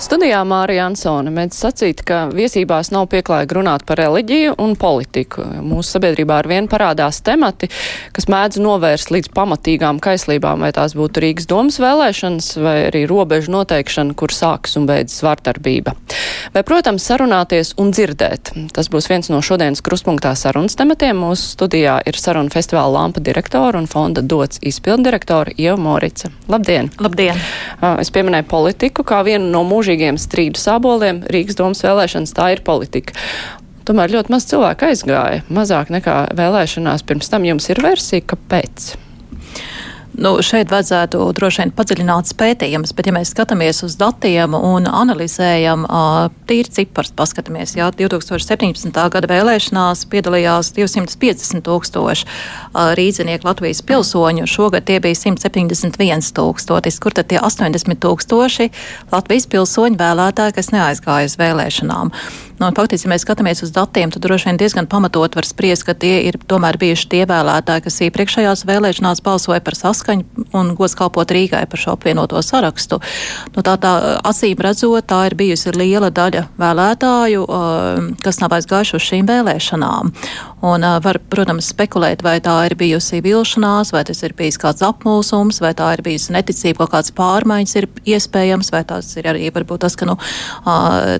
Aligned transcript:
Studijā 0.00 0.38
Mārija 0.48 0.86
Ansone 0.88 1.28
mēdz 1.28 1.58
sacīt, 1.60 1.98
ka 2.08 2.22
viesībās 2.32 2.88
nav 2.88 3.10
pieklājīgi 3.12 3.52
runāt 3.58 3.82
par 3.84 3.98
reliģiju 4.00 4.54
un 4.64 4.72
politiku. 4.80 5.42
Mūsu 5.60 5.98
sabiedrībā 5.98 6.38
ar 6.40 6.48
vienu 6.48 6.70
parādās 6.72 7.18
temati, 7.20 7.68
kas 8.16 8.24
mēdz 8.32 8.62
novērst 8.64 9.12
līdz 9.12 9.28
pamatīgām 9.36 10.00
kaislībām, 10.00 10.64
vai 10.64 10.70
tās 10.72 10.94
būtu 10.96 11.20
Rīgas 11.20 11.48
domas 11.50 11.76
vēlēšanas, 11.84 12.48
vai 12.64 12.74
arī 12.86 13.02
robežu 13.10 13.52
noteikšana, 13.52 14.16
kur 14.16 14.32
sākas 14.32 14.78
un 14.80 14.88
beidzas 14.88 15.20
vārdarbība. 15.26 15.92
Vai, 16.54 16.64
protams, 16.64 17.04
sarunāties 17.04 17.74
un 17.78 17.92
dzirdēt. 17.92 18.54
Tas 18.72 18.88
būs 18.88 19.10
viens 19.12 19.28
no 19.28 19.42
šodienas 19.44 19.84
krustpunktā 19.84 20.32
sarunas 20.32 20.80
tematiem. 20.80 21.20
Mūsu 21.20 21.52
studijā 21.58 21.98
ir 22.08 22.16
saruna 22.16 22.48
festivāla 22.50 22.96
lampa 22.96 23.20
direktora 23.20 23.78
un 23.78 23.86
fonda 23.90 24.24
dots 24.24 24.64
izpildu 24.64 25.10
direktora 25.10 25.52
Ieva 25.60 25.76
Morica. 25.76 26.32
Labdien! 26.48 26.88
Labdien! 27.04 27.36
Es 28.00 28.08
pieminēju 28.16 28.48
politiku 28.48 29.04
kā 29.06 29.20
vienu 29.28 29.52
no 29.52 29.62
mūžīgiem 29.68 29.89
mūžīgiem 29.90 30.18
strīdu 30.22 30.60
sāboliem 30.60 31.24
Rīgas 31.26 31.58
domas 31.58 31.82
vēlēšanas 31.82 32.34
tā 32.36 32.52
ir 32.54 32.62
politika. 32.62 33.12
Tomēr 33.84 34.12
ļoti 34.14 34.30
maz 34.30 34.46
cilvēku 34.46 34.86
aizgāja, 34.86 35.42
mazāk 35.50 35.90
nekā 35.90 36.30
vēlēšanās 36.38 37.02
pirms 37.02 37.30
tam. 37.32 37.44
Jums 37.44 37.66
ir 37.72 37.80
versija, 37.82 38.22
kāpēc? 38.22 38.92
Nu, 40.18 40.32
šeit 40.42 40.72
vajadzētu 40.72 41.22
droši 41.38 41.62
vien 41.62 41.72
padziļināt 41.76 42.32
pētījumus, 42.38 42.92
bet 42.98 43.06
ja 43.06 43.12
mēs 43.14 43.30
skatāmies 43.30 43.84
uz 43.86 43.94
datiem 44.00 44.56
un 44.58 44.88
analizējam 44.90 45.84
tīri 46.50 46.72
cipars, 46.74 47.12
paskatāmies, 47.14 47.76
jā, 47.78 47.86
2017. 47.94 48.90
gada 49.14 49.30
vēlēšanās 49.30 50.02
piedalījās 50.10 50.72
250 50.74 51.62
tūkstoši 51.68 52.28
rīdzinieku 52.98 53.46
Latvijas 53.46 53.84
pilsoņu, 53.86 54.50
šogad 54.50 54.88
tie 54.90 54.98
bija 55.04 55.20
171 55.22 56.34
tūkstotis, 56.34 56.98
kur 56.98 57.14
tad 57.14 57.30
tie 57.30 57.38
80 57.38 58.02
tūkstoši 58.02 58.70
Latvijas 59.14 59.46
pilsoņu 59.54 60.00
vēlētāji, 60.00 60.58
kas 60.58 60.74
neaizgāja 60.74 61.30
uz 61.30 61.38
vēlēšanām. 61.38 62.10
Nu, 62.60 62.68
faktiski, 62.76 63.08
ja 63.08 63.14
mēs 63.14 63.22
skatāmies 63.24 63.62
uz 63.64 63.70
datiem, 63.72 64.10
tad 64.12 64.20
droši 64.20 64.50
vien 64.50 64.58
diezgan 64.60 64.84
pamatot 64.90 65.32
var 65.38 65.46
spriest, 65.48 65.86
ka 65.88 65.94
tie 65.96 66.18
ir 66.28 66.36
tomēr 66.50 66.76
bijuši 66.80 67.06
tie 67.08 67.22
vēlētāji, 67.24 67.84
kas 67.86 67.96
iepriekšējās 68.04 68.66
vēlēšanās 68.68 69.22
balsoja 69.24 69.62
par 69.64 69.78
saskaņu 69.78 70.44
un 70.60 70.74
gods 70.76 70.92
kalpot 70.98 71.32
Rīgai 71.32 71.62
par 71.70 71.80
šo 71.80 71.94
apvienoto 71.96 72.42
sarakstu. 72.44 73.00
Nu, 73.54 73.64
tā 73.64 73.78
tā 73.80 73.94
acīm 74.28 74.60
redzot, 74.60 75.08
tā 75.08 75.22
ir 75.30 75.38
bijusi 75.40 75.72
liela 75.72 76.12
daļa 76.12 76.44
vēlētāju, 76.60 77.46
um, 77.48 78.12
kas 78.20 78.42
nav 78.44 78.52
aizgājuši 78.58 78.98
uz 78.98 79.08
šīm 79.08 79.32
vēlēšanām. 79.32 80.12
Un 80.60 80.84
var, 81.00 81.16
protams, 81.32 81.70
spekulēt, 81.72 82.20
vai 82.20 82.36
tā 82.44 82.52
ir 82.68 82.74
bijusi 82.76 83.22
vilšanās, 83.24 83.94
vai 83.94 84.02
tas 84.04 84.18
ir 84.26 84.34
bijis 84.36 84.58
kāds 84.60 84.84
apmulsums, 84.84 85.62
vai 85.64 85.70
tā 85.76 85.88
ir 85.96 86.02
bijusi 86.04 86.34
neticība, 86.34 86.84
ka 86.84 86.98
kāds 86.98 87.14
pārmaiņas 87.16 87.76
ir 87.80 87.86
iespējams, 88.12 88.68
vai 88.74 88.82
tas 88.84 89.08
ir 89.16 89.30
arī 89.30 89.48
varbūt 89.54 89.80
tas, 89.86 89.96
ka, 89.96 90.08
nu, 90.10 90.18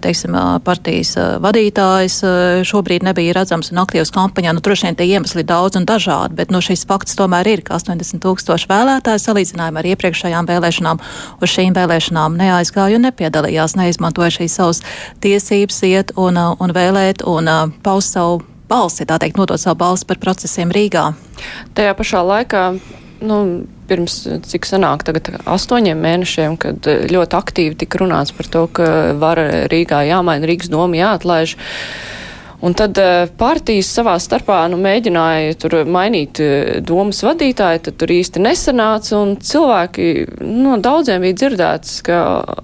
teiksim, 0.05 0.36
partijas 0.66 1.14
vadītājs 1.41 2.19
šobrīd 2.69 3.06
nebija 3.08 3.38
redzams 3.38 3.72
un 3.72 3.80
aktīvs 3.80 4.12
kampaņā. 4.12 4.52
Nu, 4.56 4.64
droši 4.64 4.91
vien 4.91 5.00
tie 5.00 5.08
iemesli 5.14 5.41
ir 5.41 5.48
daudz 5.48 5.80
un 5.80 5.88
dažādi, 5.88 6.36
bet 6.36 6.52
nu, 6.52 6.60
šis 6.64 6.84
fakts 6.91 7.16
tomēr 7.16 7.48
ir, 7.48 7.64
ka 7.64 7.78
80 7.80 8.20
tūkstoši 8.20 8.69
vēlētāji 8.69 9.25
salīdzinājumā 9.25 9.80
ar 9.80 9.91
iepriekšējām 9.94 10.52
vēlēšanām 10.52 11.00
uz 11.41 11.56
šīm 11.56 11.72
vēlēšanām 11.80 12.36
neaizgāja 12.44 13.00
un 13.00 13.08
nepiedalījās, 13.08 13.78
neizmantoja 13.80 14.36
šīs 14.36 14.60
savas 14.60 14.84
tiesības 15.25 15.82
iet 15.88 16.16
un, 16.20 16.36
un 16.36 16.77
vēlēt 16.77 17.25
un 17.25 17.48
paust 17.80 18.19
savu 18.20 18.42
balsi, 18.70 19.06
tā 19.08 19.18
teikt, 19.20 19.40
nodot 19.40 19.60
savu 19.60 19.80
balsi 19.82 20.06
par 20.08 20.20
procesiem 20.22 20.72
Rīgā. 20.74 21.10
Tajā 21.76 21.94
pašā 21.98 22.22
laikā 22.26 22.64
nu, 23.26 23.38
pirms 23.91 24.16
cik 24.47 24.69
sanāk 24.69 25.04
tagad 25.06 25.32
astoņiem 25.50 25.98
mēnešiem, 26.00 26.56
kad 26.60 26.86
ļoti 27.10 27.38
aktīvi 27.38 27.78
tika 27.82 28.00
runāts 28.03 28.34
par 28.36 28.48
to, 28.53 28.64
ka 28.78 28.88
vara 29.20 29.66
Rīgā 29.70 30.04
jāmaina, 30.09 30.48
Rīgas 30.48 30.70
doma 30.72 30.98
jāatlaiž. 30.98 31.56
Un 32.60 32.75
tad 32.76 32.98
eh, 33.00 33.25
partijas 33.41 33.88
savā 33.94 34.19
starpā 34.21 34.59
nu, 34.69 34.76
mēģināja 34.81 35.56
tur 35.62 35.76
mainīt 35.88 36.41
eh, 36.44 36.81
domas 36.84 37.22
vadītāju, 37.25 37.82
tad 37.87 37.97
tur 38.00 38.12
īsti 38.12 38.43
nesanāca, 38.44 39.15
un 39.16 39.37
cilvēki, 39.41 40.09
nu, 40.44 40.76
daudziem 40.82 41.25
bija 41.25 41.38
dzirdēts, 41.41 41.94
ka 42.04 42.19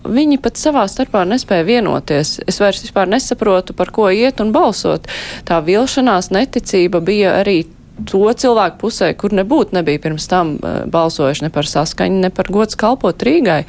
viņi 0.04 0.40
pat 0.44 0.60
savā 0.60 0.84
starpā 0.92 1.24
nespēja 1.28 1.64
vienoties. 1.68 2.36
Es 2.44 2.60
vairs 2.60 2.82
vispār 2.84 3.08
nesaprotu, 3.08 3.76
par 3.76 3.92
ko 3.94 4.10
iet 4.12 4.42
un 4.44 4.52
balsot. 4.52 5.08
Tā 5.48 5.62
vilšanās, 5.64 6.28
neticība 6.34 7.00
bija 7.00 7.38
arī 7.40 7.62
to 8.04 8.26
cilvēku 8.36 8.76
pusē, 8.82 9.08
kur 9.16 9.32
nebūtu 9.32 9.72
nebija 9.78 10.02
pirms 10.04 10.26
tam 10.28 10.58
uh, 10.58 10.82
balsojuši 10.92 11.46
ne 11.46 11.48
par 11.54 11.64
saskaņu, 11.64 12.18
ne 12.26 12.28
par 12.28 12.50
gods 12.52 12.76
kalpot 12.76 13.24
Rīgai. 13.24 13.62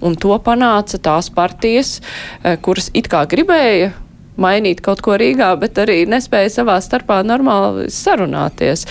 Un 0.00 0.16
to 0.16 0.32
panāca 0.40 0.96
tās 0.96 1.28
partijas, 1.28 1.98
kuras 2.64 2.88
it 2.96 3.12
kā 3.12 3.26
gribēja 3.28 3.92
mainīt 4.40 4.82
kaut 4.84 5.02
ko 5.04 5.16
Rīgā, 5.20 5.52
bet 5.60 5.78
arī 5.82 6.02
nespēja 6.10 6.52
savā 6.58 6.76
starpā 6.82 7.20
normāli 7.26 7.86
sarunāties. 7.92 8.86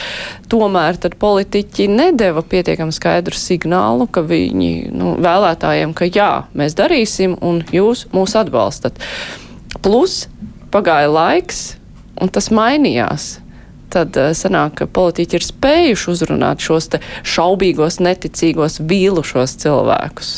Tomēr 0.52 1.00
tad 1.04 1.18
politiķi 1.22 1.90
nedeva 1.92 2.44
pietiekami 2.46 2.96
skaidru 2.96 3.38
signālu, 3.38 4.08
ka 4.08 4.24
viņi 4.28 4.74
nu, 4.96 5.16
vēlētājiem, 5.24 5.96
ka 5.98 6.10
jā, 6.10 6.32
mēs 6.58 6.78
darīsim 6.80 7.38
un 7.42 7.64
jūs 7.74 8.08
mūs 8.16 8.38
atbalstat. 8.40 9.00
Plus 9.84 10.26
pagāja 10.74 11.12
laiks 11.12 11.64
un 12.22 12.30
tas 12.34 12.52
mainījās 12.54 13.38
tad 13.94 14.18
eh, 14.18 14.32
sanāk, 14.38 14.80
ka 14.82 14.90
politiķi 14.90 15.40
ir 15.40 15.46
spējuši 15.46 16.10
uzrunāt 16.14 16.64
šos 16.66 16.90
šaubīgos, 17.36 18.00
neticīgos, 18.04 18.82
vīlušos 18.90 19.58
cilvēkus. 19.64 20.34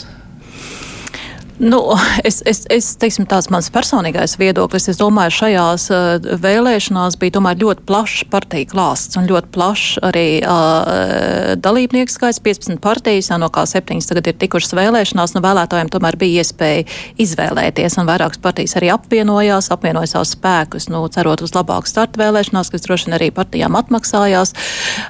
Nu, 1.57 1.93
es, 2.23 2.41
es, 2.45 2.65
es 2.67 2.89
teiksim, 2.99 3.23
tāds 3.31 3.47
mans 3.53 3.69
personīgais 3.71 4.35
viedoklis. 4.35 4.89
Es 4.91 4.97
domāju, 4.99 5.31
šajās 5.37 5.85
uh, 5.93 6.25
vēlēšanās 6.43 7.15
bija 7.21 7.37
tomēr 7.37 7.61
ļoti 7.61 7.85
plašs 7.87 8.25
partiju 8.31 8.67
klāsts 8.73 9.15
un 9.15 9.29
ļoti 9.29 9.51
plašs 9.55 10.01
arī 10.03 10.25
uh, 10.43 11.53
dalībnieku 11.55 12.11
skaits. 12.11 12.41
15 12.43 12.81
partijas, 12.83 13.31
no 13.39 13.47
kā 13.53 13.63
7 13.69 14.03
tagad 14.09 14.27
ir 14.27 14.35
tikušas 14.41 14.75
vēlēšanās, 14.75 15.35
nu 15.37 15.43
vēlētājiem 15.45 15.89
tomēr 15.93 16.17
bija 16.19 16.43
iespēja 16.43 16.83
izvēlēties, 17.23 17.95
un 18.01 18.09
vairākas 18.09 18.41
partijas 18.43 18.75
arī 18.75 18.91
apvienojās, 18.91 19.71
apvienoja 19.71 20.11
savus 20.11 20.35
spēkus, 20.35 20.89
nu, 20.91 21.05
cerot 21.13 21.45
uz 21.45 21.55
labāku 21.55 21.87
startu 21.87 22.19
vēlēšanās, 22.19 22.73
kas 22.73 22.83
droši 22.83 23.07
vien 23.07 23.17
arī 23.17 23.31
partijām 23.35 23.79
atmaksājās. 23.79 24.51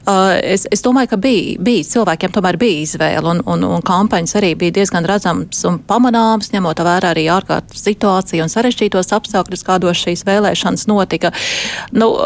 Uh, 0.06 0.38
es, 0.46 0.68
es 0.70 0.86
domāju, 0.86 1.16
ka 1.16 1.22
bija, 1.26 1.58
bija 1.66 1.90
cilvēkiem 1.96 2.38
tomēr 2.38 2.62
bija 2.62 2.86
izvēle, 2.86 3.34
un, 3.34 3.42
un, 3.50 3.66
un 3.80 3.86
kampaņas 3.86 4.38
arī 4.38 4.54
bija 4.62 4.78
diezgan 4.78 5.10
redzams 5.10 5.66
un 5.66 5.82
pamanāms 5.90 6.35
zināms, 6.36 6.52
ņemot 6.52 6.80
vērā 6.84 7.14
arī 7.14 7.30
ārkārtas 7.32 7.84
situāciju 7.86 8.44
un 8.44 8.50
sarežģītos 8.52 9.14
apstākļus, 9.16 9.64
kādos 9.64 10.02
šīs 10.04 10.26
vēlēšanas 10.28 10.88
notika. 10.88 11.32
Nu, 11.92 12.16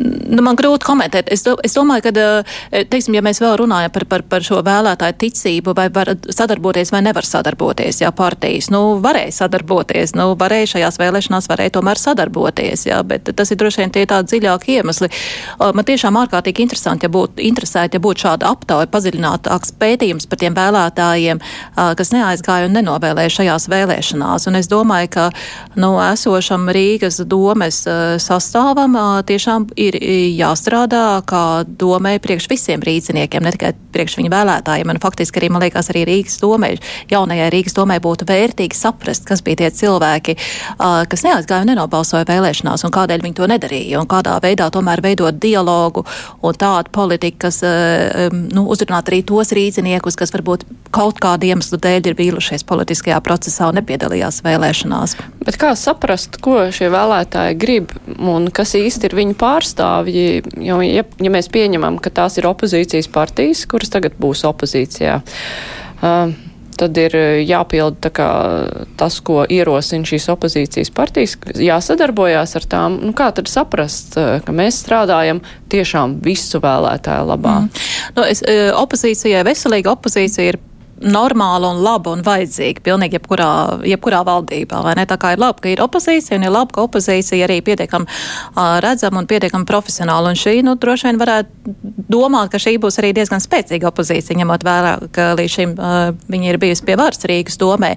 Nu, 0.00 0.40
man 0.40 0.56
grūti 0.56 0.86
komentēt. 0.86 1.28
Es, 1.34 1.42
do, 1.44 1.56
es 1.64 1.74
domāju, 1.76 2.06
ka, 2.06 2.10
eh, 2.72 2.84
teiksim, 2.88 3.18
ja 3.18 3.22
mēs 3.24 3.40
vēl 3.42 3.58
runājam 3.60 3.92
par, 3.92 4.06
par, 4.08 4.22
par 4.24 4.44
šo 4.46 4.62
vēlētāju 4.64 5.16
ticību, 5.20 5.74
vai 5.76 5.88
var 5.92 6.14
sadarboties 6.24 6.92
vai 6.94 7.02
nevar 7.04 7.26
sadarboties, 7.26 8.00
jā, 8.00 8.08
partijas, 8.16 8.70
nu, 8.72 8.96
varēja 9.04 9.34
sadarboties, 9.42 10.14
nu, 10.16 10.30
varēja 10.40 10.70
šajās 10.74 11.00
vēlēšanās, 11.02 11.48
varēja 11.50 11.74
tomēr 11.76 12.00
sadarboties, 12.00 12.86
jā, 12.88 13.02
bet 13.04 13.28
tas 13.36 13.52
ir 13.52 13.60
droši 13.60 13.82
vien 13.82 13.92
tie 13.92 14.06
tādi 14.08 14.32
dziļāki 14.32 14.78
iemesli. 14.78 15.10
Man 15.60 15.84
tiešām 15.84 16.16
ārkārtīgi 16.22 16.64
interesanti, 16.64 17.04
ja 17.04 17.12
būtu 17.12 17.44
interesēti, 17.50 17.98
ja 17.98 18.04
būtu 18.04 18.24
šāda 18.24 18.54
aptauja, 18.54 18.88
padziļinātāks 18.88 19.74
pētījums 19.80 20.30
par 20.30 20.40
tiem 20.40 20.56
vēlētājiem, 20.56 21.42
kas 21.76 22.14
neaizgāja 22.14 22.70
un 22.70 22.76
nenovēlēja 22.78 23.36
šajās 23.36 23.68
vēlēšanās. 23.72 24.48
Un 24.48 24.60
es 24.62 24.70
domāju, 24.70 25.12
ka, 25.18 25.28
nu, 25.76 25.92
esošam 26.08 26.70
Rīgas 26.72 27.20
domes 27.28 27.82
sastāvam 28.22 28.96
tiešām 29.28 29.68
ir 29.76 29.89
jāstrādā 29.96 31.20
kā 31.28 31.62
domē 31.64 32.18
priekš 32.22 32.48
visiem 32.50 32.82
rīdziniekiem, 32.84 33.44
ne 33.44 33.52
tikai 33.54 33.72
priekš 33.94 34.18
viņu 34.20 34.30
vēlētājiem. 34.32 34.92
Un 34.92 35.00
faktiski 35.02 35.40
arī, 35.40 35.50
man 35.52 35.64
liekas, 35.64 35.90
arī 35.92 36.04
Rīgas 36.08 36.38
domē, 36.42 36.72
jaunajai 37.10 37.50
Rīgas 37.52 37.76
domē 37.76 37.98
būtu 38.02 38.28
vērtīgi 38.28 38.78
saprast, 38.78 39.26
kas 39.28 39.42
bija 39.46 39.62
tie 39.62 39.70
cilvēki, 39.80 40.36
kas 40.78 41.24
neaizgāja 41.26 41.64
un 41.64 41.72
nenobalsoja 41.72 42.28
vēlēšanās 42.28 42.86
un 42.86 42.94
kādēļ 42.94 43.24
viņi 43.26 43.38
to 43.40 43.48
nedarīja 43.50 44.00
un 44.00 44.10
kādā 44.10 44.36
veidā 44.42 44.70
tomēr 44.72 45.02
veidot 45.04 45.40
dialogu 45.42 46.04
un 46.42 46.60
tādu 46.60 46.92
politiku, 46.94 47.46
kas 47.46 47.62
nu, 48.30 48.66
uzrunāt 48.70 49.10
arī 49.10 49.22
tos 49.26 49.52
rīdziniekus, 49.56 50.18
kas 50.18 50.34
varbūt 50.36 50.66
kaut 50.94 51.20
kādu 51.22 51.50
iemeslu 51.50 51.78
dēļ 51.80 52.10
ir 52.10 52.18
vīlušies 52.18 52.66
politiskajā 52.68 53.20
procesā 53.24 53.70
un 53.70 53.80
nepiedalījās 53.80 54.42
vēlēšanās. 54.46 55.16
Bet 55.46 55.58
kā 55.60 55.72
saprast, 55.78 56.40
ko 56.42 56.68
šie 56.74 56.90
vēlētāji 56.92 57.58
grib 57.60 57.94
un 58.18 58.50
kas 58.54 58.74
īsti 58.78 59.10
ir 59.10 59.16
viņu 59.18 59.38
pārstāvji? 59.40 59.79
Jo, 59.80 60.80
ja, 60.84 61.04
ja 61.04 61.32
mēs 61.32 61.50
pieņemam, 61.52 61.98
ka 62.02 62.12
tās 62.20 62.38
ir 62.40 62.48
opozīcijas 62.50 63.10
partijas, 63.12 63.64
kuras 63.70 63.92
tagad 63.92 64.16
būs 64.20 64.44
opozīcijā, 64.48 65.18
uh, 66.02 66.38
tad 66.80 66.96
ir 67.00 67.16
jāpilda 67.44 68.10
kā, 68.14 68.30
tas, 69.00 69.18
ko 69.24 69.42
ierosina 69.44 70.08
šīs 70.08 70.30
opozīcijas 70.32 70.92
partijas, 70.96 71.36
jāsadarbojās 71.60 72.56
ar 72.56 72.68
tām. 72.72 72.98
Nu, 73.04 73.12
kā 73.16 73.30
tad 73.36 73.50
saprast, 73.52 74.16
ka 74.16 74.54
mēs 74.56 74.80
strādājam 74.84 75.42
tiešām 75.72 76.18
visu 76.24 76.62
vēlētāju 76.62 77.28
labā? 77.28 77.56
Mm. 77.66 77.86
Nu, 78.16 78.26
es, 78.26 78.42
opozīcijai, 78.80 79.44
veselīga 79.46 79.92
opozīcija 79.92 80.54
ir 80.54 80.60
normāla 81.00 81.70
un 81.72 81.80
laba 81.84 82.12
un 82.14 82.22
vajadzīga 82.24 82.82
pilnīgi 82.84 83.16
jebkurā, 83.18 83.50
jebkurā 83.88 84.20
valdībā. 84.26 84.82
Tā 85.10 85.18
kā 85.20 85.32
ir 85.34 85.40
labi, 85.40 85.64
ka 85.64 85.72
ir 85.72 85.82
opozīcija, 85.84 86.36
un 86.38 86.46
ir 86.46 86.52
labi, 86.52 86.74
ka 86.76 86.84
opozīcija 86.84 87.46
arī 87.46 87.60
pietiekami 87.64 88.06
uh, 88.06 88.78
redzama 88.84 89.22
un 89.22 89.28
pietiekami 89.30 89.68
profesionāla. 89.68 90.32
Un 90.32 90.38
šī, 90.38 90.60
nu, 90.66 90.76
droši 90.80 91.08
vien 91.08 91.20
varētu 91.20 91.74
domāt, 92.10 92.50
ka 92.52 92.60
šī 92.60 92.76
būs 92.82 93.00
arī 93.00 93.12
diezgan 93.16 93.42
spēcīga 93.42 93.88
opozīcija, 93.90 94.38
ņemot 94.40 94.66
vērā, 94.66 94.92
ka 95.14 95.30
līdz 95.40 95.56
šim 95.56 95.74
uh, 95.78 96.12
viņi 96.30 96.52
ir 96.52 96.60
bijusi 96.62 96.86
pie 96.88 96.98
varas 97.00 97.24
Rīgas 97.24 97.58
domē. 97.60 97.94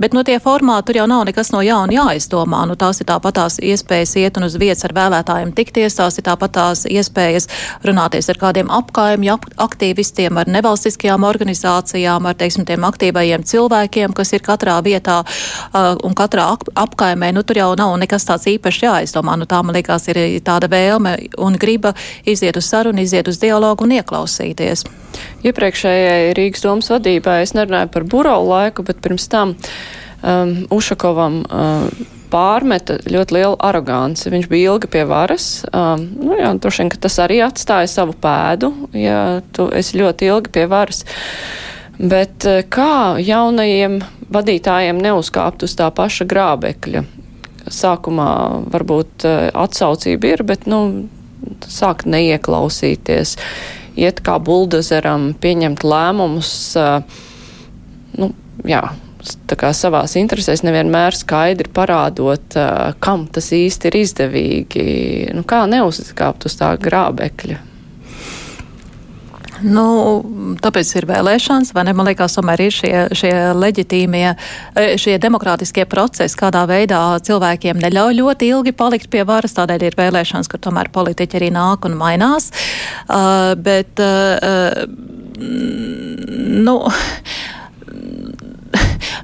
Bet, 0.00 0.16
nu, 0.16 0.24
tie 0.26 0.36
formāti 0.42 0.90
tur 0.90 1.00
jau 1.00 1.08
nav 1.10 1.24
nekas 1.28 1.52
no 1.54 1.62
jauna 1.64 1.96
jāizdomā. 1.96 2.64
Nu, 2.68 2.76
tās 2.80 3.00
ir 3.00 3.08
tāpatās 3.08 3.58
iespējas 3.62 4.16
iet 4.20 4.40
un 4.40 4.48
uz 4.50 4.58
vietas 4.60 4.84
ar 4.84 4.96
vēlētājiem 4.96 5.54
tikties, 5.56 5.96
tās 5.96 6.20
ir 6.20 6.28
tāpatās 6.28 6.84
iespējas 6.90 7.48
runāties 7.86 8.28
ar 8.32 8.40
kādiem 8.40 8.72
apkaimju 8.74 9.38
aktīvistiem, 9.64 10.36
ar 10.40 10.50
nevalstiskajām 10.50 11.24
organizācijām, 11.26 12.28
ar 12.28 12.33
ar 12.34 12.40
teiksim, 12.42 12.66
tiem 12.68 12.84
aktīvajiem 12.86 13.46
cilvēkiem, 13.46 14.14
kas 14.16 14.34
ir 14.34 14.44
katrā 14.44 14.76
vietā 14.84 15.20
uh, 15.24 15.94
un 16.04 16.16
katrā 16.18 16.50
apkaimē, 16.74 17.30
nu 17.34 17.44
tur 17.46 17.60
jau 17.62 17.70
nav 17.78 17.94
nekas 18.02 18.26
tāds 18.28 18.48
īpaši 18.50 18.86
jāizdomā. 18.88 19.38
Nu, 19.38 19.48
tā 19.50 19.62
man 19.64 19.76
liekas 19.76 20.08
ir 20.12 20.20
tāda 20.44 20.70
vēlme 20.72 21.16
un 21.38 21.58
griba 21.60 21.94
iziet 22.26 22.58
uz 22.60 22.68
sarunu, 22.70 23.04
iziet 23.04 23.30
uz 23.30 23.40
dialogu 23.42 23.86
un 23.86 23.94
ieklausīties. 24.00 24.84
Iepriekšējai 25.46 26.34
Rīgas 26.36 26.64
domas 26.64 26.90
vadībai 26.90 27.40
es 27.44 27.54
nerunāju 27.54 27.92
par 27.94 28.08
burovu 28.10 28.50
laiku, 28.50 28.84
bet 28.86 29.00
pirms 29.04 29.30
tam 29.30 29.54
um, 29.54 30.58
Ušakovam. 30.74 31.44
Uh, 31.46 32.12
pārmeta 32.34 32.98
ļoti 33.06 33.36
lielu 33.36 33.58
aroganci. 33.62 34.30
Viņš 34.32 34.48
bija 34.50 34.72
ilgi 34.72 34.90
pie 34.90 35.04
varas. 35.08 35.48
Um, 35.70 36.08
nu, 36.18 36.34
jā, 36.40 36.50
droši 36.58 36.82
vien, 36.82 36.90
ka 36.92 37.00
tas 37.06 37.18
arī 37.22 37.40
atstāja 37.44 37.90
savu 37.90 38.16
pēdu, 38.18 38.72
ja 38.98 39.20
tu 39.54 39.68
esi 39.74 40.00
ļoti 40.00 40.30
ilgi 40.32 40.54
pie 40.54 40.66
varas. 40.70 41.04
Bet 41.98 42.44
eh, 42.48 42.62
kā 42.66 43.16
jaunajiem 43.22 44.00
vadītājiem 44.34 44.98
neuzkāpt 45.02 45.62
uz 45.66 45.76
tā 45.78 45.90
paša 45.94 46.26
grābekļa? 46.30 47.04
Sākumā 47.70 48.30
varbūt 48.72 49.26
eh, 49.28 49.46
atsaucība 49.54 50.34
ir, 50.34 50.44
bet, 50.46 50.66
nu, 50.70 51.06
sākt 51.70 52.08
neieklausīties, 52.10 53.36
iet 54.00 54.20
kā 54.26 54.40
buldozeram, 54.42 55.32
pieņemt 55.38 55.86
lēmumus, 55.86 56.52
eh, 56.80 57.22
nu, 58.18 58.32
jā, 58.66 58.82
tā 59.48 59.58
kā 59.60 59.70
savās 59.76 60.16
interesēs 60.18 60.64
nevienmēr 60.66 61.14
skaidri 61.16 61.70
parādot, 61.72 62.58
kam 63.00 63.28
tas 63.32 63.52
īsti 63.54 63.88
ir 63.88 64.00
izdevīgi, 64.02 64.88
nu, 65.36 65.46
kā 65.48 65.62
neuzkāpt 65.70 66.50
uz 66.50 66.58
tā 66.58 66.74
grābekļa. 66.76 67.62
Nu, 69.64 69.86
tāpēc 70.60 70.90
ir 70.98 71.06
vēlēšanas, 71.08 71.72
vai 71.76 71.86
ne? 71.88 71.94
Man 71.96 72.08
liekas, 72.10 72.36
tomēr 72.36 72.66
ir 72.66 72.74
šie, 72.74 72.92
šie 73.16 73.32
leģitīmie, 73.56 74.26
e, 74.76 74.86
šie 75.00 75.16
demokrātiskie 75.22 75.86
procesi, 75.88 76.36
kādā 76.38 76.66
veidā 76.68 77.00
cilvēkiem 77.24 77.80
neļauj 77.80 78.18
ļoti 78.20 78.50
ilgi 78.52 78.74
palikt 78.76 79.10
pie 79.12 79.24
varas. 79.28 79.56
Tādēļ 79.56 79.86
ir 79.88 79.98
vēlēšanas, 79.98 80.50
kur 80.52 80.60
tomēr 80.60 80.92
politiķi 80.92 81.40
arī 81.40 81.50
nāk 81.54 81.88
un 81.88 81.96
mainās. 81.96 82.50
Uh, 83.08 83.54
bet, 83.56 84.00
uh, 84.02 84.84
nu, 86.64 86.76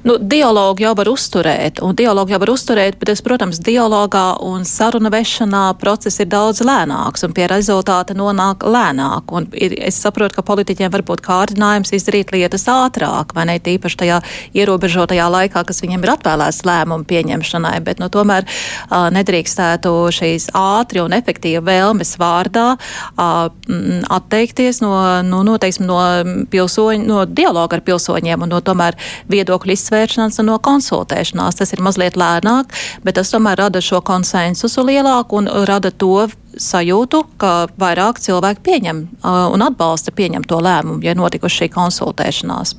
nu, 0.07 0.17
dialogu 0.17 0.83
jau 0.85 0.93
var 0.97 1.09
uzturēt, 1.11 1.81
un 1.83 1.95
dialogu 1.97 2.33
jau 2.33 2.39
var 2.41 2.51
uzturēt, 2.53 2.97
bet, 3.01 3.11
es, 3.13 3.23
protams, 3.25 3.59
dialogā 3.63 4.25
un 4.45 4.65
saruna 4.67 5.11
vešanā 5.13 5.63
process 5.81 6.21
ir 6.21 6.29
daudz 6.31 6.63
lēnāks, 6.65 7.25
un 7.25 7.35
pie 7.35 7.47
rezultāta 7.51 8.15
nonāk 8.17 8.65
lēnāk. 8.65 9.31
Un 9.35 9.47
ir, 9.57 9.75
es 9.81 9.99
saprotu, 10.01 10.37
ka 10.37 10.45
politiķiem 10.47 10.91
var 10.93 11.03
būt 11.07 11.23
kārdinājums 11.25 11.93
izdarīt 11.97 12.33
lietas 12.35 12.67
ātrāk, 12.71 13.35
vai 13.35 13.47
ne 13.49 13.57
tīpaši 13.63 13.99
tajā 14.03 14.21
ierobežotajā 14.57 15.27
laikā, 15.35 15.65
kas 15.67 15.81
viņiem 15.83 16.05
ir 16.05 16.13
atvēlēts 16.15 16.63
lēmumu 16.67 17.07
pieņemšanai, 17.09 17.75
bet, 17.85 18.01
nu, 18.03 18.11
tomēr 18.13 18.47
uh, 18.47 19.09
nedrīkstētu 19.13 19.93
šīs 20.15 20.51
ātri 20.57 21.03
un 21.03 21.15
efektīvi 21.17 21.63
vēlmes 21.65 22.15
vārdā 22.21 22.67
uh, 22.77 23.49
atteikties 24.11 24.81
no, 24.83 24.93
no, 25.25 25.43
no, 25.47 25.57
teiksim, 25.61 25.87
no, 25.89 25.99
pilsoņu, 26.51 27.05
no 27.07 27.25
dialoga 27.25 27.79
ar 27.79 27.85
pilsoņiem 27.85 28.45
un 28.45 28.53
no 28.55 28.61
tomēr 28.65 28.97
viedokļu 29.31 29.71
izsvēršanās 29.81 30.39
un 30.41 30.51
no 30.53 30.59
konsultēšanās. 30.61 31.57
Tas 31.59 31.73
ir 31.73 31.81
mazliet 31.83 32.19
lēnāk, 32.19 32.71
bet 33.03 33.17
tas 33.17 33.33
tomēr 33.33 33.65
rada 33.65 33.81
šo 33.83 34.03
konsensusu 34.05 34.85
lielāku 34.85 35.41
un 35.41 35.49
rada 35.67 35.91
to 35.91 36.29
sajūtu, 36.51 37.21
ka 37.39 37.51
vairāk 37.79 38.19
cilvēki 38.19 38.63
pieņem 38.65 38.97
uh, 39.07 39.47
un 39.53 39.63
atbalsta 39.63 40.11
pieņem 40.15 40.43
to 40.49 40.59
lēmumu, 40.63 40.99
ja 41.05 41.15
notikuši 41.15 41.63
šī 41.63 41.69
konsultēšanās. 41.71 42.75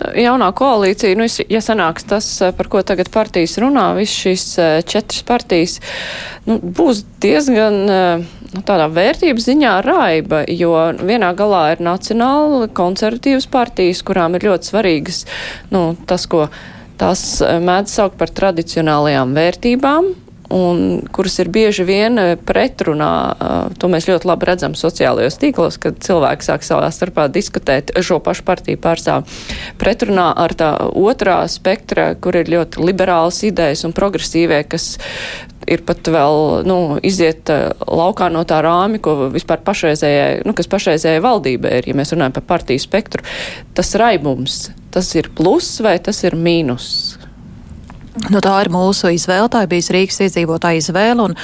Tā 0.00 0.12
jaunā 0.20 0.52
koalīcija, 0.56 1.18
nu, 1.18 1.26
ja 1.50 1.62
sanāks 1.64 2.06
tas, 2.06 2.30
par 2.56 2.70
ko 2.72 2.82
tagad 2.86 3.10
partijas 3.14 3.58
runā, 3.62 3.88
viss 3.98 4.22
šīs 4.22 4.46
četras 4.86 5.26
partijas, 5.26 5.78
nu, 6.46 6.60
būs 6.62 7.02
diezgan 7.22 8.26
nu, 8.56 8.64
tādā 8.66 8.88
vērtības 8.92 9.48
ziņā 9.50 9.74
raiba, 9.86 10.42
jo 10.48 10.72
vienā 11.04 11.32
galā 11.36 11.62
ir 11.74 11.84
nacionāli 11.84 12.70
konservatīvas 12.76 13.48
partijas, 13.52 14.04
kurām 14.06 14.38
ir 14.38 14.48
ļoti 14.48 14.72
svarīgas 14.72 15.24
nu, 15.74 15.88
tas, 16.08 16.26
ko 16.30 16.46
tās 17.00 17.26
mēdz 17.42 17.98
saukt 17.98 18.16
par 18.20 18.32
tradicionālajām 18.32 19.34
vērtībām, 19.36 20.14
un 20.52 21.02
kuras 21.12 21.38
ir 21.42 21.50
bieži 21.50 21.84
vien 21.86 22.18
eh, 22.22 22.34
pretrunā. 22.38 23.12
Eh, 23.34 23.56
to 23.80 23.90
mēs 23.90 24.06
ļoti 24.08 24.28
labi 24.30 24.48
redzam 24.48 24.76
sociālajos 24.78 25.38
tīklos, 25.42 25.78
kad 25.82 25.98
cilvēki 26.02 26.46
sāk 26.46 26.66
savā 26.66 26.88
starpā 26.94 27.26
diskutēt 27.32 27.92
šo 27.98 28.20
pašu 28.24 28.46
partiju 28.46 28.80
pārstāv 28.82 29.26
pretrunā 29.80 30.30
ar 30.38 30.54
tā 30.54 30.70
otrā 30.94 31.40
spektra, 31.50 32.12
kur 32.14 32.38
ir 32.38 32.50
ļoti 32.52 32.84
liberāls 32.86 33.42
idejas 33.48 33.84
un 33.88 33.96
progresīvie, 33.96 34.62
kas 34.70 34.94
ir 35.70 35.82
pat 35.86 36.08
vēl, 36.12 36.62
nu, 36.68 36.78
iziet 37.06 37.50
eh, 37.52 37.68
laukā 37.86 38.30
no 38.32 38.44
tā 38.48 38.60
rāmi, 38.64 39.00
ko 39.02 39.30
vispār 39.34 39.62
pašreizējai, 39.66 40.44
nu, 40.46 40.54
kas 40.56 40.70
pašreizējai 40.72 41.24
valdībai 41.24 41.78
ir, 41.80 41.90
ja 41.90 41.98
mēs 41.98 42.14
runājam 42.14 42.36
par 42.38 42.46
partiju 42.54 42.82
spektru. 42.82 43.26
Tas 43.76 43.94
raibums, 43.98 44.66
tas 44.94 45.12
ir 45.18 45.30
pluss 45.36 45.80
vai 45.84 45.98
tas 46.02 46.22
ir 46.26 46.38
mīnus? 46.38 47.15
Nu, 48.16 48.40
tā 48.40 48.54
ir 48.64 48.70
mūsu 48.72 49.10
izvēle, 49.12 49.46
tā 49.52 49.62
ir 49.64 49.70
bijusi 49.70 49.92
Rīgas 49.92 50.18
iedzīvotāja 50.24 50.80
izvēle, 50.80 51.20
un, 51.28 51.34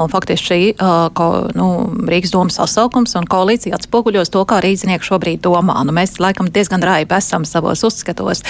un 0.00 0.10
faktiski 0.12 0.46
šī 0.46 0.58
uh, 0.70 1.08
ko, 1.16 1.26
nu, 1.58 1.66
Rīgas 2.06 2.30
domas 2.32 2.56
sasaukums 2.60 3.16
un 3.18 3.26
koalīcija 3.30 3.74
atspoguļos 3.76 4.30
to, 4.32 4.44
kā 4.48 4.60
rīznieki 4.62 5.08
šobrīd 5.08 5.42
domā. 5.44 5.80
Nu, 5.84 5.94
mēs 5.96 6.20
laikam 6.22 6.48
diezgan 6.54 6.84
raibi 6.86 7.16
esam 7.18 7.44
savos 7.48 7.82
uzskatos, 7.86 8.44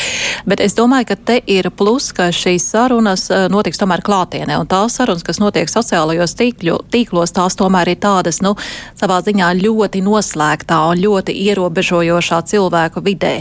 bet 0.47 0.61
es 0.63 0.77
domāju, 0.79 1.09
ka 1.11 1.19
te 1.33 1.39
ir 1.51 1.71
plus, 1.73 2.11
ka 2.17 2.29
šīs 2.37 2.69
sarunas 2.75 3.27
notiks 3.51 3.81
tomēr 3.81 4.05
klātienē, 4.07 4.61
un 4.61 4.69
tās 4.71 5.01
sarunas, 5.01 5.25
kas 5.27 5.41
notiek 5.43 5.73
sociālajos 5.73 6.37
tīkļu, 6.39 6.83
tīklos, 6.93 7.33
tās 7.35 7.57
tomēr 7.59 7.95
ir 7.95 8.01
tādas, 8.05 8.43
nu, 8.45 8.55
savā 9.01 9.23
ziņā 9.25 9.55
ļoti 9.65 10.05
noslēgtā 10.05 10.85
un 10.93 11.01
ļoti 11.01 11.35
ierobežojošā 11.49 12.45
cilvēku 12.53 13.03
vidē. 13.09 13.39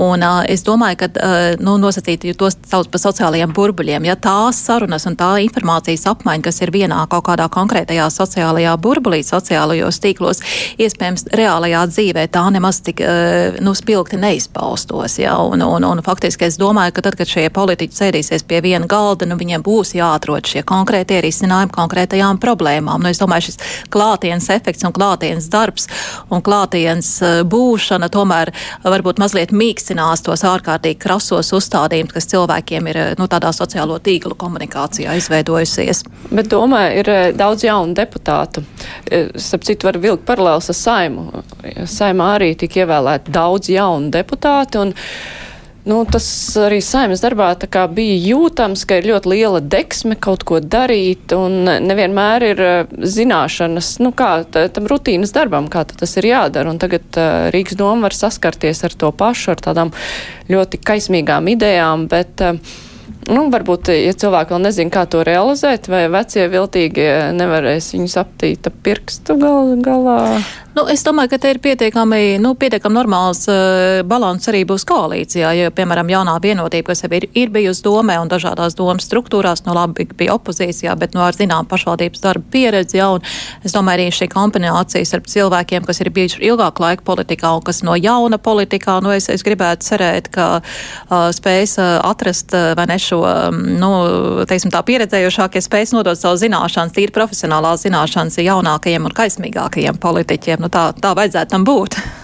Un 0.00 0.22
uh, 0.22 0.44
es 0.48 0.62
domāju, 0.64 1.02
ka, 1.02 1.10
uh, 1.10 1.58
nu, 1.60 1.74
nosacīt, 1.80 2.24
tos 2.38 2.56
sauc 2.68 2.88
par 2.92 3.02
sociālajiem 3.02 3.50
burbuļiem, 3.56 3.69
burbuļiem. 3.70 4.06
Ja 4.08 4.16
tās 4.18 4.58
sarunas 4.66 5.06
un 5.06 5.16
tā 5.18 5.30
informācijas 5.44 6.06
apmaiņa, 6.10 6.44
kas 6.48 6.60
ir 6.64 6.72
vienā 6.74 6.98
kaut 7.10 7.24
kādā 7.28 7.46
konkrētajā 7.52 8.08
sociālajā 8.10 8.74
burbulī, 8.82 9.22
sociālajos 9.26 10.00
tīklos, 10.02 10.42
iespējams, 10.80 11.28
reālajā 11.36 11.84
dzīvē 11.90 12.26
tā 12.34 12.44
nemaz 12.50 12.80
tik 12.86 13.02
eh, 13.04 13.60
nu, 13.62 13.74
spilgti 13.78 14.18
neizpaustos. 14.20 15.18
Ja? 15.22 15.36
Un, 15.42 15.62
un, 15.62 15.86
un 15.86 16.02
faktiski 16.04 16.48
es 16.48 16.58
domāju, 16.60 16.96
ka 16.96 17.06
tad, 17.06 17.18
kad 17.20 17.30
šie 17.30 17.46
politiķi 17.54 17.98
sēdīsies 18.00 18.46
pie 18.48 18.60
viena 18.64 18.88
galda, 18.90 19.28
nu, 19.28 19.38
viņiem 19.40 19.64
būs 19.66 19.94
jāatrod 19.98 20.50
šie 20.50 20.64
konkrētie 20.66 21.20
risinājumi 21.24 21.74
konkrētajām 21.76 22.40
problēmām. 22.42 23.04
Nu, 23.04 23.12
es 23.12 23.22
domāju, 23.22 23.50
šis 23.50 23.60
klātienes 23.92 24.50
efekts 24.50 24.86
un 24.88 24.94
klātienes 24.96 25.50
darbs 25.52 25.88
un 26.30 26.42
klātienes 26.42 27.12
eh, 27.22 27.40
būšana 27.46 28.10
tomēr 28.12 28.52
varbūt 28.84 29.22
mazliet 29.22 29.54
mīkstinās 29.54 30.24
tos 30.26 30.44
ārkārtīgi 30.48 31.00
krasos 31.00 31.52
uzstādījumus, 31.56 32.16
kas 32.16 32.30
cilvēkiem 32.32 32.90
ir 32.90 33.02
nu, 33.20 33.28
tādā 33.30 33.52
sociālo 33.60 33.98
tīklu 34.02 34.36
komunikācijā 34.40 35.16
izveidojusies. 35.20 36.04
Bet 36.30 36.50
domāju, 36.52 37.02
ir 37.02 37.12
eh, 37.12 37.26
daudz 37.36 37.66
jaunu 37.66 37.96
deputātu. 37.98 38.64
Eh, 39.10 39.30
starp 39.36 39.68
citu, 39.68 39.90
var 39.90 40.00
vilkt 40.02 40.26
paralēls 40.28 40.72
ar 40.72 40.80
saimu. 40.80 41.28
Saimā 41.90 42.34
arī 42.38 42.54
tika 42.58 42.84
ievēlēti 42.84 43.36
daudz 43.36 43.70
jaunu 43.72 44.12
deputātu. 44.14 44.86
Un, 44.86 44.98
Nu, 45.88 46.02
tas 46.04 46.26
arī 46.60 46.82
saimnes 46.84 47.22
darbā 47.24 47.54
bija 47.96 48.16
jūtams, 48.20 48.82
ka 48.84 48.98
ir 49.00 49.06
ļoti 49.08 49.30
liela 49.32 49.60
deksme 49.64 50.12
kaut 50.20 50.44
ko 50.44 50.58
darīt, 50.60 51.32
un 51.32 51.64
nevienmēr 51.64 52.44
ir 52.50 52.60
uh, 52.60 52.92
zināšanas, 53.00 53.94
nu, 54.04 54.12
kā 54.12 54.44
tam 54.50 54.90
rutīnas 54.90 55.32
darbam, 55.32 55.70
kā 55.72 55.86
tas 55.88 56.12
ir 56.20 56.28
jādara. 56.28 56.68
Un 56.68 56.78
tagad 56.82 57.08
uh, 57.16 57.48
Rīgas 57.54 57.80
doma 57.80 58.10
var 58.10 58.18
saskarties 58.18 58.84
ar 58.84 58.92
to 58.92 59.08
pašu, 59.08 59.54
ar 59.54 59.64
tādām 59.64 59.94
ļoti 60.52 60.82
kaismīgām 60.84 61.48
idejām, 61.56 62.04
bet 62.12 62.44
uh, 62.44 62.60
Nu, 63.28 63.42
varbūt, 63.52 63.90
ja 63.92 64.14
cilvēki 64.16 64.54
vēl 64.54 64.62
nezina, 64.64 64.90
kā 64.94 65.04
to 65.10 65.20
realizēt, 65.26 65.90
vai 65.92 66.06
vecie 66.08 66.46
viltīgie 66.48 67.10
nevarēs 67.36 67.92
viņus 67.92 68.16
aptīt 68.22 68.70
ap 68.70 68.80
pirkstu 68.86 69.36
gal, 69.40 69.74
galā. 69.84 70.16
Nu, 70.70 70.84
es 70.86 71.02
domāju, 71.02 71.32
ka 71.32 71.38
te 71.42 71.50
ir 71.50 71.58
pietiekami, 71.58 72.38
nu, 72.38 72.52
pietiekami 72.54 72.94
normāls 72.94 73.42
uh, 73.50 74.00
balans 74.06 74.46
arī 74.48 74.60
būs 74.70 74.84
koalīcijā. 74.86 75.48
Ja, 75.58 75.72
piemēram, 75.74 76.08
jaunā 76.12 76.36
vienotība, 76.40 76.92
kas 76.92 77.02
jau 77.02 77.10
ir, 77.18 77.26
ir 77.34 77.50
bijusi 77.50 77.82
domē 77.82 78.20
un 78.22 78.30
dažādās 78.30 78.78
domas 78.78 79.08
struktūrās, 79.08 79.64
nu 79.66 79.74
labi 79.74 80.06
bija 80.14 80.36
opozīcijā, 80.38 80.94
bet 81.00 81.16
nu, 81.16 81.24
ar 81.26 81.34
zinām 81.34 81.66
pašvaldības 81.66 82.22
darba 82.22 82.46
pieredzi. 82.54 83.00
Ja, 83.00 83.10
es 83.66 83.74
domāju, 83.74 83.98
arī 83.98 84.14
šī 84.14 84.30
kombinācija 84.30 85.10
starp 85.10 85.26
cilvēkiem, 85.32 85.84
kas 85.90 86.00
ir 86.04 86.12
bijuši 86.14 86.40
ilgāku 86.52 86.86
laiku 86.86 87.04
politikā 87.10 87.50
un 87.58 87.66
kas 87.66 87.82
no 87.82 87.98
jauna 87.98 88.38
politikā, 88.38 89.00
nu, 89.02 89.10
es, 89.16 89.26
es 89.28 89.42
gribētu 89.46 89.90
cerēt, 89.90 90.30
ka 90.30 90.48
uh, 90.62 91.28
spēs 91.34 91.76
uh, 91.82 91.98
atrast 92.06 92.54
uh, 92.54 92.70
vai 92.78 92.86
ne 92.92 93.00
šo, 93.10 93.20
um, 93.26 93.60
nu, 93.80 93.90
teiksim, 94.48 94.72
pieredzējušākie 94.72 95.62
spēs 95.64 95.94
nodot 95.96 96.18
savu 96.18 96.38
zināšanas, 96.40 96.94
tīri 96.96 97.14
profesionālās 97.14 97.84
zināšanas 97.86 98.40
jaunākajiem 98.42 99.10
un 99.10 99.16
kaismīgākajiem 99.16 100.00
politiķiem 100.00 100.64
nu, 100.64 100.72
tā, 100.72 100.90
tā 100.96 101.14
vajadzētu 101.18 101.56
tam 101.56 101.68
būt. 101.68 101.98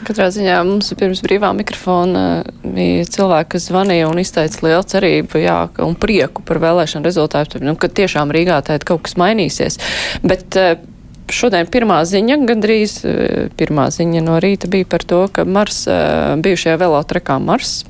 Katrā 0.00 0.30
ziņā 0.32 0.60
mums 0.64 0.88
pirms 0.96 1.20
brīvā 1.24 1.50
mikrofona 1.58 2.42
bija 2.64 3.04
cilvēki, 3.04 3.50
kas 3.52 3.66
zvanīja 3.68 4.08
un 4.08 4.20
izteica 4.22 4.62
lielu 4.64 4.86
cerību 4.88 5.42
jā, 5.42 5.56
un 5.84 5.96
prieku 6.00 6.44
par 6.46 6.60
vēlēšanu 6.62 7.04
rezultātu, 7.04 7.60
nu, 7.64 7.74
ka 7.76 7.90
tiešām 7.92 8.32
Rīgā 8.32 8.62
tā 8.64 8.78
kaut 8.80 9.04
kas 9.04 9.18
mainīsies. 9.20 9.76
Bet 10.24 10.56
eh, 10.56 10.80
šodien 11.28 11.68
pirmā 11.68 12.00
ziņa, 12.08 12.40
gandrīz 12.48 12.96
eh, 13.04 13.50
pirmā 13.60 13.90
ziņa 13.92 14.24
no 14.24 14.40
rīta 14.40 14.70
bija 14.72 14.88
par 14.88 15.04
to, 15.04 15.26
ka 15.36 15.44
Mars, 15.44 15.84
eh, 15.84 16.32
bijušajā 16.40 16.80
velotrekā 16.80 17.36
Mars, 17.44 17.82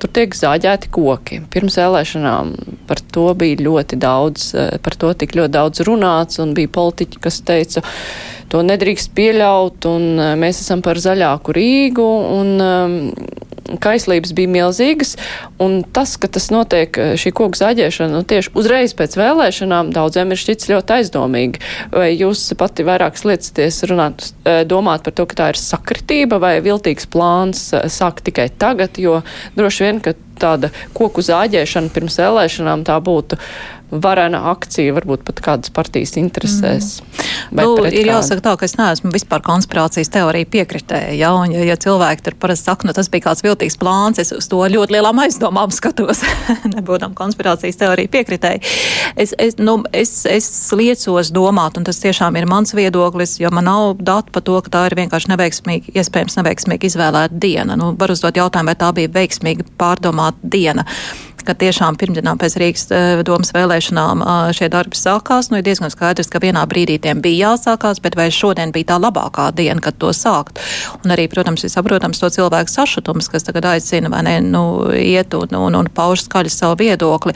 tur 0.00 0.12
tiek 0.18 0.36
zāģēti 0.36 0.90
koki. 0.94 1.40
Pirms 1.52 1.78
vēlēšanām 1.80 2.52
par 2.88 3.02
to 3.14 3.26
bija 3.38 3.60
ļoti 3.66 3.98
daudz, 4.00 4.48
par 4.84 4.96
to 5.00 5.12
tik 5.18 5.36
ļoti 5.38 5.54
daudz 5.56 5.84
runāts 5.88 6.40
un 6.42 6.54
bija 6.56 6.72
politiķi, 6.76 7.22
kas 7.24 7.40
teica, 7.46 7.84
to 8.52 8.62
nedrīkst 8.66 9.12
pieļaut, 9.16 9.88
un 9.90 10.06
eh, 10.18 10.34
mēs 10.40 10.62
esam 10.64 10.84
par 10.84 11.00
zaļāku 11.02 11.54
Rīgu, 11.56 12.06
un 12.36 12.52
um, 12.62 12.96
kaislības 13.82 14.30
bija 14.36 14.50
milzīgas, 14.52 15.16
un 15.62 15.80
tas, 15.96 16.14
ka 16.20 16.30
tas 16.32 16.48
notiek, 16.54 16.98
eh, 16.98 17.14
šī 17.18 17.32
koku 17.36 17.58
zaļiešana, 17.58 18.12
nu, 18.14 18.22
tieši 18.28 18.52
uzreiz 18.58 18.94
pēc 18.98 19.16
vēlēšanām, 19.20 19.94
daudziem 19.96 20.34
ir 20.34 20.42
šķits 20.42 20.70
ļoti 20.72 20.98
aizdomīgi. 20.98 21.64
Vai 21.94 22.10
jūs 22.14 22.44
pati 22.58 22.86
vairāk 22.86 23.18
sliecaties 23.20 23.82
runāt, 23.90 24.30
domāt 24.68 25.04
par 25.06 25.16
to, 25.16 25.26
ka 25.26 25.40
tā 25.42 25.48
ir 25.52 25.60
sakritība 25.60 26.40
vai 26.42 26.56
viltīgs 26.64 27.08
plāns 27.10 27.68
sāk 27.92 28.22
tikai 28.26 28.48
tagad, 28.58 29.00
jo 29.00 29.20
droši 29.58 29.86
vien, 29.86 30.00
ka 30.04 30.14
tāda 30.40 30.70
koku 30.96 31.24
zāģēšana 31.24 31.92
pirms 31.94 32.18
vēlēšanām 32.20 32.84
tā 32.86 32.98
būtu 33.02 33.38
varena 33.90 34.40
akcija, 34.50 34.94
varbūt 34.96 35.22
pat 35.26 35.40
kādas 35.44 35.70
partijas 35.74 36.16
interesēs. 36.18 36.88
Mm. 37.52 37.60
Nu, 37.60 37.74
ir 37.86 38.08
jāsaka 38.08 38.42
tā, 38.42 38.54
ka 38.58 38.66
es 38.66 38.74
neesmu 38.78 39.12
vispār 39.14 39.44
konspirācijas 39.46 40.10
teorija 40.14 40.48
piekritēja, 40.50 41.12
ja, 41.14 41.30
un 41.38 41.54
ja, 41.54 41.62
ja 41.68 41.76
cilvēki 41.80 42.26
tur 42.26 42.36
parasti 42.42 42.70
saka, 42.70 42.88
nu 42.88 42.94
tas 42.96 43.10
bija 43.12 43.28
kāds 43.28 43.44
viltīgs 43.46 43.78
plāns, 43.78 44.18
es 44.22 44.32
uz 44.34 44.48
to 44.50 44.58
ļoti 44.72 44.96
lielām 44.96 45.22
aizdomām 45.22 45.74
skatos, 45.74 46.24
nebūtam 46.74 47.14
konspirācijas 47.18 47.78
teorija 47.82 48.10
piekritēja. 48.10 48.62
Es, 49.14 49.36
es, 49.38 49.58
nu, 49.62 49.78
es, 49.94 50.16
es 50.30 50.50
liecos 50.76 51.30
domāt, 51.34 51.78
un 51.78 51.86
tas 51.86 52.02
tiešām 52.02 52.38
ir 52.40 52.48
mans 52.50 52.74
viedoklis, 52.76 53.38
jo 53.42 53.52
man 53.54 53.70
nav 53.70 54.02
datu 54.02 54.34
par 54.34 54.46
to, 54.46 54.58
ka 54.66 54.74
tā 54.78 54.84
ir 54.90 54.98
vienkārši 54.98 55.30
neveiksmīgi, 55.34 55.94
iespējams 56.02 56.40
neveiksmīgi 56.40 56.90
izvēlēta 56.90 57.38
diena. 57.46 57.78
Nu, 57.78 57.92
var 57.98 58.10
uzdot 58.14 58.36
jautājumu, 58.36 58.72
vai 58.72 58.80
tā 58.82 58.90
bija 58.96 59.14
veiksmīgi 59.20 59.70
pārdomāta 59.78 60.54
diena 60.56 60.86
ka 61.46 61.54
tiešām 61.58 61.98
pirmdienā 62.00 62.34
pēc 62.40 62.58
Rīgas 62.60 62.86
eh, 62.94 63.22
domas 63.26 63.52
vēlēšanām 63.56 64.24
šie 64.56 64.68
darbi 64.72 64.98
sākās. 64.98 65.50
Nu, 65.50 65.60
ir 65.60 65.66
diezgan 65.66 65.92
skaidrs, 65.92 66.30
ka 66.32 66.42
vienā 66.42 66.64
brīdī 66.68 66.98
tiem 67.02 67.22
bija 67.24 67.52
jāsākās, 67.52 68.00
bet 68.04 68.18
vai 68.18 68.28
šodien 68.34 68.72
bija 68.74 68.92
tā 68.92 68.98
labākā 69.02 69.48
diena, 69.56 69.80
kad 69.82 69.98
to 70.02 70.12
sākt? 70.16 70.60
Un 71.04 71.14
arī, 71.14 71.28
protams, 71.32 71.64
ir 71.64 71.72
saprotams 71.72 72.20
to 72.22 72.30
cilvēku 72.32 72.72
sašutums, 72.72 73.30
kas 73.32 73.46
tagad 73.46 73.68
aicina 73.72 74.10
vai 74.12 74.22
ne, 74.26 74.36
nu, 74.44 74.64
iet 74.96 75.34
un, 75.38 75.54
un, 75.58 75.78
un 75.80 75.90
pauž 75.94 76.26
skaļi 76.26 76.52
savu 76.52 76.78
viedokli. 76.82 77.34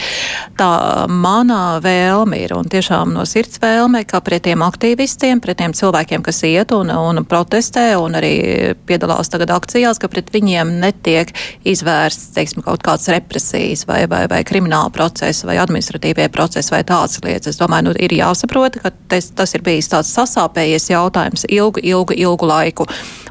Tā 0.59 0.71
mana 1.11 1.79
vēlme 1.83 2.41
ir 2.45 2.55
un 2.57 2.69
tiešām 2.71 3.15
no 3.15 3.25
sirds 3.29 3.61
vēlme, 3.63 4.03
ka 4.09 4.23
pret 4.25 4.45
tiem 4.49 4.65
aktīvistiem, 4.67 5.43
pret 5.43 5.61
tiem 5.61 5.75
cilvēkiem, 5.77 6.25
kas 6.27 6.43
iet 6.49 6.75
un, 6.77 6.91
un 6.91 7.25
protestē 7.29 7.93
un 8.01 8.19
arī 8.19 8.35
piedalās 8.89 9.31
tagad 9.33 9.53
akcijās, 9.55 10.01
ka 10.01 10.11
pret 10.13 10.33
viņiem 10.35 10.77
netiek 10.83 11.33
izvērsts, 11.69 12.33
teiksim, 12.37 12.65
kaut 12.67 12.85
kāds 12.87 13.11
represijas 13.13 13.87
vai 13.89 14.00
vai, 14.01 14.07
vai, 14.09 14.27
vai 14.29 14.45
krimināla 14.45 14.91
procesa, 14.95 15.47
vai 15.49 15.59
administratīvie 15.61 16.29
procesi, 16.33 16.73
vai 16.73 16.83
tādas 16.87 17.21
lietas. 17.25 17.55
Es 17.55 17.61
domāju, 17.61 17.89
nu, 17.89 17.95
ir 17.99 18.15
jāsaprot, 18.15 18.79
ka 18.83 18.93
tes, 19.11 19.31
tas 19.37 19.55
ir 19.55 19.65
bijis 19.67 19.91
tāds 19.93 20.13
sasāpējies 20.17 20.91
jautājums 20.93 21.47
ilgu, 21.49 21.83
ilgu, 21.83 22.17
ilgu 22.17 22.49
laiku. 22.49 22.87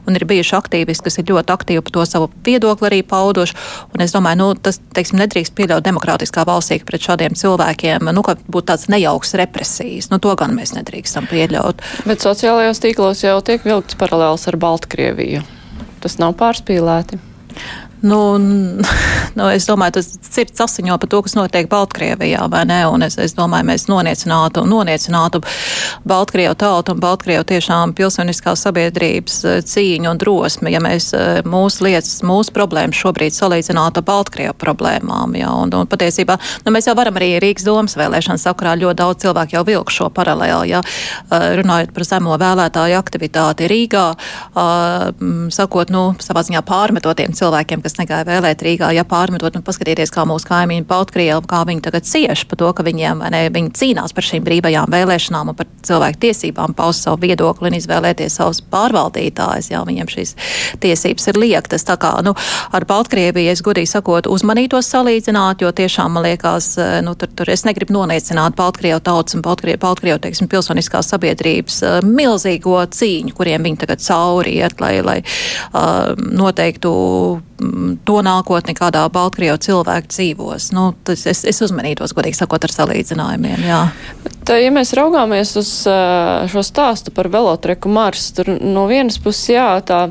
Un 0.07 0.17
ir 0.17 0.25
bijuši 0.29 0.55
aktīvisti, 0.57 1.05
kas 1.05 1.19
ir 1.19 1.27
ļoti 1.29 1.53
aktīvi 1.53 1.83
par 1.85 1.95
to 1.95 2.05
savu 2.09 2.29
viedokli 2.45 2.89
arī 2.89 3.01
pauduši. 3.05 3.57
Un 3.93 4.03
es 4.05 4.15
domāju, 4.15 4.41
nu, 4.41 4.49
tas 4.57 4.79
teiksim, 4.95 5.19
nedrīkst 5.21 5.55
pieļaut 5.57 5.85
demokrātiskā 5.85 6.45
valstī, 6.49 6.79
ka 6.81 6.89
pret 6.89 7.05
šādiem 7.05 7.37
cilvēkiem 7.37 8.09
nu, 8.13 8.23
būtu 8.23 8.65
tāds 8.71 8.87
nejauks 8.89 9.35
represijas. 9.39 10.09
Nu, 10.13 10.21
to 10.23 10.33
gan 10.39 10.55
mēs 10.57 10.73
nedrīkstam 10.77 11.29
pieļaut. 11.29 11.83
Bet 12.09 12.25
sociālajos 12.25 12.81
tīklos 12.83 13.25
jau 13.25 13.37
tiek 13.45 13.65
vilkts 13.65 13.99
paralēls 13.99 14.47
ar 14.49 14.57
Baltkrieviju. 14.61 15.45
Tas 15.99 16.17
nav 16.21 16.37
pārspīlēti. 16.39 17.19
Nu, 18.01 18.37
nu, 19.39 19.47
es 19.51 19.67
domāju, 19.67 19.97
tas 19.99 20.07
sirds 20.23 20.61
asiņo 20.63 20.95
par 21.01 21.09
to, 21.11 21.21
kas 21.25 21.35
notiek 21.35 21.67
Baltkrievijā, 21.71 22.45
vai 22.51 22.63
ne? 22.69 22.79
Un 22.87 23.03
es, 23.03 23.17
es 23.19 23.35
domāju, 23.35 23.67
mēs 23.67 23.87
noniecinātu, 23.91 24.63
noniecinātu 24.67 25.41
Baltkrievu 26.07 26.55
tautu 26.59 26.95
un 26.95 27.01
Baltkrievu 27.03 27.43
tiešām 27.49 27.93
pilsoniskās 27.97 28.63
sabiedrības 28.65 29.39
eh, 29.43 29.59
cīņu 29.67 30.13
un 30.13 30.21
drosmi, 30.21 30.71
ja 30.73 30.81
mēs 30.83 31.11
eh, 31.17 31.41
mūsu 31.47 31.87
lietas, 31.89 32.21
mūsu 32.27 32.55
problēmas 32.55 32.99
šobrīd 32.99 33.35
salīdzinātu 33.35 34.03
ar 34.03 34.07
Baltkrievu 34.07 34.55
problēmām. 34.59 35.35
Ja? 35.39 35.51
Un, 35.59 35.73
un 35.75 35.89
patiesībā, 35.89 36.39
nu, 36.65 36.75
mēs 36.75 36.87
jau 36.87 36.95
varam 36.99 37.19
arī 37.19 37.33
Rīgas 37.43 37.67
domas 37.67 37.97
vēlēšanas 37.99 38.47
sakrā 38.47 38.77
ļoti 38.79 38.99
daudz 39.01 39.25
cilvēku 39.25 39.57
jau 39.57 39.65
vilk 39.67 39.93
šo 39.93 40.09
paralēli, 40.15 40.71
ja? 40.71 40.81
Eh, 40.81 41.49
runājot 41.59 41.93
par 41.95 42.07
zemo 42.07 42.39
vēlētāju 42.39 42.99
aktivitāti 42.99 43.67
Rīgā, 43.69 44.05
sakot, 45.53 45.91
nu, 45.93 46.01
savā 46.23 46.41
ziņā 46.45 46.61
pārmetotiem 46.67 47.33
cilvēkiem, 47.37 47.81
kas 47.89 47.97
negāja 47.97 48.27
vēlēt 48.27 48.61
Rīgā, 48.63 48.91
ja 48.93 49.03
pārmetot 49.07 49.57
un 49.57 49.63
paskatieties, 49.65 50.11
kā 50.13 50.25
mūsu 50.29 50.47
kaimiņi 50.49 50.85
Baltkrievi, 50.89 51.41
kā 51.49 51.63
viņi 51.65 51.83
tagad 51.87 52.05
cieš 52.05 52.45
par 52.49 52.59
to, 52.61 52.69
ka 52.77 52.85
viņiem, 52.85 53.23
ne, 53.33 53.41
viņi 53.53 53.73
cīnās 53.79 54.13
par 54.13 54.25
šīm 54.27 54.45
brīvajām 54.45 54.91
vēlēšanām 54.93 55.51
un 55.51 55.57
par 55.57 55.69
cilvēku 55.85 56.21
tiesībām 56.27 56.75
paust 56.77 57.07
savu 57.07 57.23
viedokli 57.23 57.71
un 57.71 57.77
izvēlēties 57.79 58.37
savus 58.39 58.61
pārvaldītājus, 58.69 59.71
jā, 59.73 59.81
viņiem 59.87 60.11
šīs 60.11 60.35
tiesības 60.83 61.29
ir 61.31 61.41
liektas. 61.41 61.87
Tā 61.87 61.97
kā, 62.01 62.13
nu, 62.25 62.35
ar 62.75 62.85
Baltkrieviju 62.89 63.53
es 63.53 63.63
godīgi 63.65 63.89
sakot 63.89 64.29
uzmanītos 64.29 64.91
salīdzināt, 64.93 65.65
jo 65.65 65.73
tiešām 65.73 66.13
man 66.17 66.27
liekas, 66.27 66.71
eh, 66.77 66.99
nu, 67.05 67.15
tur, 67.17 67.31
tur 67.33 67.49
es 67.49 67.65
negribu 67.65 67.95
noniecināt 67.97 68.57
Baltkrievu 68.59 69.01
tautas 69.01 69.37
un 69.37 69.45
Baltkrievu, 69.45 69.81
Baltkrievu 69.81 70.21
teiksim, 70.27 70.51
pilsoniskās 70.51 71.09
sabiedrības 71.09 71.81
uh, 71.87 71.99
milzīgo 72.05 72.77
cīņu, 72.93 73.33
kuriem 73.37 73.65
viņi 73.65 73.83
tagad 73.85 74.03
cauri 74.03 74.59
iet, 74.59 74.81
lai, 74.83 74.99
lai 75.05 75.19
uh, 75.23 76.13
noteiktu 76.19 76.91
to 78.07 78.19
nākotni, 78.25 78.75
kādā 78.77 79.03
Baltkrievu 79.13 79.59
cilvēki 79.61 80.11
dzīvos. 80.13 80.69
Nu, 80.75 80.89
tas, 81.07 81.25
es, 81.29 81.43
es 81.49 81.61
uzmanītos, 81.65 82.13
godīgi 82.17 82.39
sakot, 82.39 82.65
ar 82.65 82.75
salīdzinājumiem. 82.75 83.65
Jā. 83.67 83.81
Bet, 84.25 84.53
ja 84.63 84.69
mēs 84.73 84.93
raugāmies 84.97 85.55
uz 85.59 85.73
šo 86.51 86.63
stāstu 86.65 87.13
par 87.15 87.31
velotreku 87.31 87.91
Mars, 87.91 88.31
tur 88.37 88.53
no 88.59 88.87
vienas 88.91 89.19
puses 89.21 89.51
jā, 89.55 89.71
tā. 89.85 90.07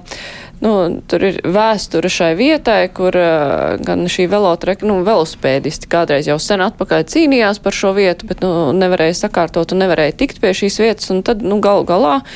Nu, 0.59 0.73
tur 1.07 1.23
ir 1.23 1.37
vēsture 1.47 2.11
šai 2.11 2.33
vietai, 2.35 2.89
kur 2.91 3.15
uh, 3.15 3.77
gan 3.79 4.09
šī 4.11 4.25
velotreka, 4.33 4.89
nu, 4.91 4.97
velospēdisti 5.07 5.87
kādreiz 5.87 6.27
jau 6.27 6.35
sen 6.43 6.65
atpakaļ 6.67 7.05
cīnījās 7.13 7.63
par 7.63 7.77
šo 7.79 7.93
vietu, 7.95 8.27
bet, 8.27 8.43
nu, 8.43 8.73
nevarēja 8.75 9.21
sakārtot 9.21 9.71
un 9.71 9.85
nevarēja 9.85 10.17
tikt 10.19 10.43
pie 10.43 10.51
šīs 10.59 10.81
vietas, 10.83 11.13
un 11.15 11.23
tad, 11.23 11.47
nu, 11.47 11.61
galu 11.63 11.87
galā 11.87 12.17
uh, 12.19 12.35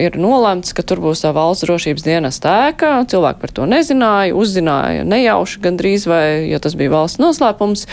ir 0.00 0.18
nolēmts, 0.20 0.74
ka 0.76 0.84
tur 0.86 1.00
būs 1.02 1.24
valsts 1.24 1.64
drošības 1.66 2.04
dienas 2.04 2.40
ēka. 2.44 2.92
Cilvēki 3.08 3.42
par 3.42 3.54
to 3.54 3.68
nezināja, 3.70 4.36
uzzināja 4.36 5.06
nejauši 5.08 5.62
gandrīz, 5.64 6.06
vai, 6.10 6.24
jo 6.50 6.60
tas 6.62 6.76
bija 6.78 6.92
valsts 6.92 7.22
noslēpums. 7.22 7.86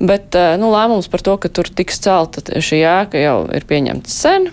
Bet 0.00 0.38
uh, 0.38 0.54
nu, 0.60 0.70
lēmums 0.74 1.10
par 1.12 1.24
to, 1.24 1.36
ka 1.42 1.50
tur 1.52 1.70
tiks 1.70 2.02
celta 2.04 2.44
šī 2.62 2.82
ēka, 2.86 3.22
jau 3.22 3.38
ir 3.54 3.68
pieņemts 3.68 4.20
sen. 4.24 4.50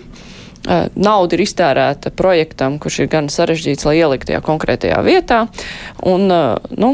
nauda 0.94 1.36
ir 1.36 1.40
iztērēta 1.40 2.10
projektam, 2.12 2.76
kurš 2.78 2.98
ir 3.00 3.08
gan 3.12 3.30
sarežģīts, 3.32 3.86
lai 3.88 3.96
ielikt 4.02 4.28
tajā 4.28 4.42
konkrētajā 4.44 4.98
vietā. 5.06 5.46
Un, 6.04 6.28
nu, 6.28 6.90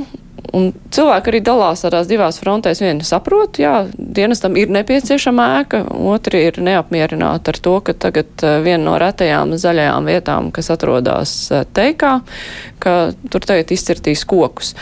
Un 0.54 0.68
cilvēki 0.94 1.32
arī 1.32 1.40
dalās 1.44 1.82
tādās 1.82 2.08
divās 2.10 2.38
frontēs. 2.42 2.82
Viena 2.84 3.06
saprot, 3.06 3.58
jā, 3.60 3.86
dienestam 3.96 4.56
ir 4.60 4.70
nepieciešama 4.74 5.46
ēka, 5.62 5.82
otri 6.12 6.44
ir 6.50 6.60
neapmierināti 6.62 7.52
ar 7.52 7.60
to, 7.64 7.74
ka 7.86 7.96
tagad 8.06 8.46
viena 8.64 8.82
no 8.84 8.94
retajām 9.02 9.56
zaļajām 9.58 10.12
vietām, 10.12 10.52
kas 10.54 10.70
atrodas 10.74 11.34
teikā, 11.76 12.20
ka 12.82 12.96
tur 13.32 13.48
tagad 13.48 13.74
izcirtīs 13.74 14.26
kokus. 14.28 14.74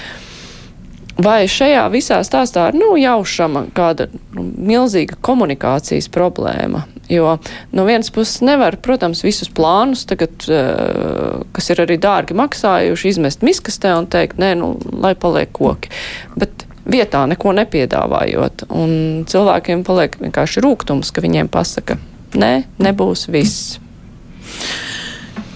Vai 1.24 1.44
šajā 1.46 1.84
visā 1.94 2.18
stāstā 2.26 2.72
ir 2.72 2.80
nu, 2.80 2.94
jaušama 2.98 3.68
kāda 3.76 4.08
nu, 4.34 4.48
milzīga 4.58 5.20
komunikācijas 5.22 6.10
problēma? 6.10 6.82
Jo 7.12 7.36
no 7.76 7.84
vienas 7.84 8.10
puses 8.14 8.40
nevar, 8.44 8.78
protams, 8.82 9.24
visus 9.26 9.50
plānus, 9.52 10.06
tagad, 10.08 10.46
uh, 10.48 11.42
kas 11.56 11.70
ir 11.74 11.82
arī 11.84 11.98
dārgi 12.00 12.36
maksājuši, 12.38 13.12
izmest 13.12 13.44
miskastē 13.44 13.92
un 13.98 14.08
teikt, 14.10 14.40
nē, 14.40 14.54
nu, 14.60 14.74
lai 15.04 15.14
paliek 15.18 15.52
koki. 15.54 15.92
Bet 16.38 16.64
vietā 16.88 17.24
neko 17.28 17.54
nepiedāvājot, 17.60 18.66
un 18.72 19.24
cilvēkiem 19.28 19.84
paliek 19.86 20.16
vienkārši 20.20 20.64
rūgtums, 20.64 21.12
ka 21.14 21.24
viņiem 21.24 21.50
pasaka, 21.52 21.98
nē, 22.36 22.54
nebūs 22.82 23.28
viss. 23.32 23.78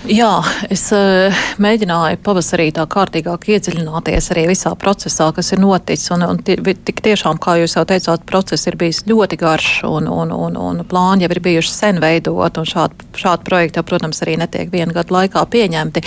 Jā, 0.09 0.41
es 0.73 0.87
uh, 0.97 1.37
mēģināju 1.61 2.17
pavasarī 2.25 2.71
tā 2.73 2.87
kārtīgāk 2.89 3.43
iedziļināties 3.53 4.31
arī 4.33 4.47
visā 4.49 4.71
procesā, 4.81 5.27
kas 5.37 5.53
ir 5.53 5.61
noticis. 5.61 6.09
Un, 6.15 6.23
un 6.25 6.39
tik 6.41 7.03
tiešām, 7.05 7.37
kā 7.37 7.59
jūs 7.61 7.75
jau 7.77 7.85
teicāt, 7.89 8.25
process 8.29 8.71
ir 8.71 8.79
bijis 8.81 9.03
ļoti 9.09 9.37
garš 9.37 9.83
un, 9.85 10.09
un, 10.09 10.33
un, 10.33 10.57
un 10.57 10.81
plāni 10.89 11.27
jau 11.27 11.31
ir 11.35 11.41
bijuši 11.45 11.75
sen 11.75 12.01
veidot. 12.01 12.57
Šādi, 12.69 13.09
šādi 13.21 13.45
projekti, 13.45 13.77
jau, 13.83 13.85
protams, 13.91 14.23
arī 14.25 14.39
netiek 14.41 14.73
vienu 14.73 14.97
gadu 14.97 15.13
laikā 15.13 15.43
pieņemti. 15.53 16.05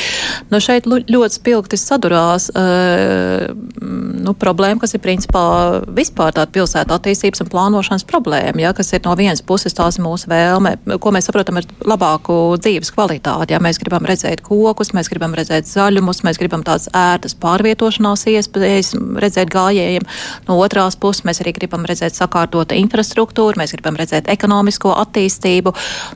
Nu, 0.50 0.58
šeit 0.64 0.90
ļoti 0.90 1.38
spilgti 1.38 1.78
sadurās 1.78 2.50
uh, 2.56 3.52
nu, 3.78 4.34
problēma, 4.34 4.82
kas 4.82 4.98
ir 4.98 5.04
principā 5.06 5.44
vispār 5.86 6.34
tāda 6.40 6.50
pilsēta 6.58 6.98
attīstības 6.98 7.46
un 7.46 7.54
plānošanas 7.54 8.10
problēma, 8.10 8.66
ja, 8.66 8.74
kas 8.74 8.96
ir 8.98 9.06
no 9.06 9.14
vienas 9.20 9.46
puses 9.46 9.78
tās 9.78 10.02
mūsu 10.02 10.34
vēlme, 10.34 10.74
ko 10.98 11.14
mēs 11.14 11.30
saprotam 11.30 11.62
ar 11.62 11.70
labāku 11.86 12.42
dzīves 12.58 12.94
kvalitāti. 12.98 13.54
Ja, 13.54 13.62
gribam 13.92 14.08
redzēt 14.08 14.40
kokus, 14.46 14.94
mēs 14.96 15.10
gribam 15.12 15.34
redzēt 15.36 15.68
zaļumus, 15.68 16.22
mēs 16.24 16.38
gribam 16.40 16.62
tādas 16.64 16.88
ērtas 16.96 17.36
pārvietošanās 17.36 18.24
iespējas 18.32 18.94
redzēt 19.20 19.52
gājējiem. 19.52 20.06
No 20.48 20.56
otrās 20.64 20.96
puses 20.96 21.26
mēs 21.28 21.42
arī 21.44 21.52
gribam 21.58 21.84
redzēt 21.84 22.16
sakārtotu 22.16 22.78
infrastruktūru, 22.80 23.60
mēs 23.60 23.74
gribam 23.76 23.98
redzēt 24.00 24.30
ekonomisko 24.32 24.94
attīstību. 25.04 25.74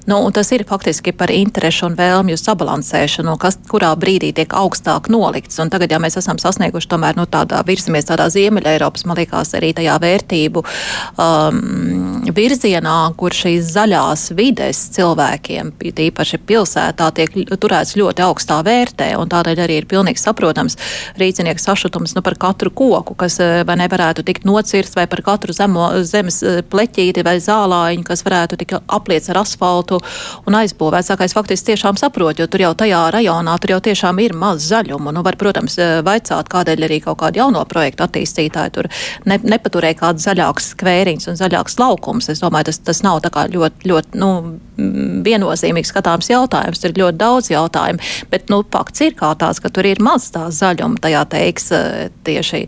Nu, 0.08 0.22
tas 0.32 0.54
ir 0.56 0.64
faktiski 0.70 1.12
par 1.12 1.34
interešu 1.36 1.90
un 1.90 1.98
vēlmju 2.00 2.40
sabalansēšanu, 2.40 3.36
kas 3.42 3.60
kurā 3.68 3.92
brīdī 4.00 4.32
tiek 4.40 4.56
augstāk 4.56 5.10
nolikts. 5.12 5.60
Un 5.60 5.74
tagad, 5.74 5.92
ja 5.92 6.00
mēs 6.00 6.16
esam 6.22 6.40
sasnieguši 6.40 6.92
tomēr 6.94 7.20
nu, 7.20 7.28
tādā 7.28 7.60
virsamies 7.68 8.08
tādā 8.08 8.30
Ziemeļa 8.32 8.78
Eiropas, 8.78 9.04
man 9.04 9.20
liekas, 9.20 9.52
arī 9.60 9.74
tajā 9.76 10.00
vērtību 10.00 10.64
um, 10.64 12.24
virzienā, 12.32 12.98
kur 13.20 13.36
šīs 13.36 13.68
zaļās 13.76 14.30
vides 14.40 14.86
cilvēkiem, 14.96 15.76
tīpaši 15.76 16.40
pilsētā, 16.48 17.12
tiek 17.16 17.36
turēts 17.66 17.96
ļoti 17.98 18.24
augstā 18.26 18.62
vērtē, 18.66 19.10
un 19.20 19.32
tādēļ 19.32 19.64
arī 19.66 19.80
ir 19.82 19.90
pilnīgi 19.90 20.22
saprotams 20.22 20.78
rīznieka 21.20 21.62
sašutums 21.62 22.16
nu, 22.16 22.24
par 22.26 22.38
katru 22.40 22.72
koku, 22.76 23.16
kas 23.18 23.40
eh, 23.44 23.64
vai 23.68 23.78
nevarētu 23.82 24.26
tikt 24.28 24.46
nocirsts, 24.48 24.96
vai 24.98 25.08
par 25.12 25.24
katru 25.26 25.56
zemo, 25.56 25.90
zemes 26.06 26.42
eh, 26.44 26.62
pleķīti 26.70 27.26
vai 27.26 27.38
zālājiņu, 27.44 28.06
kas 28.08 28.24
varētu 28.26 28.60
tikt 28.62 28.78
apliets 28.86 29.32
ar 29.34 29.42
asfaltu 29.42 30.00
un 30.46 30.60
aizbūvēts. 30.62 31.12
Tā 31.12 31.18
kā 31.20 31.28
es 31.28 31.36
faktiski 31.36 31.74
tiešām 31.74 32.00
saprotu, 32.00 32.44
jo 32.44 32.50
tur 32.52 32.66
jau 32.66 32.74
tajā 32.78 33.02
rajonā 33.16 33.58
tur 33.62 33.76
jau 33.76 33.82
tiešām 33.90 34.22
ir 34.24 34.36
maz 34.38 34.68
zaļumu. 34.70 35.14
Nu, 35.16 35.24
var, 35.26 35.40
protams, 35.42 35.78
eh, 35.82 35.98
vaicāt, 36.06 36.52
kādēļ 36.52 36.88
arī 36.88 37.02
kaut 37.06 37.20
kādu 37.24 37.42
jauno 37.42 37.64
projektu 37.70 38.06
attīstītāju 38.06 38.76
tur 38.76 38.92
ne, 39.26 39.40
nepaturēja 39.56 40.00
kāds 40.04 40.28
zaļāks 40.28 40.72
skvēriņš 40.76 41.30
un 41.32 41.42
zaļāks 41.42 41.80
laukums. 41.82 42.30
Es 42.34 42.44
domāju, 42.44 42.70
tas, 42.72 42.82
tas 42.92 43.04
nav 43.06 43.22
tā 43.26 43.32
kā 43.34 43.48
ļoti, 43.52 43.90
ļoti, 43.90 44.22
nu, 44.22 44.32
viennozīmīgi 44.76 45.90
skatāms 45.90 46.30
jautājums. 46.32 46.82
Tur 46.82 46.94
ir 46.94 47.02
ļoti 47.04 47.20
daudz 47.20 47.52
jautājumu, 47.52 48.12
bet 48.32 48.50
nu, 48.54 48.62
fakts 48.72 49.06
ir 49.06 49.16
kā 49.18 49.32
tāds, 49.40 49.62
ka 49.64 49.72
tur 49.74 49.88
ir 49.88 50.02
maz 50.04 50.28
tā 50.34 50.48
zaļuma 50.54 51.02
tajā 51.04 51.24
teiks 51.32 51.72
eh, 51.76 52.10
tieši 52.28 52.64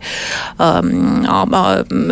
um, 0.58 1.24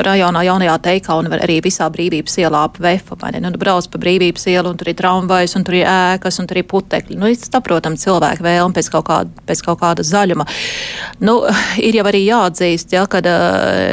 rajonā 0.05 0.45
jaunajā 0.47 0.76
teikā 0.87 1.19
un 1.21 1.31
arī 1.37 1.59
visā 1.65 1.88
brīvības 1.93 2.38
ielā 2.43 2.65
ap 2.69 2.81
vefu. 2.83 3.19
Nu, 3.41 3.53
brauc 3.59 3.88
pa 3.91 4.00
brīvības 4.00 4.47
ielu 4.52 4.73
un 4.73 4.78
tur 4.80 4.91
ir 4.93 4.99
tramvajs 4.99 5.56
un 5.59 5.65
tur 5.67 5.78
ir 5.80 5.89
ēkas 5.91 6.41
un 6.43 6.49
tur 6.50 6.61
ir 6.61 6.69
putekļi. 6.71 7.19
Nu, 7.21 7.30
saprotam, 7.37 7.97
cilvēku 8.00 8.45
vēlme 8.47 8.76
pēc 8.76 8.91
kaut 8.93 9.06
kāda, 9.09 9.45
pēc 9.49 9.63
kaut 9.67 9.80
kāda 9.82 10.04
zaļuma. 10.06 10.47
Nu, 11.25 11.39
ir 11.87 11.99
jau 11.99 12.06
arī 12.11 12.25
jāatzīst, 12.26 12.95
ja, 12.97 13.06
ka 13.11 13.23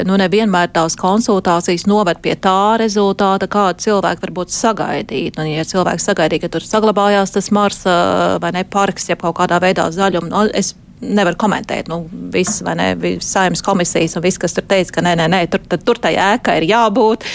nu, 0.07 0.17
nevienmēr 0.19 0.71
tās 0.75 0.97
konsultācijas 0.99 1.87
noved 1.89 2.21
pie 2.23 2.35
tā 2.39 2.75
rezultāta, 2.81 3.49
kādu 3.51 3.83
cilvēku 3.87 4.27
varbūt 4.27 4.53
sagaidīt. 4.53 5.39
Un, 5.39 5.51
ja 5.53 5.65
cilvēki 5.67 5.92
sagaidīja, 6.01 6.45
ka 6.45 6.53
tur 6.55 6.65
saglabājās 6.65 7.33
tas 7.35 7.51
Marsa 7.53 7.95
vai 8.41 8.53
ne 8.55 8.63
parks, 8.63 9.09
ja 9.11 9.17
kaut 9.19 9.37
kādā 9.37 9.59
veidā 9.63 9.89
zaļumu. 9.93 10.31
Nu, 10.31 10.45
es 10.53 10.73
nevar 11.03 11.37
komentēt. 11.39 11.91
Nu, 11.91 12.03
viss, 12.33 12.63
vai 12.65 12.77
ne, 12.79 12.89
saimnes 13.23 13.63
komisijas 13.65 14.17
un 14.17 14.25
viss, 14.25 14.41
kas 14.41 14.55
tur 14.55 14.65
teica, 14.69 14.97
ka 14.97 15.05
nē, 15.05 15.17
nē, 15.19 15.29
nē 15.33 15.43
tur, 15.51 15.63
tur, 15.77 16.01
tai 16.01 16.15
ēkai 16.19 16.61
ir 16.61 16.69
jābūt. 16.71 17.27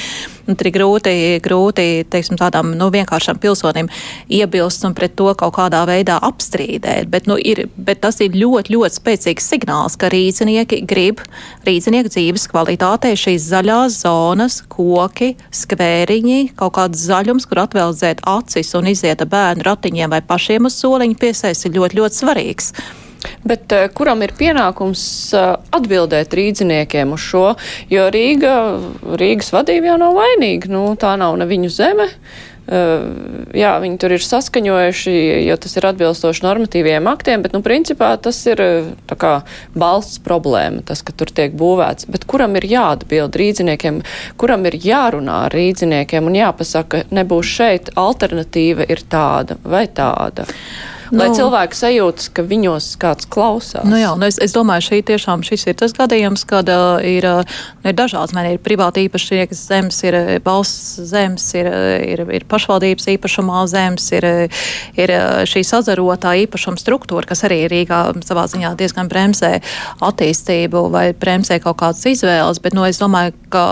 Un 0.48 0.56
tur 0.56 0.70
ir 0.70 0.72
grūti, 0.72 1.12
grūti 1.44 1.84
teiksim, 2.08 2.38
tādam 2.40 2.70
nu, 2.78 2.86
vienkāršam 2.92 3.36
pilsonim 3.40 3.90
iebilst 4.32 4.86
un 4.88 4.94
pret 4.96 5.12
to 5.18 5.28
kaut 5.36 5.52
kādā 5.58 5.82
veidā 5.88 6.16
apstrīdēt. 6.24 7.10
Bet, 7.12 7.26
nu, 7.28 7.36
ir, 7.36 7.66
bet 7.76 8.00
tas 8.00 8.22
ir 8.24 8.32
ļoti, 8.32 8.72
ļoti 8.72 8.96
spēcīgs 8.96 9.48
signāls, 9.52 9.98
ka 10.00 10.08
rīznieki 10.12 10.80
grib 10.88 11.20
rīznieku 11.68 12.08
dzīves 12.14 12.48
kvalitātei 12.48 13.12
šīs 13.20 13.50
zaļās 13.50 13.98
zonas, 14.06 14.62
koki, 14.72 15.34
skvēriņi, 15.52 16.54
kaut 16.56 16.78
kāds 16.78 17.02
zaļums, 17.10 17.44
kur 17.50 17.66
atveldzēt 17.66 18.24
acis 18.24 18.72
un 18.78 18.88
iziet 18.94 19.20
ar 19.20 19.28
bērnu 19.34 19.68
ratiņiem 19.68 20.16
vai 20.16 20.22
pašiem 20.24 20.70
uz 20.70 20.80
soliņu 20.80 21.20
piesaist, 21.20 21.68
ir 21.68 21.76
ļoti, 21.76 22.00
ļoti 22.00 22.22
svarīgs. 22.22 22.72
Bet 23.48 23.72
uh, 23.74 23.86
kuram 23.94 24.22
ir 24.26 24.34
pienākums 24.38 25.02
uh, 25.36 25.56
atbildēt 25.74 26.34
rīdziniekiem 26.38 27.14
uz 27.16 27.24
šo? 27.24 27.46
Jo 27.90 28.08
Rīga, 28.14 28.52
Rīgas 29.18 29.50
vadība 29.54 29.92
jau 29.92 29.98
nav 30.04 30.18
vainīga. 30.18 30.70
Nu, 30.72 30.84
tā 31.00 31.16
nav 31.20 31.38
ne 31.40 31.48
viņu 31.48 31.72
zeme. 31.72 32.08
Uh, 32.08 32.48
jā, 33.56 33.70
viņi 33.80 33.96
tur 33.96 34.12
ir 34.12 34.24
saskaņojuši, 34.24 35.12
jo 35.46 35.54
tas 35.56 35.78
ir 35.80 35.86
atbilstoši 35.88 36.44
normatīviem 36.44 37.08
aktiem, 37.08 37.40
bet, 37.44 37.54
nu, 37.56 37.62
principā 37.64 38.10
tas 38.20 38.42
ir 38.44 38.60
tā 39.08 39.16
kā 39.16 39.30
valsts 39.72 40.20
problēma, 40.24 40.84
tas, 40.84 41.00
ka 41.00 41.14
tur 41.16 41.32
tiek 41.32 41.56
būvēts. 41.56 42.10
Bet 42.12 42.26
kuram 42.28 42.58
ir 42.60 42.68
jāatbild 42.68 43.40
rīdziniekiem, 43.40 44.02
kuram 44.40 44.68
ir 44.68 44.76
jārunā 44.84 45.46
ar 45.46 45.56
rīdziniekiem 45.56 46.28
un 46.28 46.36
jāpasaka, 46.42 47.06
nebūs 47.08 47.56
šeit, 47.56 47.90
alternatīva 47.96 48.84
ir 48.92 49.02
tāda 49.08 49.56
vai 49.64 49.86
tāda? 49.88 50.44
Nu, 51.10 51.20
lai 51.22 51.28
cilvēki 51.36 51.78
sajūtas, 51.78 52.30
ka 52.34 52.44
viņos 52.48 52.90
kāds 53.00 53.28
klausās. 53.30 53.86
Nu 53.88 53.98
jā, 54.00 54.12
nu 54.18 54.28
es, 54.28 54.38
es 54.42 54.54
domāju, 54.56 54.86
šī 54.90 55.00
tiešām 55.10 55.44
šis 55.46 55.68
ir 55.70 55.78
tas 55.80 55.94
gadījums, 55.96 56.44
kad 56.48 56.68
uh, 56.72 56.98
ir, 57.04 57.26
uh, 57.28 57.58
ir 57.86 57.96
dažāds. 57.98 58.34
Man 58.36 58.48
ir 58.50 58.62
privāti 58.62 59.06
īpašnieki 59.06 59.56
zemes, 59.56 60.00
ir 60.06 60.18
valsts 60.46 60.98
zemes, 61.10 61.46
ir, 61.58 61.68
ir, 62.04 62.24
ir 62.38 62.46
pašvaldības 62.50 63.08
īpašumā 63.14 63.64
zemes, 63.70 64.08
ir, 64.16 64.26
ir 64.98 65.14
šī 65.48 65.64
sazarotā 65.66 66.34
īpašuma 66.44 66.80
struktūra, 66.80 67.26
kas 67.28 67.44
arī 67.48 67.62
Rīgā 67.70 68.02
savā 68.26 68.46
ziņā 68.50 68.74
diezgan 68.78 69.10
bremzē 69.10 69.58
attīstību 70.04 70.84
vai 70.92 71.06
bremzē 71.16 71.58
kaut 71.64 71.80
kādas 71.82 72.04
izvēles, 72.08 72.60
bet, 72.64 72.76
nu, 72.76 72.84
es 72.88 73.00
domāju, 73.00 73.34
ka 73.52 73.64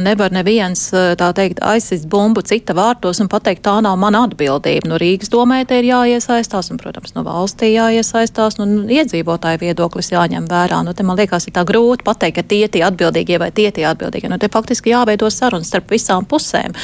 nevar 0.00 0.34
neviens, 0.34 0.88
tā 0.92 1.32
teikt, 1.36 1.62
aizsist 1.64 2.08
bumbu 2.10 2.44
cita 2.46 2.76
vārtos 2.76 3.22
un 3.22 3.30
pateikt, 3.32 3.64
tā 3.66 3.78
nav 3.84 3.98
mana 4.00 4.24
atbildība. 4.28 4.88
Nu, 4.90 4.98
Rīgas 5.00 5.32
domē 5.32 5.62
te 5.68 5.80
ir 5.80 5.90
jāiesaistās 5.92 6.72
un 6.72 6.81
protams, 6.82 7.14
no 7.16 7.24
valstī 7.26 7.72
jāiesaistās, 7.72 8.58
nu, 8.60 8.66
iedzīvotāju 8.90 9.62
viedoklis 9.62 10.12
jāņem 10.12 10.48
vērā. 10.50 10.82
Nu, 10.86 10.94
te, 10.96 11.06
man 11.06 11.18
liekas, 11.20 11.46
ir 11.48 11.56
tā 11.56 11.64
grūti 11.68 12.06
pateikt, 12.06 12.40
ka 12.40 12.46
tie 12.48 12.66
tie 12.72 12.82
atbildīgie 12.86 13.38
vai 13.42 13.50
tie 13.54 13.70
tie 13.74 13.86
atbildīgie. 13.88 14.30
Nu, 14.32 14.38
te 14.42 14.50
faktiski 14.52 14.92
jāveido 14.92 15.30
sarunas 15.30 15.70
starp 15.70 15.92
visām 15.92 16.26
pusēm 16.28 16.74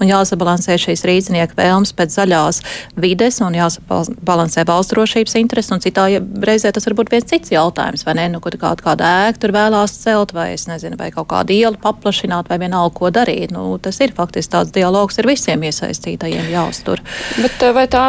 un 0.00 0.10
jāsabalansē 0.10 0.78
šīs 0.80 1.04
rīznieku 1.08 1.58
vēlmes 1.58 1.92
pēc 1.96 2.14
zaļās 2.16 2.62
vides 3.00 3.40
un 3.44 3.56
jāsabalansē 3.58 4.64
valsts 4.68 4.94
drošības 4.94 5.36
intereses. 5.40 5.72
Un 5.74 5.82
citā 5.84 6.06
reizē 6.46 6.72
tas 6.74 6.86
var 6.88 6.96
būt 7.00 7.12
viens 7.14 7.28
cits 7.30 7.52
jautājums, 7.54 8.04
vai 8.06 8.16
ne? 8.18 8.28
Nu, 8.34 8.42
kad 8.44 8.56
kāda, 8.60 8.84
kāda 8.84 9.12
ēka 9.28 9.44
tur 9.44 9.54
vēlās 9.56 9.96
celt, 10.02 10.34
vai 10.36 10.50
es 10.54 10.66
nezinu, 10.70 10.98
vai 11.00 11.10
kaut 11.14 11.30
kādu 11.32 11.54
ielu 11.56 11.80
paplašināt, 11.80 12.50
vai 12.50 12.60
vienalga, 12.62 12.94
ko 12.96 13.12
darīt. 13.14 13.54
Nu, 13.54 13.66
tas 13.82 14.00
ir 14.04 14.14
faktiski 14.16 14.54
tāds 14.54 14.74
dialogs 14.74 15.20
ar 15.20 15.28
visiem 15.30 15.64
iesaistītajiem 15.68 16.50
jāuztur. 16.52 17.02
Bet 17.40 17.64
vai 17.76 17.86
tā 17.90 18.04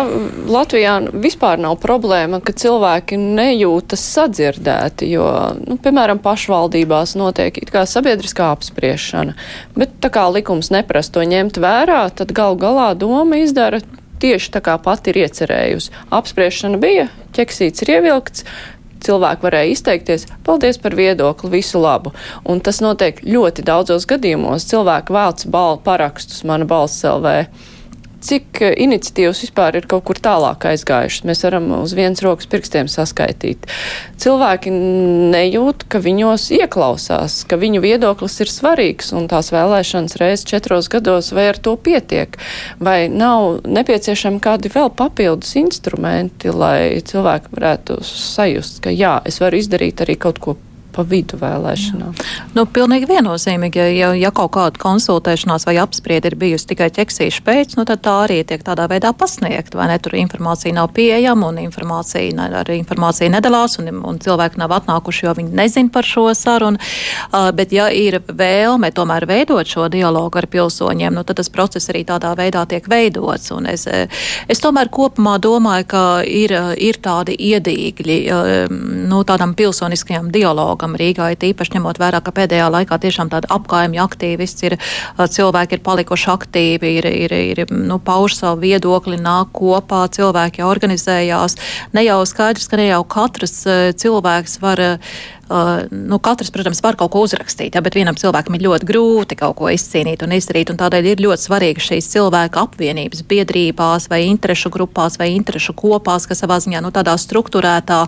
Latvijā 0.52 0.98
vispār 1.32 1.60
nav 1.62 1.78
problēma, 1.82 2.42
ka 2.44 2.54
cilvēki 2.56 3.18
nejūtas 3.20 4.04
sadzirdēti, 4.16 5.12
jo, 5.16 5.26
nu, 5.64 5.78
piemēram, 5.82 6.20
pašvaldībās 6.24 7.16
notiek 7.20 7.58
it 7.62 7.72
kā 7.72 7.86
sabiedriskā 7.88 8.52
apspriešana, 8.56 9.38
bet 9.78 9.96
tā 10.04 10.12
kā 10.12 10.28
likums 10.34 10.72
neprasa 10.74 11.16
to 11.16 11.26
ņemt 11.28 11.62
vērā, 11.62 12.04
tad 12.16 12.36
gal 12.36 12.60
galā 12.60 12.92
doma 13.00 13.42
izdara 13.42 13.82
tieši 14.22 14.52
tā 14.54 14.62
kā 14.62 14.76
pati 14.82 15.14
ir 15.14 15.24
iecerējusi. 15.24 15.96
Apspriešana 16.14 16.78
bija, 16.82 17.08
ķeksīts 17.34 17.86
ir 17.86 17.96
ievilkts, 17.96 18.46
cilvēki 19.02 19.48
varēja 19.48 19.74
izteikties, 19.74 20.28
paldies 20.46 20.78
par 20.82 20.94
viedokli, 21.00 21.50
visu 21.56 21.82
labu. 21.82 22.14
Un 22.46 22.62
tas 22.62 22.84
notiek 22.84 23.24
ļoti 23.26 23.66
daudzos 23.66 24.06
gadījumos. 24.10 24.68
Cilvēki 24.70 25.16
vēlc 25.16 25.48
balvu 25.50 25.82
parakstus 25.88 26.44
mana 26.46 26.70
balss 26.70 27.02
LV 27.08 27.48
cik 28.26 28.62
eh, 28.62 28.74
iniciatīvas 28.86 29.42
vispār 29.46 29.80
ir 29.80 29.88
kaut 29.90 30.06
kur 30.08 30.20
tālāk 30.22 30.66
aizgājušas. 30.72 31.26
Mēs 31.28 31.44
varam 31.46 31.70
uz 31.82 31.96
vienas 31.98 32.24
rokas 32.26 32.50
pirkstiem 32.52 32.90
saskaitīt. 32.92 33.68
Cilvēki 34.22 34.74
nejūt, 35.34 35.86
ka 35.92 36.02
viņos 36.04 36.50
ieklausās, 36.60 37.42
ka 37.50 37.60
viņu 37.62 37.84
viedoklis 37.84 38.40
ir 38.44 38.52
svarīgs 38.52 39.12
un 39.18 39.30
tās 39.32 39.52
vēlēšanas 39.54 40.18
reizes 40.22 40.48
četros 40.50 40.90
gados, 40.92 41.32
vai 41.36 41.50
ar 41.52 41.60
to 41.62 41.76
pietiek, 41.78 42.38
vai 42.80 43.06
nav 43.12 43.62
nepieciešami 43.66 44.42
kādi 44.44 44.72
vēl 44.74 44.92
papildus 44.98 45.56
instrumenti, 45.62 46.54
lai 46.54 47.02
cilvēki 47.06 47.56
varētu 47.56 48.02
sajust, 48.08 48.84
ka 48.86 48.94
jā, 48.94 49.20
es 49.26 49.42
varu 49.42 49.62
izdarīt 49.62 50.06
arī 50.06 50.18
kaut 50.22 50.42
ko 50.42 50.58
pa 50.94 51.06
vidu 51.08 51.40
vēlēšanām. 51.42 52.16
Nu, 52.56 52.66
pilnīgi 52.66 53.10
viennozīmīgi, 53.10 53.80
ja, 53.80 53.88
ja, 53.92 54.10
ja 54.18 54.32
kaut 54.36 54.54
kāda 54.56 54.82
konsultēšanās 54.82 55.66
vai 55.68 55.78
apspriede 55.82 56.32
ir 56.32 56.38
bijusi 56.40 56.72
tikai 56.72 56.90
ķeksīša 56.94 57.44
pēc, 57.48 57.76
nu, 57.80 57.86
tad 57.90 58.04
tā 58.06 58.16
arī 58.26 58.42
tiek 58.48 58.64
tādā 58.66 58.88
veidā 58.92 59.14
pasniegt, 59.18 59.76
vai 59.78 59.90
ne? 59.92 60.00
Tur 60.02 60.16
informācija 60.20 60.76
nav 60.76 60.92
pieejama 60.96 61.52
un 61.52 61.62
informācija, 61.62 62.50
ar 62.62 62.72
informāciju 62.74 63.32
nedalās 63.34 63.78
un, 63.82 63.92
un 64.08 64.20
cilvēki 64.22 64.60
nav 64.62 64.76
atnākuši, 64.80 65.26
jo 65.28 65.36
viņi 65.38 65.56
nezin 65.58 65.92
par 65.94 66.08
šo 66.08 66.28
sarunu. 66.38 66.82
Uh, 67.32 67.50
bet 67.56 67.74
ja 67.76 67.88
ir 67.94 68.20
vēlme 68.28 68.92
tomēr 68.96 69.28
veidot 69.30 69.68
šo 69.68 69.88
dialogu 69.92 70.42
ar 70.42 70.48
pilsoņiem, 70.52 71.16
nu, 71.16 71.24
tad 71.28 71.40
tas 71.42 71.52
process 71.54 71.92
arī 71.92 72.04
tādā 72.08 72.34
veidā 72.38 72.66
tiek 72.70 72.88
veidots. 72.90 73.52
Un 73.56 73.70
es, 73.72 73.88
es 73.88 74.64
tomēr 74.64 74.92
kopumā 74.94 75.38
domāju, 75.42 75.88
ka 75.92 76.04
ir, 76.28 76.54
ir 76.82 77.00
tādi 77.04 77.38
iedīgļi 77.52 78.18
nu, 79.12 79.22
tādam 79.28 79.56
pilsoniskajam 79.58 80.32
dialogam 80.34 80.81
dialogam 80.82 80.98
Rīgā, 80.98 81.32
it 81.34 81.44
īpaši 81.44 81.76
ņemot 81.78 82.00
vērā, 82.00 82.22
ka 82.22 82.32
pēdējā 82.32 82.70
laikā 82.72 82.98
tiešām 83.02 83.30
tāda 83.30 83.48
apgājuma 83.54 84.02
aktīvists 84.04 84.64
ir, 84.64 84.78
cilvēki 85.18 85.78
ir 85.78 85.84
palikuši 85.86 86.30
aktīvi, 86.32 86.98
ir, 86.98 87.06
ir, 87.06 87.34
ir 87.34 87.66
nu, 87.72 88.00
pauž 88.00 88.36
savu 88.36 88.62
viedokli, 88.62 89.18
nāk 89.18 89.52
kopā, 89.54 90.08
cilvēki 90.10 90.64
organizējās. 90.66 91.58
Ne 91.94 92.06
jau 92.06 92.22
skaidrs, 92.26 92.68
ka 92.68 92.78
ne 92.78 92.90
jau 92.90 93.04
katrs 93.04 93.62
cilvēks 94.02 94.60
var 94.62 94.98
nu, 95.92 96.20
katrs, 96.24 96.52
protams, 96.54 96.82
var 96.84 96.96
kaut 97.00 97.12
ko 97.14 97.24
uzrakstīt, 97.26 97.76
ja, 97.76 97.82
bet 97.84 97.96
vienam 97.98 98.18
cilvēkam 98.18 98.56
ir 98.56 98.66
ļoti 98.66 98.88
grūti 98.88 99.38
kaut 99.40 99.58
ko 99.60 99.70
izcīnīt 99.74 100.24
un 100.26 100.36
izdarīt. 100.36 100.72
Un 100.72 100.80
tādēļ 100.80 101.10
ir 101.12 101.24
ļoti 101.26 101.48
svarīgi 101.48 101.84
šīs 101.88 102.10
cilvēku 102.14 102.62
apvienības 102.62 103.24
biedrībās 103.28 104.08
vai 104.12 104.24
interešu 104.30 104.72
grupās 104.74 105.18
vai 105.20 105.32
interešu 105.36 105.76
kopās, 105.78 106.28
kas 106.30 106.44
savā 106.44 106.60
ziņā 106.64 106.82
nu, 106.84 106.94
tādā 106.96 107.18
struktūrētā 107.20 108.00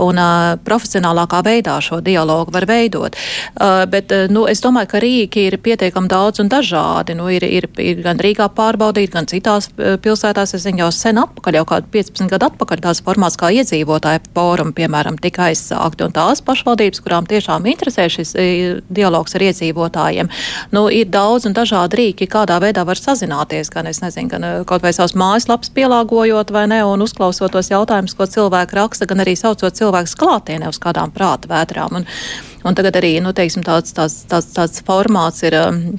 un 0.00 0.20
uh, 0.22 0.54
profesionālākā 0.64 1.42
veidā 1.46 1.76
šo 1.84 2.00
dialogu 2.04 2.54
var 2.54 2.68
veidot. 2.70 3.18
Uh, 3.58 3.84
bet 3.90 4.14
uh, 4.14 4.26
nu, 4.32 4.46
es 4.50 4.62
domāju, 4.64 4.92
ka 4.94 5.02
rīki 5.04 5.48
ir 5.50 5.58
pietiekami 5.62 6.10
daudz 6.10 6.42
un 6.42 6.50
dažādi. 6.52 7.16
Nu, 7.18 7.28
ir, 7.32 7.44
ir, 7.44 7.68
ir 7.82 8.02
gan 8.04 8.20
Rīgā 8.22 8.48
pārbaudīti, 8.54 9.12
gan 9.14 9.28
citās 9.30 9.70
pilsētās. 9.76 10.54
Es 10.56 10.64
zinu, 10.64 10.84
jau 10.86 10.90
sen 10.94 11.20
atpakaļ, 11.20 11.60
jau 11.60 11.66
kādu 11.74 11.92
15 11.98 12.32
gadu 12.32 12.48
atpakaļ 12.48 12.84
tās 12.88 13.02
formās 13.04 13.36
kā 13.38 13.50
iedzīvotāju 13.60 14.24
fórumi, 14.36 14.74
piemēram, 14.78 15.18
tika 15.22 15.48
aizsākti 15.50 16.06
un 16.06 16.14
tās 16.16 16.42
pašvaldības 16.46 16.77
pašvaldības, 16.78 17.00
kurām 17.02 17.26
tiešām 17.26 17.66
interesē 17.66 18.08
šis 18.08 18.34
e, 18.38 18.80
dialogs 18.88 19.34
ar 19.34 19.42
iedzīvotājiem. 19.42 20.28
Nu, 20.72 20.88
ir 20.90 21.08
daudz 21.10 21.46
un 21.46 21.54
dažādi 21.54 21.98
rīki, 21.98 22.28
kādā 22.28 22.60
veidā 22.60 22.84
var 22.86 22.96
sazināties, 22.96 23.70
gan 23.70 23.86
es 23.86 24.00
nezinu, 24.00 24.28
gan 24.28 24.44
e, 24.44 24.52
kaut 24.64 24.82
vai 24.82 24.92
savus 24.92 25.14
mājaslapas 25.14 25.72
pielāgojot 25.74 26.52
vai 26.52 26.66
ne, 26.68 26.82
un 26.84 27.02
uzklausot 27.02 27.52
tos 27.52 27.70
jautājumus, 27.70 28.14
ko 28.14 28.26
cilvēki 28.26 28.78
raksta, 28.78 29.06
gan 29.06 29.24
arī 29.24 29.36
saucot 29.36 29.74
cilvēkus 29.74 30.16
klātienē 30.18 30.68
uz 30.68 30.78
kādām 30.78 31.10
prāta 31.10 31.50
vētrām. 31.50 32.00
Un, 32.00 32.06
un 32.64 32.78
tagad 32.78 33.00
arī, 33.00 33.18
nu, 33.20 33.32
teiksim, 33.32 33.66
tāds, 33.66 33.94
tāds, 33.96 34.22
tāds, 34.28 34.52
tāds 34.54 34.84
formāts 34.86 35.42
ir. 35.46 35.58
Um, 35.58 35.98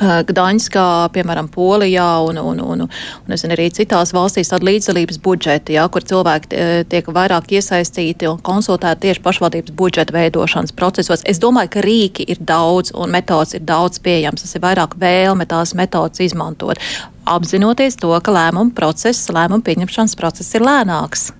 Gdaņskā, 0.00 0.84
piemēram, 1.12 1.50
Polijā 1.52 2.08
un, 2.24 2.38
un, 2.40 2.60
un, 2.64 2.84
un 2.86 3.36
zinu, 3.36 3.52
arī 3.56 3.68
citās 3.74 4.14
valstīs 4.16 4.48
tāda 4.52 4.68
līdzdalības 4.70 5.20
budžeti, 5.24 5.76
jā, 5.76 5.84
kur 5.92 6.06
cilvēki 6.08 6.62
tiek 6.88 7.10
vairāk 7.12 7.52
iesaistīti 7.58 8.28
un 8.30 8.40
konsultēti 8.44 9.08
tieši 9.08 9.24
pašvaldības 9.26 9.74
budžeta 9.76 10.16
veidošanas 10.16 10.72
procesos. 10.76 11.24
Es 11.28 11.42
domāju, 11.42 11.74
ka 11.76 11.84
rīki 11.84 12.24
ir 12.32 12.40
daudz 12.40 12.94
un 12.96 13.12
metodas 13.12 13.52
ir 13.58 13.66
daudz 13.68 14.00
pieejams. 14.00 14.46
Tas 14.46 14.56
ir 14.56 14.64
vairāk 14.64 14.96
vēlme 15.00 15.44
tās 15.50 15.74
metodas 15.76 16.22
izmantot, 16.24 16.80
apzinoties 17.28 18.00
to, 18.00 18.14
ka 18.24 18.34
lēmuma 18.34 18.72
process, 18.76 19.28
lēmuma 19.28 19.64
pieņemšanas 19.66 20.16
process 20.16 20.56
ir 20.56 20.64
lēnāks. 20.64 21.30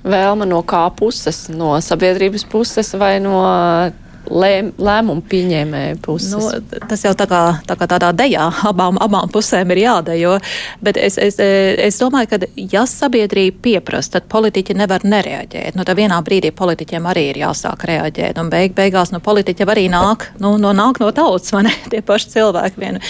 Vēlme 0.00 0.46
no 0.48 0.62
kā 0.64 0.86
puses? 0.96 1.50
No 1.52 1.74
sabiedrības 1.84 2.46
puses 2.48 2.94
vai 2.96 3.18
no 3.20 3.42
lēm, 4.28 4.72
lēmumu 4.78 5.24
pieņēmēju 5.30 6.00
puses? 6.04 6.34
Nu, 6.34 6.80
tas 6.90 7.04
jau 7.04 7.12
tā 7.18 7.26
kā, 7.30 7.40
tā 7.66 7.76
kā 7.78 7.88
tādā 7.90 8.10
dejā 8.16 8.48
abām, 8.68 8.98
abām 9.02 9.30
pusēm 9.32 9.72
ir 9.74 9.82
jādejo, 9.84 10.36
bet 10.84 11.00
es, 11.00 11.18
es, 11.20 11.38
es 11.40 12.00
domāju, 12.00 12.32
ka 12.32 12.50
ja 12.56 12.84
sabiedrība 12.88 13.62
pieprasa, 13.64 14.18
tad 14.18 14.28
politiķi 14.32 14.76
nevar 14.78 15.04
nereaģēt. 15.06 15.78
Nu, 15.78 15.86
tad 15.88 15.98
vienā 15.98 16.20
brīdī 16.26 16.52
politiķiem 16.56 17.08
arī 17.10 17.28
ir 17.32 17.40
jāsāk 17.42 17.86
reaģēt, 17.90 18.40
un 18.42 18.52
beig, 18.52 18.74
beigās 18.76 19.14
nu, 19.14 19.22
politiķi 19.24 19.68
arī 19.70 19.86
nāk, 19.92 20.30
nu, 20.42 20.56
no, 20.60 20.74
nāk 20.76 21.00
no 21.02 21.10
tautas, 21.16 21.52
vai 21.56 21.64
ne? 21.68 21.74
Tie 21.92 22.02
paši 22.06 22.34
cilvēki 22.36 22.82
vien. 22.82 23.00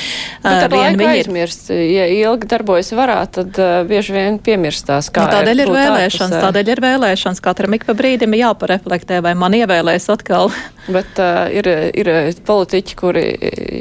Bet 0.45 0.67
ar 0.67 0.73
vien 0.73 0.99
viņi 1.01 1.11
aizmirst, 1.21 1.71
ir. 1.75 1.85
ja 1.97 2.09
ilgi 2.31 2.49
darbojas 2.51 2.93
varā, 2.97 3.21
tad 3.33 3.57
uh, 3.61 3.81
bieži 3.89 4.17
vien 4.17 4.41
piemirstās. 4.43 5.11
Nu, 5.13 5.27
tādēļ 5.31 5.65
ir, 5.65 5.67
ir 5.67 5.75
vēlēšanas, 5.77 6.37
tādēļ 6.47 6.75
ir 6.75 6.85
vēlēšanas. 6.85 7.43
Katram 7.45 7.77
ik 7.77 7.87
pa 7.89 7.97
brīdim 7.99 8.37
jāpareflektē, 8.39 9.21
vai 9.25 9.35
man 9.39 9.57
ievēlēs 9.59 10.09
atkal. 10.13 10.53
Bet 11.01 11.21
uh, 11.25 11.49
ir, 11.57 11.69
ir 11.97 12.13
politiķi, 12.47 12.97
kuri 13.01 13.27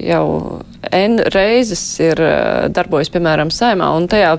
jau 0.08 0.26
N 0.96 1.20
reizes 1.34 1.82
ir 2.00 2.20
darbojas, 2.72 3.12
piemēram, 3.12 3.52
saimā, 3.52 3.90
un 4.00 4.08
tajā, 4.10 4.38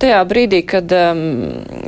tajā 0.00 0.20
brīdī, 0.30 0.62
kad 0.70 0.92
um, 0.94 1.24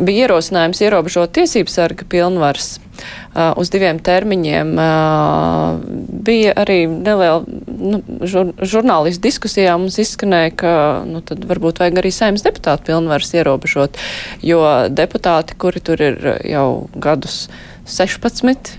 bija 0.03 0.27
ierosinājums 0.27 0.83
ierobežot 0.83 1.31
tiesības 1.39 1.79
sarga 1.79 2.07
pilnvaras 2.11 2.75
uh, 2.83 3.53
uz 3.61 3.71
diviem 3.71 4.01
termiņiem, 4.03 4.75
uh, 4.75 5.79
bija 6.27 6.57
arī 6.65 6.81
neliela 6.91 7.45
nu, 7.47 8.03
žur, 8.27 8.53
žurnālistu 8.59 9.23
diskusijā 9.29 9.79
mums 9.79 10.01
izskanēja, 10.03 10.55
ka 10.65 10.75
nu, 11.07 11.23
tad 11.27 11.47
varbūt 11.47 11.85
vajag 11.85 12.03
arī 12.03 12.13
saimnes 12.15 12.47
deputātu 12.47 12.91
pilnvaras 12.91 13.31
ierobežot, 13.39 14.03
jo 14.43 14.63
deputāti, 14.91 15.59
kuri 15.63 15.85
tur 15.85 16.03
ir 16.11 16.33
jau 16.43 16.69
gadus 16.99 17.45
16, 17.87 18.77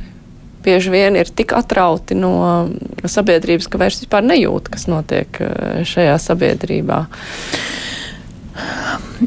bieži 0.63 0.93
vien 0.93 1.17
ir 1.19 1.29
tik 1.29 1.53
atrauti 1.57 2.17
no 2.17 2.33
sabiedrības, 3.03 3.69
ka 3.69 3.81
vairs 3.81 4.01
vispār 4.03 4.25
nejūt, 4.25 4.71
kas 4.73 4.87
notiek 4.91 5.39
eh, 5.43 5.83
šajā 5.87 6.17
sabiedrībā. 6.21 7.03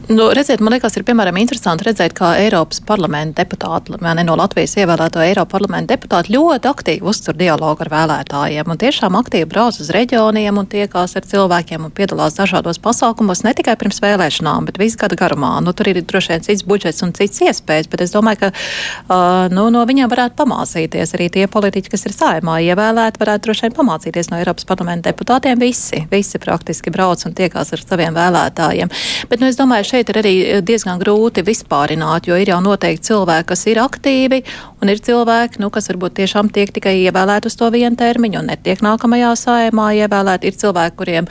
Nu, 0.09 0.29
redziet, 0.35 0.61
man 0.61 0.75
liekas, 0.75 0.95
ir 0.99 1.05
piemēram 1.09 1.39
interesanti 1.41 1.87
redzēt, 1.87 2.13
kā 2.17 2.35
Eiropas 2.39 2.83
parlamenta 2.85 3.43
deputāti, 3.43 3.95
ne 4.03 4.25
no 4.27 4.37
Latvijas 4.39 4.77
ievēlēto 4.79 5.23
Eiropas 5.25 5.57
parlamenta 5.57 5.95
deputāti 5.95 6.35
ļoti 6.35 6.69
aktīvi 6.69 7.07
uztur 7.07 7.37
dialogu 7.39 7.83
ar 7.83 7.91
vēlētājiem 7.95 8.71
un 8.71 8.81
tiešām 8.81 9.17
aktīvi 9.19 9.49
brauc 9.51 9.79
uz 9.81 9.91
reģioniem 9.95 10.61
un 10.61 10.69
tiekās 10.71 11.17
ar 11.17 11.27
cilvēkiem 11.27 11.89
un 11.89 11.95
piedalās 11.97 12.37
dažādos 12.37 12.79
pasākumos 12.83 13.43
ne 13.47 13.55
tikai 13.57 13.77
pirms 13.81 14.03
vēlēšanām, 14.05 14.69
bet 14.69 14.79
visu 14.83 15.01
gadu 15.01 15.19
garumā. 15.19 15.55
Nu, 15.65 15.73
tur 15.73 15.91
ir 15.91 16.03
droši 16.03 16.35
vien 16.35 16.45
cits 16.45 16.67
budžets 16.69 17.03
un 17.07 17.15
cits 17.17 17.43
iespējas, 17.49 17.91
bet 17.91 18.05
es 18.05 18.15
domāju, 18.15 18.45
ka 18.45 18.53
uh, 18.53 19.49
nu, 19.55 19.67
no 19.75 19.87
viņiem 19.89 20.13
varētu 20.13 20.39
pamācīties 20.39 21.17
arī 21.17 21.31
tie 21.33 21.49
politiķi, 21.51 21.95
kas 21.95 22.07
ir 22.07 22.15
saimā 22.15 22.61
ievēlēti, 22.69 23.23
varētu 23.23 23.49
droši 23.49 23.67
vien 23.67 23.77
pamācīties 23.81 24.31
no 24.31 24.43
Eiropas 24.43 24.69
parlamenta 24.69 25.11
deputātiem. 25.11 25.59
Visi, 25.63 26.05
visi 26.13 26.43
praktiski 26.43 26.93
brauc 26.95 27.25
un 27.27 27.35
tiekās 27.39 27.73
ar 27.75 27.83
saviem 27.83 28.15
vēlētājiem. 28.17 28.93
Bet 29.31 29.43
nu, 29.43 29.49
es 29.51 29.59
domāju, 29.59 29.89
šeit 29.91 30.11
ir 30.13 30.21
arī 30.23 30.35
diezgan 30.67 31.01
grūti 31.03 31.45
vispārināt, 31.47 32.29
jo 32.29 32.39
ir 32.39 32.53
jau 32.53 32.61
noteikti 32.65 33.11
cilvēki, 33.11 33.49
kas 33.53 33.67
ir 33.71 33.81
aktīvi, 33.83 34.43
un 34.83 34.93
ir 34.93 35.03
cilvēki, 35.07 35.63
nu, 35.63 35.71
kas 35.75 35.91
varbūt 35.93 36.19
tiešām 36.21 36.53
tiek 36.55 36.73
tikai 36.77 36.97
ievēlēti 37.07 37.51
uz 37.51 37.59
to 37.59 37.71
vienu 37.75 37.97
termiņu 37.99 38.43
un 38.43 38.53
netiek 38.53 38.85
nākamajā 38.85 39.33
sājumā 39.41 39.91
ievēlēti. 40.03 40.53
Ir 40.53 40.61
cilvēki, 40.63 40.99
kuriem 41.01 41.31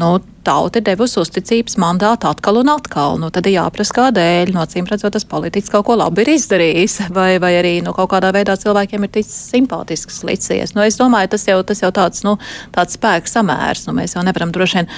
nu, 0.00 0.16
tauta 0.46 0.80
ir 0.80 0.86
devusi 0.86 1.18
uzticības 1.20 1.76
mandātu 1.82 2.28
atkal 2.30 2.60
un 2.60 2.70
atkal. 2.72 3.18
Nu, 3.20 3.30
tad 3.34 3.48
ir 3.48 3.56
jāprasa, 3.56 3.94
kādēļ. 3.98 4.52
No 4.54 4.64
cīm 4.70 4.88
redzot, 4.90 5.14
tas 5.16 5.26
politiķis 5.28 5.72
kaut 5.72 5.86
ko 5.88 5.96
labi 5.98 6.24
ir 6.24 6.32
izdarījis, 6.36 6.98
vai, 7.16 7.36
vai 7.42 7.52
arī 7.58 7.74
nu, 7.84 7.94
kaut 7.96 8.12
kādā 8.14 8.32
veidā 8.36 8.56
cilvēkiem 8.60 9.06
ir 9.06 9.12
ticis 9.18 9.36
simpātisks 9.52 10.22
licies. 10.28 10.74
Nu, 10.76 10.84
es 10.86 10.98
domāju, 11.00 11.32
tas 11.34 11.46
jau, 11.48 11.58
tas 11.66 11.82
jau 11.82 11.90
tāds, 11.94 12.22
nu, 12.26 12.36
tāds 12.74 12.98
spēks 12.98 13.36
samērs. 13.38 13.86
Nu, 13.88 13.96
mēs 13.96 14.16
jau 14.16 14.24
nevaram 14.26 14.54
droši 14.54 14.80
vien 14.80 14.90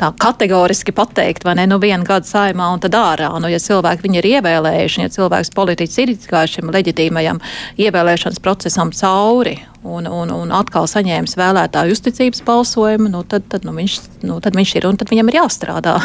tā 0.00 0.10
kategoriski 0.26 0.94
pateikt, 0.96 1.46
vai 1.46 1.56
ne, 1.60 1.68
nu, 1.70 1.80
vienu 1.82 2.06
gadu 2.06 2.28
saimā 2.28 2.72
un 2.74 2.82
tad 2.82 2.98
ārā. 2.98 3.30
Nu, 3.40 3.50
ja 3.52 3.62
cilvēki 3.62 4.06
viņu 4.06 4.22
ir 4.22 4.30
ievēlējuši, 4.36 5.04
ja 5.06 5.14
cilvēks 5.18 5.54
politiķis 5.56 6.02
ir 6.02 6.14
izgājuši 6.16 6.60
šim 6.60 6.74
leģitīmajam 6.74 7.42
ievēlēšanas 7.86 8.42
procesam 8.44 8.92
cauri 8.96 9.58
un, 9.86 10.08
un, 10.10 10.32
un 10.34 10.52
atkal 10.54 10.88
saņēmis 10.90 11.36
vēlētāju 11.38 11.94
uzticības 11.96 12.42
balsojumu, 12.46 13.10
nu, 13.12 13.22
tad, 13.28 13.46
tad, 13.52 13.66
nu, 13.68 13.74
viņš, 13.76 13.98
nu, 14.26 14.38
tad 14.44 14.58
viņš 14.58 14.74
ir 14.78 14.88
un 14.88 14.98
tad 15.00 15.12
viņam 15.12 15.30
ir 15.30 15.38
jāstrādā. 15.40 15.96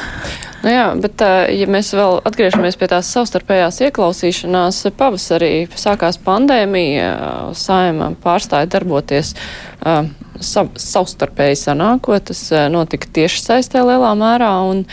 Nu 0.62 0.70
jā, 0.70 0.86
bet 1.02 1.24
ja 1.50 1.68
mēs 1.72 1.90
vēl 1.98 2.20
atgriežamies 2.30 2.78
pie 2.78 2.92
tās 2.92 3.10
savstarpējās 3.16 3.82
ieklausīšanās, 3.88 4.84
pavasarī 5.00 5.54
sākās 5.74 6.22
pandēmija, 6.22 7.12
saima 7.58 8.12
pārstāja 8.22 8.70
darboties 8.70 9.34
sav, 9.82 10.72
savstarpēji 10.78 11.62
sanākot, 11.66 12.30
tas 12.30 12.48
notika 12.74 13.10
tieši 13.20 13.46
saistē 13.48 13.86
lielā 13.88 14.16
mērā. 14.20 14.56
Un, 14.70 14.86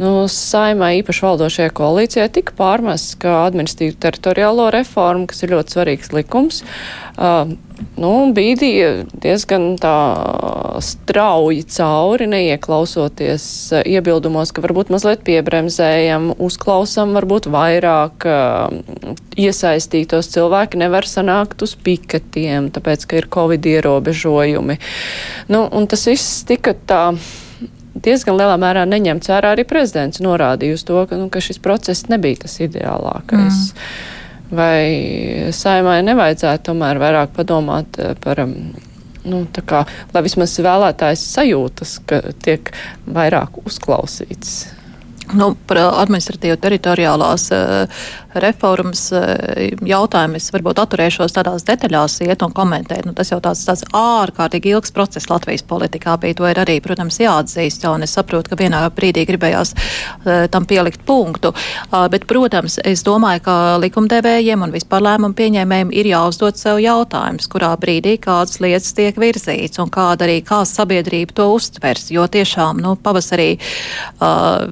Nu, 0.00 0.24
saimai 0.32 0.94
īpaši 1.00 1.24
valdošajai 1.26 1.72
koalīcijai 1.76 2.28
tika 2.32 2.54
pārmests, 2.56 3.18
ka 3.20 3.42
administratīvu 3.50 3.98
teritoriālo 4.00 4.70
reformu, 4.72 5.26
kas 5.28 5.42
ir 5.44 5.52
ļoti 5.52 5.74
svarīgs 5.74 6.12
likums, 6.16 6.62
uh, 7.18 7.50
nu, 8.00 8.10
bīdīja 8.36 8.90
diezgan 9.22 9.74
tā 9.80 9.94
strauji 10.84 11.64
cauri, 11.70 12.28
neieklausoties 12.30 13.44
uh, 13.74 13.82
iebildumos, 13.88 14.52
ka 14.54 14.64
varbūt 14.64 14.92
mazliet 14.94 15.24
piebremzējam, 15.26 16.30
uzklausam, 16.38 17.14
varbūt 17.18 17.50
vairāk 17.52 18.28
uh, 18.28 19.14
iesaistītos 19.40 20.30
cilvēki 20.34 20.80
nevar 20.80 21.08
sanākt 21.08 21.62
uz 21.66 21.76
piketiem, 21.80 22.70
tāpēc, 22.74 23.06
ka 23.08 23.20
ir 23.20 23.30
covid 23.32 23.70
ierobežojumi. 23.74 24.80
Nu, 25.52 25.66
un 25.66 25.88
tas 25.90 26.06
viss 26.08 26.42
tika 26.48 26.76
tā 26.86 27.04
diezgan 28.04 28.38
lielā 28.38 28.56
mērā 28.60 28.86
neņemts 28.88 29.30
vērā. 29.32 29.54
Arī 29.54 29.66
prezidents 29.68 30.22
norādīja 30.22 30.78
uz 30.78 30.86
to, 30.86 31.02
ka, 31.10 31.18
nu, 31.20 31.28
ka 31.32 31.42
šis 31.44 31.60
process 31.62 32.08
nebija 32.12 32.44
tas 32.44 32.56
ideālākais. 32.62 33.60
Mm. 33.70 34.18
Vai 34.50 35.50
saimai 35.54 36.00
nevajadzētu 36.02 36.70
tomēr 36.70 36.98
vairāk 37.02 37.34
padomāt 37.36 38.00
eh, 38.02 38.14
par. 38.20 38.46
Nu, 39.20 39.42
kā, 39.52 39.82
lai 40.14 40.22
vismaz 40.24 40.54
vēlētājs 40.64 41.22
sajūtas, 41.34 41.98
ka 42.08 42.22
tiek 42.40 42.70
vairāk 43.04 43.58
uzklausīts. 43.68 44.54
Nu, 45.36 45.50
par 45.68 45.82
administratīvu 45.84 46.56
teritoriālās 46.58 47.44
uh, 47.52 48.00
reformas 48.34 49.06
uh, 49.14 49.34
jautājumu 49.86 50.38
es 50.38 50.50
varbūt 50.54 50.80
atturēšos 50.82 51.34
tādās 51.34 51.64
detaļās 51.68 52.20
iet 52.26 52.44
un 52.46 52.54
komentēt. 52.54 53.06
Nu, 53.08 53.14
tas 53.16 53.32
jau 53.32 53.40
tāds, 53.42 53.64
tāds 53.66 53.84
ārkārtīgi 53.96 54.74
ilgs 54.74 54.94
process 54.94 55.30
Latvijas 55.30 55.64
politikā 55.66 56.16
bija. 56.20 56.38
To 56.40 56.48
ir 56.50 56.60
arī, 56.62 56.78
protams, 56.84 57.20
jāatzīst, 57.22 57.86
un 57.90 58.06
es 58.06 58.14
saprotu, 58.16 58.52
ka 58.52 58.60
vienā 58.60 58.82
brīdī 58.94 59.26
gribējās 59.28 59.74
uh, 59.74 60.46
tam 60.52 60.68
pielikt 60.70 61.04
punktu. 61.08 61.52
Uh, 61.90 62.06
bet, 62.12 62.26
protams, 62.30 62.78
es 62.86 63.04
domāju, 63.06 63.44
ka 63.48 63.56
likumdevējiem 63.82 64.66
un 64.66 64.74
vispār 64.74 65.04
lēmumu 65.08 65.36
pieņēmējiem 65.38 65.92
ir 65.96 66.10
jāuzdod 66.12 66.60
sev 66.60 66.80
jautājums, 66.82 67.50
kurā 67.50 67.72
brīdī 67.80 68.16
kādas 68.22 68.60
lietas 68.62 68.94
tiek 68.96 69.18
virzīts 69.20 69.82
un 69.82 69.90
kāda 69.92 70.28
arī 70.28 70.40
kā 70.46 70.62
sabiedrība 70.68 71.34
to 71.36 71.48
uztvers. 71.56 72.10
Jo 72.14 72.28
tiešām, 72.30 72.80
nu, 72.82 72.94
pavasarī 73.00 73.50
uh, 73.56 74.68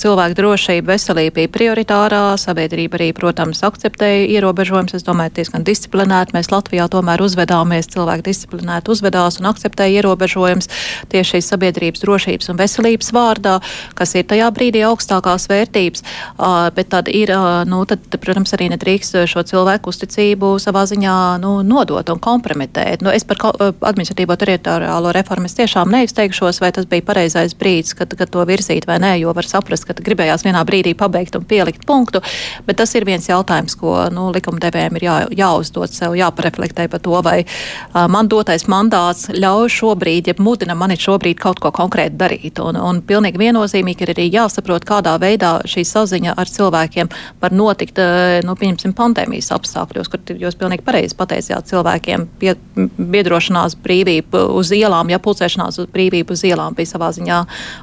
cilvēku 0.00 0.38
drošība, 0.38 0.94
veselība 0.94 1.40
bija 1.40 1.52
prioritārā, 1.52 2.24
sabiedrība 2.40 3.01
arī, 3.02 3.10
protams, 3.16 3.62
akceptēja 3.66 4.28
ierobežojumus. 4.38 4.94
Es 4.94 5.06
domāju, 5.06 5.34
diezgan 5.40 5.66
disciplinēti 5.66 6.36
mēs 6.36 6.52
Latvijā 6.52 6.86
tomēr 6.92 7.22
uzvedāmies, 7.24 7.90
cilvēki 7.90 8.26
disciplinēti 8.28 8.92
uzvedās 8.94 9.40
un 9.42 9.50
akceptēja 9.50 10.02
ierobežojumus 10.02 10.70
tieši 11.10 11.36
šīs 11.36 11.50
sabiedrības 11.50 12.04
drošības 12.04 12.50
un 12.52 12.60
veselības 12.60 13.12
vārdā, 13.14 13.58
kas 13.98 14.14
ir 14.14 14.26
tajā 14.30 14.50
brīdī 14.54 14.84
augstākās 14.86 15.48
vērtības. 15.50 16.04
Uh, 16.38 16.68
bet 16.76 16.92
tad 16.94 17.10
ir, 17.10 17.32
uh, 17.34 17.64
nu, 17.68 17.82
tad, 17.88 18.04
protams, 18.22 18.54
arī 18.54 18.70
nedrīkst 18.72 19.24
šo 19.30 19.44
cilvēku 19.48 19.90
uzticību 19.92 20.54
savā 20.62 20.84
ziņā 20.90 21.16
nu, 21.42 21.54
nodot 21.66 22.12
un 22.12 22.22
kompromitēt. 22.22 23.02
Nu, 23.02 23.10
es 23.10 23.26
par 23.26 23.40
administratīvo 23.42 24.36
teritoriālo 24.38 25.12
reformu 25.16 25.50
es 25.50 25.58
tiešām 25.58 25.90
neizteikšos, 25.92 26.62
vai 26.62 26.72
tas 26.76 26.86
bija 26.90 27.06
pareizais 27.06 27.56
brīdis, 27.58 27.96
kad, 27.98 28.12
kad 28.18 28.30
to 28.32 28.44
virzīt 28.48 28.86
vai 28.88 29.00
nē, 29.02 29.16
jo 29.22 29.32
var 29.34 29.48
saprast, 29.48 29.88
ka 29.88 29.96
gribējās 29.98 30.46
vienā 30.46 30.62
brīdī 30.68 30.94
pabeigt 30.98 31.36
un 31.38 31.46
pielikt 31.48 31.86
punktu. 31.88 32.22
Bet 32.66 32.78
tas 32.82 32.91
ir 32.98 33.06
viens 33.08 33.28
jautājums, 33.28 33.76
ko 33.78 33.94
nu, 34.14 34.28
likumdevējiem 34.34 34.98
ir 34.98 35.06
jā, 35.06 35.16
jāuzdod 35.42 35.92
sev, 35.94 36.16
jāpareflektē 36.18 36.88
par 36.92 37.02
to, 37.04 37.14
vai 37.24 37.38
uh, 37.44 38.06
man 38.12 38.30
dotais 38.32 38.66
mandāts 38.70 39.28
ļauj 39.32 39.70
šobrīd, 39.76 40.30
ja 40.32 40.36
mudina 40.42 40.76
mani 40.78 40.98
šobrīd 41.00 41.40
kaut 41.42 41.62
ko 41.62 41.72
konkrēti 41.74 42.18
darīt. 42.20 42.60
Un, 42.62 42.78
un 42.78 43.02
pilnīgi 43.06 43.40
viennozīmīgi 43.40 44.06
ir 44.06 44.14
arī 44.14 44.28
jāsaprot, 44.32 44.86
kādā 44.88 45.14
veidā 45.22 45.54
šī 45.68 45.84
saziņa 45.88 46.36
ar 46.38 46.50
cilvēkiem 46.50 47.10
var 47.42 47.56
notikt, 47.56 48.00
uh, 48.02 48.38
nu, 48.46 48.56
pieņemsim, 48.58 48.94
pandēmijas 48.98 49.52
apstākļos, 49.56 50.12
kur 50.12 50.36
jūs 50.44 50.58
pilnīgi 50.60 50.86
pareizi 50.86 51.18
pateicāt 51.18 51.70
cilvēkiem 51.70 52.28
pie, 52.40 52.56
biedrošanās 52.98 53.76
brīvību 53.82 54.44
uz 54.58 54.72
ielām, 54.76 55.10
ja 55.12 55.20
pulcēšanās 55.22 55.80
uz 55.82 55.90
brīvību 55.92 56.36
uz 56.36 56.44
ielām 56.48 56.76
bija 56.78 56.92
savā 56.94 57.12
ziņā 57.14 57.40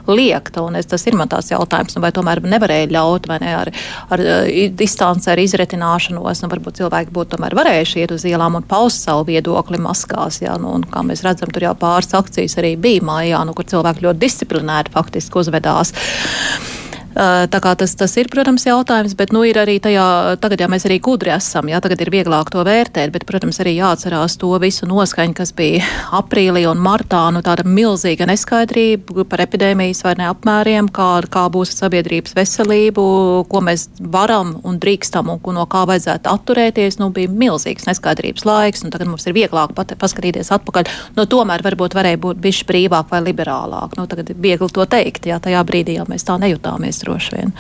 liekta. 0.10 0.64
Un 0.66 0.80
es, 0.80 0.90
tas 0.90 1.06
ir 1.08 1.18
man 1.20 1.32
tās 1.32 1.52
jautājums, 1.52 1.96
nu, 1.96 2.04
vai 2.04 2.12
tomēr 2.16 2.42
nevarēja 2.46 2.92
ļaut, 2.94 3.30
vai 3.30 3.40
ne 3.44 3.54
ar, 3.58 3.72
ar 4.14 4.24
distanci, 5.00 5.30
ar 5.32 5.40
izretināšanos, 5.40 6.44
un 6.44 6.52
varbūt 6.52 6.82
cilvēki 6.82 7.14
būtu 7.16 7.36
tomēr 7.36 7.56
varējuši 7.56 8.02
iet 8.02 8.12
uz 8.12 8.26
ielām 8.28 8.58
un 8.60 8.66
paust 8.68 9.06
savu 9.06 9.30
viedokli 9.30 9.80
maskās. 9.80 10.42
Jā, 10.44 10.58
nu, 10.60 10.74
un, 10.76 10.84
kā 10.84 11.04
mēs 11.08 11.24
redzam, 11.24 11.52
tur 11.54 11.64
jau 11.64 11.76
pāris 11.80 12.12
akcijas 12.14 12.58
arī 12.60 12.76
bija 12.76 13.06
mājā, 13.08 13.40
nu, 13.48 13.56
kur 13.56 13.68
cilvēki 13.70 14.04
ļoti 14.04 14.20
disciplinēti 14.20 14.92
faktiski 14.92 15.40
uzvedās. 15.40 15.94
Tā 17.20 17.60
kā 17.60 17.74
tas, 17.76 17.92
tas 18.00 18.14
ir, 18.22 18.30
protams, 18.32 18.64
jautājums, 18.68 19.16
bet 19.20 19.34
nu, 19.36 19.42
ir 19.48 19.58
arī 19.60 19.80
tajā, 19.84 20.38
tagad 20.40 20.62
jau 20.64 20.70
mēs 20.72 20.86
arī 20.88 21.00
gudri 21.04 21.34
esam, 21.34 21.68
jā, 21.68 21.82
tagad 21.84 22.00
ir 22.04 22.12
vieglāk 22.14 22.52
to 22.54 22.62
vērtēt, 22.64 23.12
bet, 23.12 23.26
protams, 23.28 23.58
arī 23.60 23.74
jāatcerās 23.76 24.38
to 24.40 24.52
visu 24.62 24.88
noskaņu, 24.88 25.36
kas 25.36 25.52
bija 25.58 25.82
aprīlī 26.20 26.64
un 26.70 26.80
martā, 26.84 27.26
nu 27.36 27.42
tāda 27.44 27.66
milzīga 27.68 28.28
neskaidrība 28.30 29.26
par 29.28 29.44
epidēmijas 29.44 30.04
vai 30.06 30.14
ne 30.20 30.30
apmēriem, 30.30 30.92
kā, 30.96 31.10
kā 31.32 31.48
būs 31.52 31.74
sabiedrības 31.82 32.38
veselību, 32.38 33.06
ko 33.52 33.64
mēs 33.68 33.90
varam 34.00 34.56
un 34.64 34.80
drīkstam 34.80 35.34
un 35.34 35.44
no 35.58 35.66
kā 35.68 35.84
vajadzētu 35.90 36.32
atturēties, 36.32 37.02
nu 37.02 37.10
bija 37.16 37.32
milzīgs 37.32 37.90
neskaidrības 37.90 38.48
laiks, 38.48 38.86
un 38.86 38.96
tagad 38.96 39.12
mums 39.12 39.28
ir 39.28 39.36
vieglāk 39.36 39.76
pat, 39.76 39.96
paskatīties 40.00 40.54
atpakaļ, 40.56 40.88
nu 41.20 41.28
tomēr 41.28 41.66
varbūt 41.66 41.98
varēja 42.00 42.22
būt 42.22 42.40
bišķi 42.48 42.70
brīvāk 42.70 43.12
vai 43.12 43.24
liberālāk, 43.28 44.00
nu 44.00 44.08
tagad 44.08 44.32
ir 44.32 44.40
viegli 44.40 44.72
to 44.72 44.88
teikt, 44.88 45.28
jā, 45.28 45.42
tajā 45.44 45.66
brīdī 45.68 46.00
jau 46.00 46.08
mēs 46.08 46.28
tā 46.28 46.40
nejutāmies 46.40 47.00
mēs 47.00 47.09
droši 47.10 47.36
vien. 47.36 47.54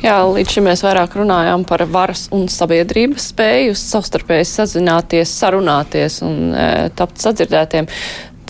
Jā, 0.00 0.16
līdz 0.24 0.56
šim 0.56 0.68
mēs 0.70 0.84
vairāk 0.86 1.14
runājām 1.20 1.66
par 1.68 1.84
varas 1.92 2.26
un 2.34 2.48
sabiedrības 2.50 3.30
spēju 3.34 3.76
savstarpēji 3.78 4.48
sazināties, 4.48 5.36
sarunāties 5.42 6.20
un 6.26 6.54
e, 6.54 6.70
tapt 6.96 7.20
sadzirdētiem. 7.20 7.90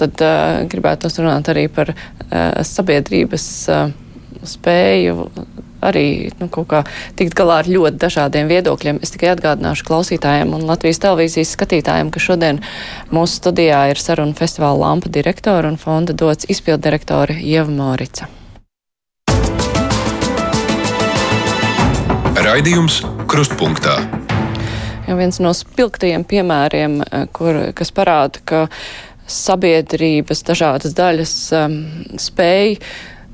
Tad 0.01 0.23
e, 0.25 0.35
gribētu 0.71 1.11
runāt 1.19 1.51
arī 1.53 1.67
par 1.73 1.93
e, 1.93 1.97
sabiedrības 2.65 3.49
e, 3.69 3.83
spēju 4.47 5.27
arī 5.85 6.31
nu, 6.41 6.49
kaut 6.53 6.69
kā 6.71 6.81
tikt 7.19 7.37
galā 7.39 7.61
ar 7.63 7.71
ļoti 7.71 8.01
dažādiem 8.01 8.51
viedokļiem. 8.51 9.01
Es 9.05 9.15
tikai 9.15 9.33
atgādināšu 9.35 9.87
klausītājiem 9.89 10.53
un 10.57 10.67
Latvijas 10.69 11.03
televīzijas 11.05 11.55
skatītājiem, 11.57 12.13
ka 12.13 12.23
šodien 12.23 12.61
mūsu 13.15 13.41
studijā 13.41 13.87
ir 13.93 14.01
saruna 14.01 14.37
festivāla 14.39 14.85
lampa 14.85 15.13
direktora 15.13 15.73
un 15.73 15.81
fonda 15.81 16.17
dots 16.17 16.49
izpildirektore 16.53 17.41
Ieva 17.41 17.71
Morica. 17.73 18.29
Raidījums 22.51 22.97
Krustpunktā. 23.31 23.93
Ja 25.07 25.15
viens 25.15 25.37
no 25.39 25.53
spilgtajiem 25.55 26.25
piemēriem, 26.27 26.97
eh, 27.05 27.29
kur, 27.31 27.59
kas 27.79 27.93
parāda, 27.95 28.41
ka 28.43 28.63
sabiedrības 29.31 30.43
dažādas 30.49 30.97
daļas 30.99 31.35
um, 31.55 31.77
spēj 32.19 32.75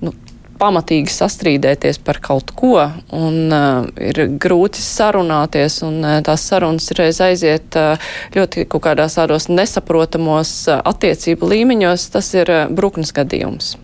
nu, 0.05 0.13
pamatīgi 0.61 1.15
sastrīdēties 1.15 2.03
par 2.05 2.21
kaut 2.21 2.53
ko, 2.59 2.75
un 3.17 3.39
uh, 3.57 3.89
ir 3.97 4.21
grūti 4.37 4.85
sarunāties, 4.85 5.79
un 5.89 5.97
uh, 6.05 6.19
tās 6.27 6.45
sarunas 6.51 6.93
reiz 7.01 7.23
aiziet 7.25 7.81
uh, 7.81 7.97
ļoti 8.37 8.67
kaut 8.69 8.85
kādās 8.91 9.17
tādos 9.17 9.49
nesaprotamos 9.49 10.53
uh, 10.69 10.83
attiecību 10.93 11.55
līmeņos, 11.55 12.11
tas 12.13 12.35
ir 12.37 12.53
uh, 12.53 12.63
bruknes 12.69 13.17
gadījums. 13.17 13.79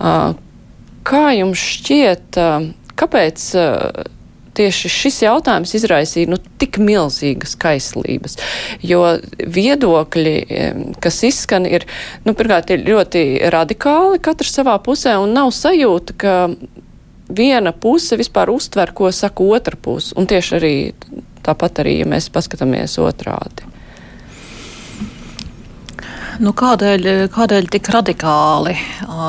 Uh, 0.00 0.32
kā 1.04 1.26
jums 1.36 1.68
šķiet, 1.76 2.40
uh, 2.40 2.70
kāpēc 2.96 3.50
uh, 3.60 4.13
tieši 4.56 4.90
šis 4.92 5.20
jautājums 5.24 5.74
izraisīja 5.76 6.30
nu, 6.32 6.38
tik 6.60 6.78
milzīgas 6.82 7.56
kaislības. 7.60 8.38
Jo 8.84 9.16
viedokļi, 9.38 10.34
kas 11.04 11.20
izskan, 11.26 11.68
ir, 11.68 11.86
nu, 12.26 12.36
pirmkārt, 12.38 12.72
ir 12.74 12.86
ļoti 12.88 13.24
radikāli, 13.54 14.22
katrs 14.24 14.54
savā 14.58 14.78
pusē, 14.84 15.16
un 15.22 15.34
nav 15.36 15.52
sajūta, 15.54 16.16
ka 16.18 16.34
viena 17.34 17.72
puse 17.72 18.18
vispār 18.20 18.52
uztver, 18.52 18.92
ko 18.96 19.10
saka 19.12 19.46
otra 19.56 19.78
puse. 19.80 20.14
Un 20.18 20.28
tieši 20.30 20.58
arī 20.58 20.74
tāpat 21.44 21.84
arī, 21.84 22.00
ja 22.02 22.08
mēs 22.08 22.30
paskatāmies 22.32 22.98
otrādi. 23.02 23.73
Nu, 26.42 26.50
kādēļ, 26.56 27.28
kādēļ 27.30 27.66
tik 27.70 27.88
radikāli? 27.94 28.72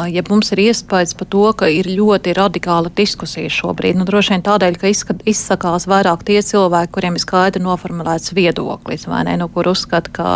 Ja 0.10 0.24
mums 0.26 0.50
ir 0.56 0.62
iespējas 0.64 1.14
par 1.18 1.28
to, 1.30 1.44
ka 1.58 1.68
ir 1.70 1.86
ļoti 1.92 2.34
radikāla 2.34 2.90
diskusija 2.98 3.52
šobrīd, 3.54 4.00
nu, 4.00 4.08
droši 4.08 4.34
vien 4.34 4.44
tādēļ, 4.46 4.78
ka 4.82 4.90
izskat, 4.90 5.22
izsakās 5.30 5.86
vairāk 5.90 6.24
tie 6.26 6.40
cilvēki, 6.42 6.94
kuriem 6.96 7.20
ir 7.20 7.22
skaidri 7.22 7.62
noformulēts 7.62 8.34
viedoklis, 8.34 9.06
vai 9.12 9.22
ne, 9.28 9.36
nu, 9.38 9.50
kur 9.54 9.70
uzskata, 9.70 10.10
ka, 10.16 10.32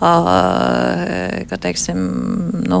ka, 0.00 1.58
teiksim, 1.60 2.00
nu, 2.64 2.80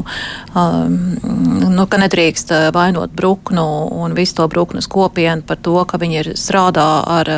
nu, 0.54 1.84
ka 1.84 2.00
nedrīkst 2.00 2.54
vainot 2.72 3.12
bruknu 3.12 3.66
un 3.98 4.16
visu 4.16 4.38
to 4.40 4.48
bruknes 4.48 4.88
kopienu 4.88 5.44
par 5.44 5.60
to, 5.60 5.76
ka 5.84 6.00
viņi 6.00 6.20
ir 6.22 6.32
strādā 6.40 6.88
ar, 7.18 7.34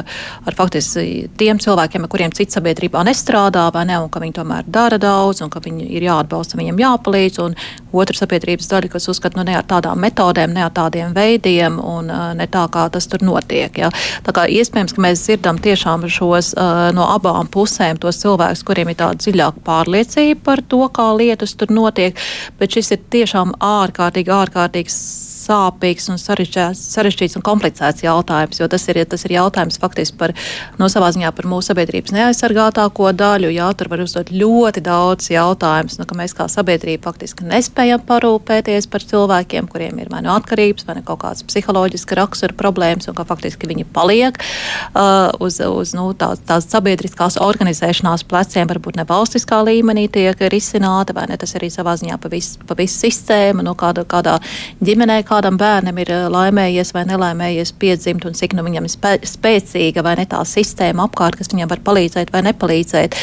ar 0.46 0.59
faktiski 0.61 1.26
tiem 1.40 1.59
cilvēkiem, 1.59 2.07
ar 2.07 2.14
kuriem 2.14 2.37
cits 2.37 2.61
sabiedrībā 2.61 3.03
nestrādā, 3.11 3.66
vai 3.74 3.88
ne, 3.90 3.98
un 4.05 4.11
ka 4.12 4.22
viņi 4.22 4.38
tomēr 4.38 4.70
dara 4.70 5.03
daudz, 5.03 5.42
un 5.42 5.50
ka 5.50 5.59
viņi 5.64 5.80
viņi 5.81 5.99
ir 5.99 6.07
jāatbalsta, 6.09 6.59
viņiem 6.61 6.81
jāpalīdz, 6.85 7.40
un 7.45 7.57
otra 7.92 8.16
sabiedrības 8.16 8.68
daļa, 8.70 8.90
kas 8.92 9.09
uzskata, 9.12 9.38
nu 9.38 9.46
ne 9.48 9.57
ar 9.59 9.66
tādām 9.68 10.00
metodēm, 10.03 10.55
ne 10.55 10.64
ar 10.66 10.72
tādiem 10.74 11.14
veidiem, 11.16 11.79
un 11.79 12.11
uh, 12.11 12.31
ne 12.37 12.46
tā, 12.50 12.66
kā 12.72 12.87
tas 12.92 13.09
tur 13.11 13.24
notiek. 13.26 13.79
Ja. 13.79 13.90
Tā 14.26 14.35
kā 14.37 14.46
iespējams, 14.50 14.94
ka 14.96 15.05
mēs 15.05 15.24
dzirdam 15.26 15.61
tiešām 15.62 16.07
šos 16.11 16.53
uh, 16.55 16.90
no 16.96 17.09
abām 17.14 17.50
pusēm 17.50 18.00
tos 18.00 18.20
cilvēkus, 18.22 18.64
kuriem 18.66 18.92
ir 18.92 19.00
tāda 19.00 19.20
dziļāka 19.22 19.64
pārliecība 19.66 20.44
par 20.50 20.62
to, 20.62 20.85
kā 20.94 21.11
lietas 21.16 21.57
tur 21.59 21.72
notiek, 21.74 22.18
bet 22.61 22.79
šis 22.79 22.94
ir 22.96 23.03
tiešām 23.16 23.57
ārkārtīgi, 23.59 24.33
ārkārtīgs 24.35 25.00
sāpīgs 25.40 26.09
un 26.12 26.20
sarežģīts 26.20 27.38
un 27.38 27.44
komplicēts 27.44 28.05
jautājums, 28.05 28.61
jo 28.61 28.68
tas 28.70 28.87
ir, 28.92 29.00
tas 29.11 29.24
ir 29.26 29.37
jautājums 29.38 29.81
faktiski 29.81 30.18
par, 30.20 30.35
no 30.79 30.90
savā 30.92 31.11
ziņā 31.14 31.33
par 31.37 31.48
mūsu 31.50 31.72
sabiedrības 31.72 32.14
neaizsargātāko 32.16 33.11
daļu. 33.16 33.53
Jā, 33.57 33.70
tur 33.79 33.90
var 33.92 34.05
uzdot 34.05 34.33
ļoti 34.35 34.85
daudz 34.87 35.31
jautājumus, 35.33 35.98
nu, 36.00 36.07
ka 36.09 36.18
mēs 36.18 36.37
kā 36.37 36.46
sabiedrība 36.53 37.09
faktiski 37.09 37.48
nespējam 37.48 37.80
parūpēties 38.09 38.88
par 38.90 39.05
cilvēkiem, 39.07 39.69
kuriem 39.71 39.99
ir 40.03 40.11
vai 40.12 40.23
nu 40.25 40.33
atkarības, 40.35 40.87
vai 40.88 40.99
nu 40.99 41.05
kaut 41.07 41.23
kādas 41.25 41.45
psiholoģiska 41.47 42.19
rakstura 42.19 42.57
problēmas, 42.57 43.09
un 43.11 43.16
ka 43.19 43.25
faktiski 43.29 43.69
viņi 43.71 43.87
paliek 43.95 44.37
uh, 44.40 45.31
uz, 45.40 45.61
uz 45.61 45.95
nu, 45.97 46.11
tā, 46.19 46.33
tās 46.47 46.69
sabiedriskās 46.71 47.38
organizēšanās 47.40 48.25
pleciem, 48.29 48.69
varbūt 48.71 49.01
ne 49.01 49.07
valstiskā 49.09 49.62
līmenī 49.66 50.07
tiek 50.12 50.40
risināta, 50.53 51.14
vai 51.16 51.27
ne 51.31 51.38
tas 51.40 51.55
arī 51.59 51.71
savā 51.73 51.97
ziņā 52.01 52.19
pa 52.21 52.31
visu, 52.33 52.61
pa 52.66 52.77
visu 52.79 53.01
sistēmu, 53.07 53.64
nu, 53.66 53.75
kāda, 53.79 54.05
kādā 54.09 54.38
ģimenē, 54.85 55.21
kādam 55.29 55.59
bērnam 55.61 55.99
ir 56.03 56.12
eh, 56.14 56.27
laimējies 56.33 56.95
vai 56.97 57.07
nelaimējies 57.09 57.75
piedzimt, 57.81 58.27
un 58.29 58.37
cik 58.38 58.57
nu 58.59 58.64
viņam 58.66 58.87
ir 58.87 58.95
spē 58.95 59.16
spēcīga 59.31 60.05
vai 60.07 60.16
ne 60.21 60.27
tā 60.31 60.40
sistēma 60.47 61.09
apkārt, 61.09 61.40
kas 61.40 61.53
viņam 61.53 61.71
var 61.71 61.83
palīdzēt 61.87 62.33
vai 62.35 62.45
nepalīdzēt. 62.51 63.16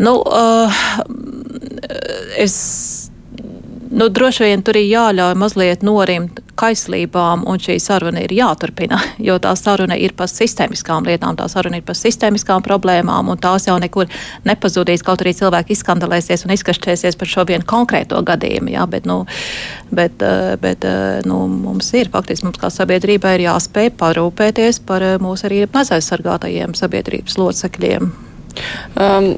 Nu, 0.00 0.16
uh, 0.20 0.82
es 2.40 2.99
nu, 3.90 4.08
droši 4.08 4.46
vien 4.46 4.62
tur 4.62 4.78
ir 4.78 4.86
jāļauj 4.86 5.34
mazliet 5.38 5.82
norimt 5.86 6.40
kaislībām, 6.60 7.42
un 7.48 7.60
šī 7.62 7.78
saruna 7.82 8.22
ir 8.24 8.32
jāturpina, 8.34 9.00
jo 9.28 9.38
tā 9.42 9.52
saruna 9.58 9.96
ir 9.98 10.14
par 10.16 10.30
sistēmiskām 10.30 11.08
lietām, 11.08 11.38
tā 11.38 11.48
saruna 11.50 11.80
ir 11.80 11.86
par 11.86 11.98
sistēmiskām 11.98 12.64
problēmām, 12.66 13.32
un 13.32 13.40
tās 13.40 13.66
jau 13.68 13.78
nekur 13.82 14.10
nepazudīs, 14.48 15.04
kaut 15.06 15.24
arī 15.24 15.34
cilvēki 15.38 15.74
izskandalēsies 15.76 16.46
un 16.46 16.54
izkašķēsies 16.56 17.18
par 17.20 17.32
šo 17.34 17.46
vienu 17.48 17.66
konkrēto 17.68 18.20
gadījumu, 18.26 18.74
jā, 18.76 18.86
bet, 18.90 19.08
nu, 19.10 19.22
bet, 19.90 20.22
eh, 20.22 20.54
bet 20.60 20.86
eh, 20.88 21.20
nu, 21.28 21.42
mums 21.50 21.92
ir, 21.98 22.12
faktiski 22.12 22.48
mums 22.48 22.60
kā 22.62 22.72
sabiedrībai 22.72 23.38
ir 23.38 23.46
jāspēj 23.48 23.94
parūpēties 24.00 24.82
par 24.86 25.06
eh, 25.06 25.20
mūsu 25.22 25.50
arī 25.50 25.64
mazaizsargātajiem 25.74 26.76
sabiedrības 26.78 27.40
locekļiem. 27.40 28.29
Um, 29.00 29.34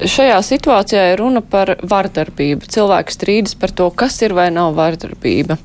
šajā 0.00 0.38
situācijā 0.44 1.02
ir 1.12 1.20
runa 1.20 1.42
par 1.44 1.74
vardarbību. 1.86 2.68
Cilvēks 2.70 3.16
strīdas 3.18 3.56
par 3.60 3.72
to, 3.76 3.88
kas 3.90 4.16
ir 4.24 4.34
vai 4.36 4.48
nav 4.54 4.74
vardarbība. 4.78 5.56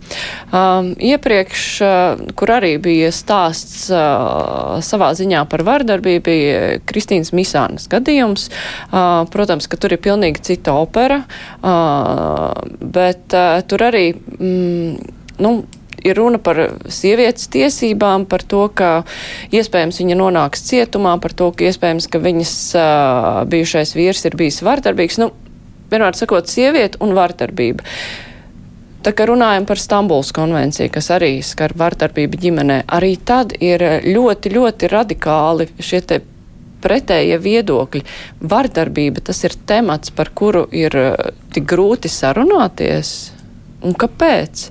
Um, 0.52 0.94
iepriekš, 1.00 1.66
uh, 1.86 2.26
kur 2.38 2.56
arī 2.58 2.76
bija 2.82 3.12
stāsts 3.16 3.88
uh, 3.94 4.78
savā 4.86 5.12
ziņā 5.18 5.46
par 5.52 5.66
vardarbību, 5.68 6.24
bija 6.26 6.66
Kristīnas 6.90 7.34
Misānas 7.36 7.90
gadījums. 7.92 8.50
Uh, 8.90 9.24
protams, 9.32 9.70
ka 9.72 9.80
tur 9.80 9.96
ir 9.96 10.04
pilnīgi 10.04 10.44
cita 10.52 10.76
opera, 10.80 11.22
uh, 11.62 12.52
bet 12.82 13.36
uh, 13.36 13.62
tur 13.68 13.88
arī. 13.90 14.10
Mm, 14.40 15.14
nu, 15.44 15.58
ir 16.06 16.20
runa 16.20 16.40
par 16.42 16.60
sievietes 16.92 17.50
tiesībām, 17.54 18.28
par 18.30 18.46
to, 18.46 18.68
ka 18.70 18.92
iespējams 19.56 20.02
viņa 20.02 20.20
nonāks 20.20 20.66
cietumā, 20.70 21.16
par 21.22 21.34
to, 21.38 21.50
ka 21.56 21.68
iespējams, 21.70 22.10
ka 22.12 22.22
viņas 22.24 22.54
uh, 22.80 23.42
bijušais 23.50 23.96
vīrs 23.98 24.26
ir 24.30 24.38
bijis 24.40 24.62
vardarbīgs. 24.66 25.20
Nu, 25.22 25.32
vienmēr 25.92 26.18
sakot, 26.18 26.50
sieviete 26.52 27.02
un 27.04 27.16
vardarbība. 27.18 27.86
Tā 29.06 29.12
kā 29.14 29.28
runājam 29.30 29.68
par 29.70 29.78
Stambuls 29.78 30.32
konvenciju, 30.34 30.90
kas 30.94 31.12
arī 31.14 31.36
skar 31.46 31.76
vardarbību 31.78 32.40
ģimenē, 32.42 32.80
arī 32.90 33.12
tad 33.22 33.54
ir 33.62 33.84
ļoti, 34.02 34.50
ļoti 34.56 34.90
radikāli 34.90 35.68
šie 35.78 36.00
te 36.10 36.22
pretējie 36.82 37.38
viedokļi. 37.42 38.02
Vardarbība 38.50 39.22
tas 39.30 39.44
ir 39.46 39.54
temats, 39.70 40.10
par 40.10 40.32
kuru 40.34 40.66
ir 40.74 40.98
tik 41.54 41.68
grūti 41.70 42.10
sarunāties. 42.10 43.14
Un 43.86 43.94
kāpēc? 43.94 44.70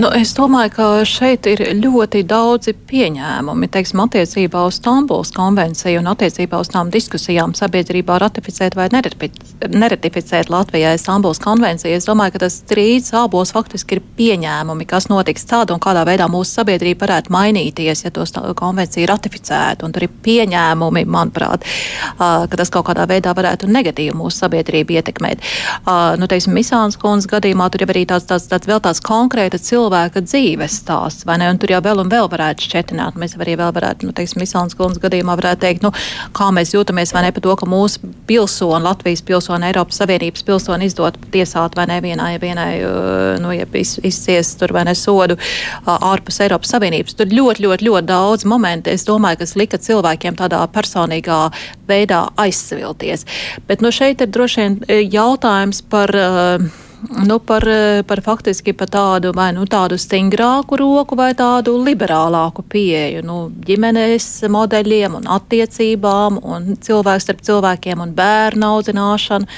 Nu, 0.00 0.08
es 0.16 0.32
domāju, 0.32 0.70
ka 0.72 0.84
šeit 1.04 1.44
ir 1.50 1.60
ļoti 1.76 2.22
daudzi 2.24 2.72
pieņēmumi, 2.88 3.68
teiksim, 3.72 4.00
attiecībā 4.06 4.62
uz 4.64 4.78
Stambuls 4.80 5.32
konvenciju 5.36 6.00
un 6.00 6.08
attiecībā 6.14 6.60
uz 6.62 6.70
tām 6.72 6.88
diskusijām 6.92 7.52
sabiedrībā 7.56 8.16
ratificēt 8.22 8.76
vai 8.78 8.86
neratificēt 8.92 10.48
Latvijai 10.52 10.94
Stambuls 11.00 11.42
konvenciju. 11.44 11.92
Es 11.98 12.08
domāju, 12.08 12.36
ka 12.36 12.44
tas 12.46 12.56
strīds 12.62 13.12
abos 13.18 13.52
faktiski 13.52 13.98
ir 13.98 14.02
pieņēmumi, 14.16 14.86
kas 14.88 15.10
notiks 15.12 15.44
tādu 15.50 15.76
un 15.76 15.82
kādā 15.84 16.06
veidā 16.08 16.30
mūsu 16.32 16.56
sabiedrība 16.62 17.04
varētu 17.04 17.34
mainīties, 17.36 18.06
ja 18.06 18.14
to 18.14 18.24
konvenciju 18.56 19.10
ratificētu. 19.12 19.84
Un 19.84 19.92
tur 19.92 20.08
ir 20.08 20.16
pieņēmumi, 20.24 21.04
manuprāt, 21.04 21.68
ka 22.16 22.48
tas 22.48 22.72
kaut 22.72 22.88
kādā 22.88 23.04
veidā 23.10 23.36
varētu 23.36 23.68
negatīvi 23.68 24.16
mūsu 24.16 24.46
sabiedrību 24.46 24.96
ietekmēt. 24.96 25.44
Nu, 26.16 26.32
teiksim, 26.32 26.56
Misāns 26.56 26.96
kundzes 27.00 27.28
gadījumā 27.28 27.68
tur 27.68 27.84
jau 27.84 27.92
arī 27.92 28.06
tāds, 28.08 28.24
tāds, 28.30 28.48
tāds 28.48 28.68
vēl 28.70 28.80
tāds 28.80 29.04
konkrēts 29.04 29.31
konkrēta 29.32 29.56
cilvēka 29.56 30.20
dzīves 30.26 30.74
stāsts, 30.82 31.24
vai 31.24 31.38
ne? 31.40 31.48
Un 31.48 31.58
tur 31.60 31.70
jau 31.72 31.80
vēl 31.80 32.02
un 32.02 32.10
vēl 32.12 32.28
varētu 32.28 32.66
šķetināt. 32.66 33.16
Mēs 33.16 33.34
arī 33.40 33.54
vēl 33.56 33.70
varētu, 33.72 34.04
nu, 34.04 34.12
teiksim, 34.12 34.42
Misāns 34.42 34.76
Kundas 34.76 35.00
gadījumā 35.00 35.38
varētu 35.40 35.62
teikt, 35.64 35.86
nu, 35.86 35.92
kā 36.36 36.50
mēs 36.52 36.74
jūtamies, 36.74 37.14
vai 37.16 37.24
ne, 37.24 37.30
par 37.32 37.44
to, 37.46 37.54
ka 37.56 37.68
mūsu 37.68 38.10
pilsoni, 38.28 38.84
Latvijas 38.84 39.24
pilsoni, 39.24 39.70
Eiropas 39.70 40.02
Savienības 40.02 40.44
pilsoni 40.44 40.88
izdot 40.90 41.16
tiesāt 41.32 41.78
vai 41.78 41.86
ne 41.88 41.98
vienai, 42.04 42.34
vienai, 42.42 42.68
uh, 42.84 43.40
nu, 43.40 43.54
ja 43.56 43.64
izcies 43.72 44.52
tur 44.60 44.76
vai 44.76 44.84
ne 44.90 44.96
sodu 44.98 45.38
uh, 45.38 45.96
ārpus 45.96 46.42
Eiropas 46.44 46.74
Savienības. 46.76 47.16
Tur 47.16 47.32
ļoti, 47.32 47.64
ļoti, 47.64 47.88
ļoti 47.88 48.10
daudz 48.12 48.46
momentu, 48.52 48.92
es 48.92 49.08
domāju, 49.08 49.40
kas 49.46 49.56
lika 49.56 49.80
cilvēkiem 49.80 50.36
tādā 50.42 50.60
personīgā 50.76 51.46
veidā 51.88 52.26
aizsvilties. 52.36 53.24
Bet, 53.68 53.80
nu, 53.80 53.94
šeit 53.94 54.20
ir 54.20 54.32
droši 54.32 54.60
vien 54.60 54.80
eh, 54.88 55.06
jautājums 55.08 55.80
par 55.88 56.12
uh, 56.12 56.70
nu, 57.26 57.38
par, 57.38 57.66
par 58.06 58.22
faktiski 58.22 58.72
par 58.76 58.90
tādu 58.92 59.32
vai 59.34 59.50
nu 59.56 59.64
tādu 59.66 59.98
stingrāku 59.98 60.78
roku 60.80 61.16
vai 61.18 61.32
tādu 61.38 61.74
liberālāku 61.82 62.64
pieeju 62.68 63.22
nu, 63.26 63.38
ģimenes 63.66 64.26
modeļiem 64.52 65.16
un 65.18 65.28
attiecībām 65.36 66.38
un 66.42 66.76
cilvēks 66.82 67.26
starp 67.26 67.42
cilvēkiem 67.46 68.02
un 68.04 68.14
bērnu 68.16 68.68
audzināšanu. 68.76 69.48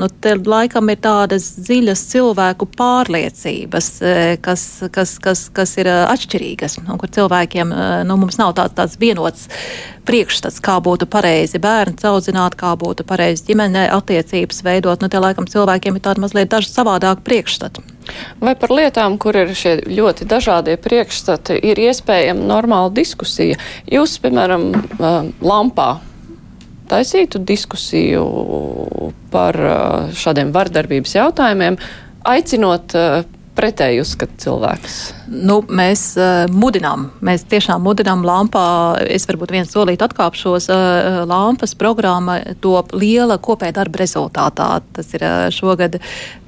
Nu, 0.00 0.08
te 0.08 0.34
laikam 0.36 0.90
ir 0.92 1.00
tādas 1.04 1.52
dziļas 1.60 2.04
cilvēku 2.12 2.68
pārliecības, 2.76 3.90
eh, 4.02 4.36
kas, 4.42 4.66
kas, 4.92 5.16
kas, 5.22 5.48
kas 5.54 5.76
ir 5.80 5.90
eh, 5.90 6.04
atšķirīgas, 6.12 6.78
un 6.82 7.00
kur 7.00 7.12
cilvēkiem 7.12 7.72
eh, 7.72 7.96
nu, 8.08 8.18
mums 8.20 8.40
nav 8.40 8.54
tāds, 8.58 8.76
tāds 8.78 8.98
vienots 9.00 9.48
priekšstats, 10.08 10.60
kā 10.64 10.78
būtu 10.82 11.06
pareizi 11.10 11.60
bērnu 11.62 11.98
audzināt, 12.10 12.56
kā 12.58 12.74
būtu 12.78 13.06
pareizi 13.08 13.46
ģimene 13.50 13.86
attiecības 13.94 14.62
veidot. 14.66 15.02
Nu, 15.02 15.10
tie 15.12 15.20
laikam 15.22 15.48
cilvēkiem 15.50 15.98
ir 15.98 16.04
tādi 16.04 16.24
mazliet 16.24 16.52
daži 16.52 16.70
savādāk 16.72 17.22
priekšstati. 17.26 17.84
Vai 18.42 18.54
par 18.58 18.72
lietām, 18.74 19.18
kur 19.22 19.36
ir 19.38 19.52
šie 19.54 19.76
ļoti 19.86 20.26
dažādie 20.30 20.74
priekšstati, 20.82 21.58
ir 21.62 21.78
iespējama 21.78 22.48
normāla 22.50 22.90
diskusija? 22.94 23.58
Jūs, 23.90 24.16
piemēram, 24.24 24.72
lampā 25.42 25.90
taisītu 26.90 27.40
diskusiju 27.48 28.24
par 29.32 29.56
šādiem 30.18 30.50
vardarbības 30.52 31.14
jautājumiem, 31.16 31.78
aicinot 32.28 32.96
pretēji 33.56 34.02
uzskata 34.02 34.36
cilvēks? 34.42 34.98
Nu, 35.32 35.60
mēs 35.68 36.04
uh, 36.20 36.44
mudinām, 36.52 37.08
mēs 37.24 37.46
tiešām 37.50 37.82
mudinām 37.84 38.24
lampā. 38.26 38.64
Es 39.04 39.26
varbūt 39.28 39.54
viens 39.54 39.72
solīt 39.72 40.04
atkāpšos. 40.04 40.68
Uh, 40.72 41.22
lampas 41.28 41.76
programma 41.78 42.40
top 42.64 42.94
liela 42.96 43.38
kopēja 43.42 43.78
darba 43.82 44.02
rezultātā. 44.02 44.68
Tas 44.96 45.12
ir 45.16 45.26
uh, 45.26 45.48
šogad 45.54 46.00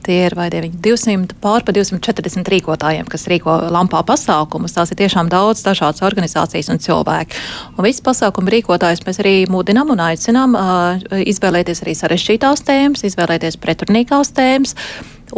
tie 0.05 0.19
ir 0.27 0.37
vai 0.37 0.51
200 0.53 1.39
pār 1.41 1.65
pa 1.65 1.73
240 1.73 2.51
rīkotājiem, 2.53 3.09
kas 3.09 3.25
rīko 3.31 3.55
lampā 3.73 4.03
pasākumus. 4.07 4.77
Tās 4.77 4.93
ir 4.93 5.01
tiešām 5.01 5.31
daudz 5.33 5.65
dažādas 5.65 6.05
organizācijas 6.05 6.69
un 6.75 6.83
cilvēki. 6.85 7.41
Un 7.79 7.89
visu 7.89 8.05
pasākumu 8.05 8.53
rīkotājus 8.53 9.05
mēs 9.09 9.23
arī 9.25 9.35
mudinām 9.51 9.95
un 9.95 10.05
aicinām 10.05 10.59
uh, 10.59 11.19
izvēlēties 11.25 11.85
arī 11.87 11.97
sarežģītās 11.99 12.65
tēmas, 12.69 13.07
izvēlēties 13.09 13.61
pretrunīgās 13.65 14.35
tēmas 14.37 14.77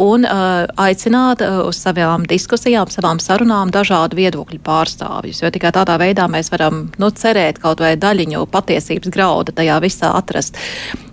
un 0.03 0.25
uh, 0.25 0.67
aicināt 0.77 1.41
uh, 1.41 1.63
uz 1.67 1.79
savām 1.81 2.25
diskusijām, 2.29 2.89
savām 2.93 3.21
sarunām 3.23 3.71
dažādu 3.73 4.19
viedokļu 4.19 4.61
pārstāvjus. 4.65 5.41
Jo 5.43 5.51
tikai 5.53 5.73
tādā 5.75 5.97
veidā 6.01 6.27
mēs 6.31 6.51
varam 6.53 6.87
nu, 7.01 7.09
cerēt 7.09 7.61
kaut 7.63 7.81
vai 7.83 7.95
daļiņu 7.99 8.45
patiesības 8.53 9.13
grauda 9.13 9.55
tajā 9.57 9.81
visā 9.83 10.13
atrast. 10.17 10.57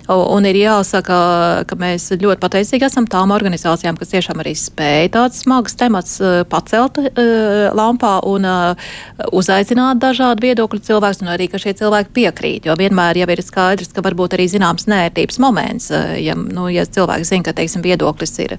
Un 0.05 0.45
ir 0.45 0.59
jāsaka, 0.59 1.17
ka 1.65 1.77
mēs 1.81 2.11
ļoti 2.13 2.37
pateicīgi 2.43 2.85
esam 2.85 3.07
tām 3.09 3.31
organizācijām, 3.33 3.97
kas 3.97 4.11
tiešām 4.13 4.43
arī 4.43 4.53
spēja 4.59 5.15
tādas 5.15 5.41
smagas 5.41 5.79
temats 5.81 6.19
uh, 6.21 6.43
pacelt 6.45 6.99
uh, 7.01 7.71
lampā 7.73 8.19
un 8.29 8.45
uh, 8.45 8.91
uzaicināt 9.33 10.03
dažādu 10.03 10.45
viedokļu 10.45 10.83
cilvēkus, 10.85 11.23
un 11.25 11.31
arī, 11.33 11.47
ka 11.49 11.61
šie 11.63 11.73
cilvēki 11.79 12.13
piekrīt. 12.19 12.69
Jo 12.69 12.77
vienmēr 12.77 13.23
jau 13.23 13.29
ir 13.33 13.43
skaidrs, 13.47 13.95
ka 13.97 14.05
varbūt 14.05 14.37
arī 14.37 14.45
zināms 14.53 14.85
nērtības 14.93 15.41
moments, 15.41 15.89
ja, 16.21 16.37
nu, 16.37 16.67
ja 16.69 16.85
cilvēks 16.85 17.33
zina, 17.33 17.47
ka, 17.49 17.57
teiksim, 17.57 17.81
viedoklis 17.87 18.37
ir 18.45 18.59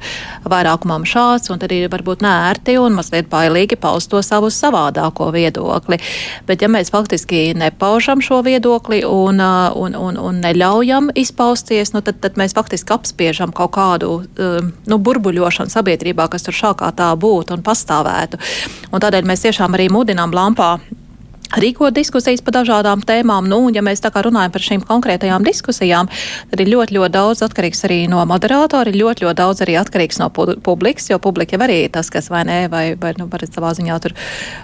vairākumam 0.50 1.06
šāds, 1.06 1.54
un 1.54 1.62
tad 1.62 1.76
ir 1.78 1.93
varbūt 1.93 2.26
nērti 2.26 2.80
un 2.82 2.98
mazliet 2.98 3.30
bailīgi 3.30 3.78
paust 3.78 4.10
to 4.10 4.24
savu 4.26 4.50
savādāko 4.50 5.30
viedokli. 5.36 6.02
Bet 6.50 6.66
ja 6.66 6.72
mēs 6.74 6.89
faktiski 6.93 7.52
nepaužam 7.54 8.26
šo 8.26 8.41
viedokli 8.50 9.04
un, 9.06 9.46
un, 9.46 10.02
un, 10.02 10.18
un 10.18 10.41
neļaujam 10.41 11.14
izpildīt, 11.14 11.34
izpausties, 11.36 11.91
nu, 11.93 12.01
tad, 12.01 12.21
tad 12.23 12.38
mēs 12.39 12.55
faktiski 12.55 12.93
apspiežam 12.95 13.51
kaut 13.51 13.73
kādu 13.75 14.23
um, 14.23 14.71
nu, 14.88 14.97
burbuļošanu 14.97 15.69
sabiedrībā, 15.69 16.29
kas 16.31 16.47
tur 16.47 16.55
šā 16.55 16.75
kā 16.79 16.91
tā 16.95 17.11
būtu 17.15 17.57
un 17.57 17.63
pastāvētu. 17.63 18.39
Un 18.91 19.03
tādēļ 19.03 19.27
mēs 19.27 19.43
tiešām 19.43 19.75
arī 19.75 19.89
mudinām 19.91 20.31
lampā 20.31 20.77
rīkot 21.54 21.96
diskusijas 21.96 22.43
par 22.46 22.58
dažādām 22.60 23.04
tēmām. 23.06 23.48
Nu, 23.50 23.62
ja 23.74 23.84
mēs 23.86 24.04
tā 24.04 24.12
kā 24.14 24.24
runājam 24.26 24.54
par 24.54 24.64
šīm 24.66 24.84
konkrētajām 24.88 25.46
diskusijām, 25.46 26.10
tad 26.52 26.64
ir 26.64 26.72
ļoti, 26.72 26.98
ļoti 26.98 27.14
daudz 27.14 27.43
atkarīgs 27.46 27.86
arī 27.88 28.00
no 28.12 28.24
moderatora, 28.28 28.93
ļoti, 28.93 29.26
ļoti 29.26 29.39
daudz 29.39 29.64
arī 29.66 29.78
atkarīgs 29.80 30.20
no 30.22 30.30
publikas, 30.34 31.10
jo 31.12 31.20
publika 31.22 31.58
jau 31.58 31.64
arī 31.66 31.80
tas, 31.91 32.10
kas 32.14 32.30
vai 32.34 32.43
nē, 32.48 32.60
vai, 32.72 32.86
vai 33.00 33.14
nu, 33.20 33.30
varat 33.32 33.56
savā 33.56 33.74
ziņā 33.78 34.00
tur 34.04 34.16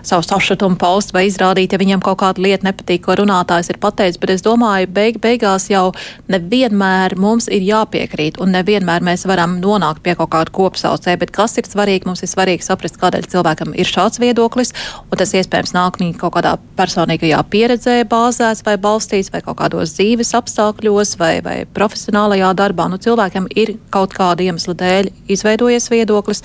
savu 0.07 0.25
sašutumu 0.25 0.79
paust 0.81 1.13
vai 1.15 1.27
izrādīt, 1.29 1.73
ja 1.73 1.81
viņiem 1.81 2.03
kaut 2.03 2.21
kāda 2.23 2.41
lieta 2.43 2.67
nepatīk, 2.69 3.03
ko 3.05 3.17
runātājs 3.21 3.71
ir 3.73 3.79
pateicis, 3.81 4.19
bet 4.21 4.35
es 4.35 4.45
domāju, 4.45 4.89
beig, 4.91 5.21
beigās 5.23 5.69
jau 5.71 5.91
nevienmēr 6.31 7.17
mums 7.19 7.49
ir 7.51 7.63
jāpiekrīt 7.65 8.39
un 8.41 8.55
nevienmēr 8.55 9.05
mēs 9.05 9.25
varam 9.29 9.59
nonākt 9.61 10.03
pie 10.05 10.15
kaut 10.19 10.31
kāda 10.33 10.53
kopsaucē, 10.55 11.17
bet 11.21 11.33
kas 11.35 11.57
ir 11.61 11.69
svarīgi, 11.69 12.07
mums 12.09 12.23
ir 12.25 12.31
svarīgi 12.31 12.65
saprast, 12.65 12.99
kādēļ 13.01 13.29
cilvēkam 13.31 13.75
ir 13.77 13.89
šāds 13.89 14.21
viedoklis, 14.21 14.73
un 15.09 15.21
tas 15.21 15.33
iespējams 15.37 15.75
nāk 15.77 16.01
viņa 16.01 16.17
kaut 16.21 16.35
kādā 16.37 16.57
personīgajā 16.81 17.39
pieredzē 17.51 17.95
bāzēts 18.09 18.65
vai 18.65 18.75
balstīts, 18.81 19.31
vai 19.33 19.43
kaut 19.45 19.59
kādos 19.61 19.95
dzīves 19.97 20.33
apstākļos, 20.37 21.15
vai, 21.21 21.33
vai 21.45 21.55
profesionālajā 21.77 22.51
darbā. 22.57 22.87
Nu, 22.91 22.99
cilvēkiem 23.01 23.49
ir 23.61 23.75
kaut 23.93 24.15
kāda 24.17 24.45
iemesla 24.47 24.75
dēļ 24.81 25.11
izveidojies 25.31 25.89
viedoklis, 25.93 26.43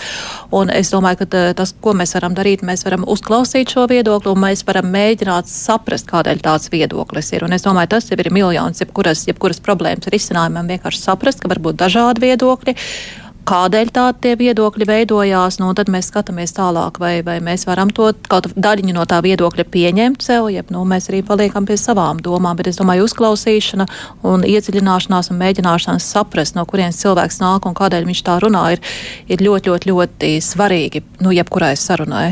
un 0.57 0.73
es 0.75 0.93
domāju, 0.95 1.23
ka 1.25 1.45
tas, 1.59 1.75
ko 1.83 1.97
mēs 1.97 2.17
varam 2.19 2.37
darīt, 2.37 2.65
mēs 2.67 2.85
varam 2.87 3.07
uzklausīt 3.17 3.73
šo 3.75 3.87
viedokli, 3.91 4.33
un 4.33 4.43
mēs 4.47 4.65
varam 4.69 4.91
mēģināt 4.93 5.51
saprast, 5.51 6.09
kādēļ 6.11 6.43
tāds 6.45 6.73
viedoklis 6.73 7.33
ir. 7.35 7.47
Un 7.47 7.57
es 7.57 7.67
domāju, 7.67 7.95
tas 7.97 8.11
jau 8.11 8.19
ir 8.21 8.33
miljons, 8.35 8.83
jebkuras, 8.85 9.27
jebkuras 9.31 9.63
problēmas 9.65 10.11
risinājumam 10.13 10.69
vienkārši 10.75 11.03
saprast, 11.03 11.43
ka 11.43 11.53
var 11.53 11.63
būt 11.63 11.81
dažādi 11.87 12.29
viedokļi 12.29 12.77
kādēļ 13.47 13.91
tādi 13.95 14.35
viedokļi 14.39 14.87
veidojās, 14.89 15.59
nu, 15.63 15.71
tad 15.77 15.91
mēs 15.93 16.11
skatāmies 16.11 16.55
tālāk, 16.57 16.99
vai, 17.03 17.21
vai 17.27 17.39
mēs 17.45 17.67
varam 17.69 17.93
to 17.95 18.11
kaut 18.31 18.49
daļiņu 18.55 18.97
no 18.97 19.05
tā 19.09 19.21
viedokļa 19.25 19.67
pieņemt 19.73 20.27
sev, 20.27 20.49
jeb 20.53 20.73
nu, 20.75 20.85
mēs 20.89 21.11
arī 21.11 21.23
paliekam 21.27 21.69
pie 21.69 21.79
savām 21.81 22.21
domām. 22.23 22.59
Bet 22.59 22.71
es 22.73 22.81
domāju, 22.81 23.07
uzklausīšana 23.07 23.87
un 24.27 24.47
iedziļināšanās 24.47 25.31
un 25.33 25.41
mēģināšanās 25.43 26.11
saprast, 26.17 26.59
no 26.59 26.67
kurienes 26.69 27.01
cilvēks 27.03 27.41
nāk 27.43 27.69
un 27.69 27.79
kādēļ 27.79 28.11
viņš 28.11 28.25
tā 28.27 28.41
runā, 28.43 28.67
ir, 28.77 28.85
ir 29.31 29.47
ļoti, 29.47 29.73
ļoti, 29.73 29.93
ļoti 29.93 30.35
svarīgi 30.45 31.05
nu, 31.23 31.35
jebkurai 31.37 31.75
sarunai. 31.79 32.29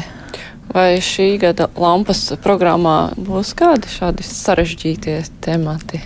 Vai 0.75 0.97
šī 1.05 1.37
gada 1.39 1.69
lampas 1.79 2.33
programmā 2.43 3.13
būs 3.15 3.53
kādi 3.55 3.91
šādi 3.93 4.25
sarežģītie 4.27 5.21
temati? 5.45 6.01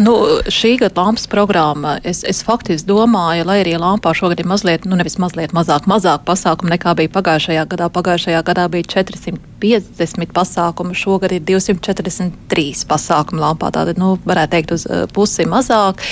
Nu, 0.00 0.14
šī 0.48 0.78
gada 0.80 1.02
lampas 1.02 1.26
programma, 1.28 1.98
es, 2.08 2.22
es 2.24 2.40
faktiski 2.46 2.88
domāju, 2.88 3.44
lai 3.44 3.58
arī 3.60 3.74
lampā 3.80 4.14
šogad 4.16 4.40
ir 4.40 4.48
mazliet, 4.48 4.86
nu 4.88 4.96
nevis 4.96 5.18
mazliet 5.20 5.52
mazāk, 5.56 5.88
mazāk 5.90 6.24
pasākumu 6.24 6.72
nekā 6.72 6.94
bija 6.96 7.12
pagājušajā 7.12 7.66
gadā. 7.68 7.90
Pagājušajā 7.92 8.40
gadā 8.48 8.64
bija 8.72 8.88
450 9.64 10.34
pasākumu, 10.34 10.96
šogad 10.98 11.34
ir 11.34 11.44
243 11.46 12.84
pasākumu 12.90 13.42
lampā. 13.42 13.72
Tātad, 13.74 14.00
nu, 14.00 14.14
varētu 14.28 14.54
teikt, 14.56 14.74
uz 14.76 14.86
uh, 14.88 15.04
pusi 15.12 15.48
mazāk. 15.48 16.02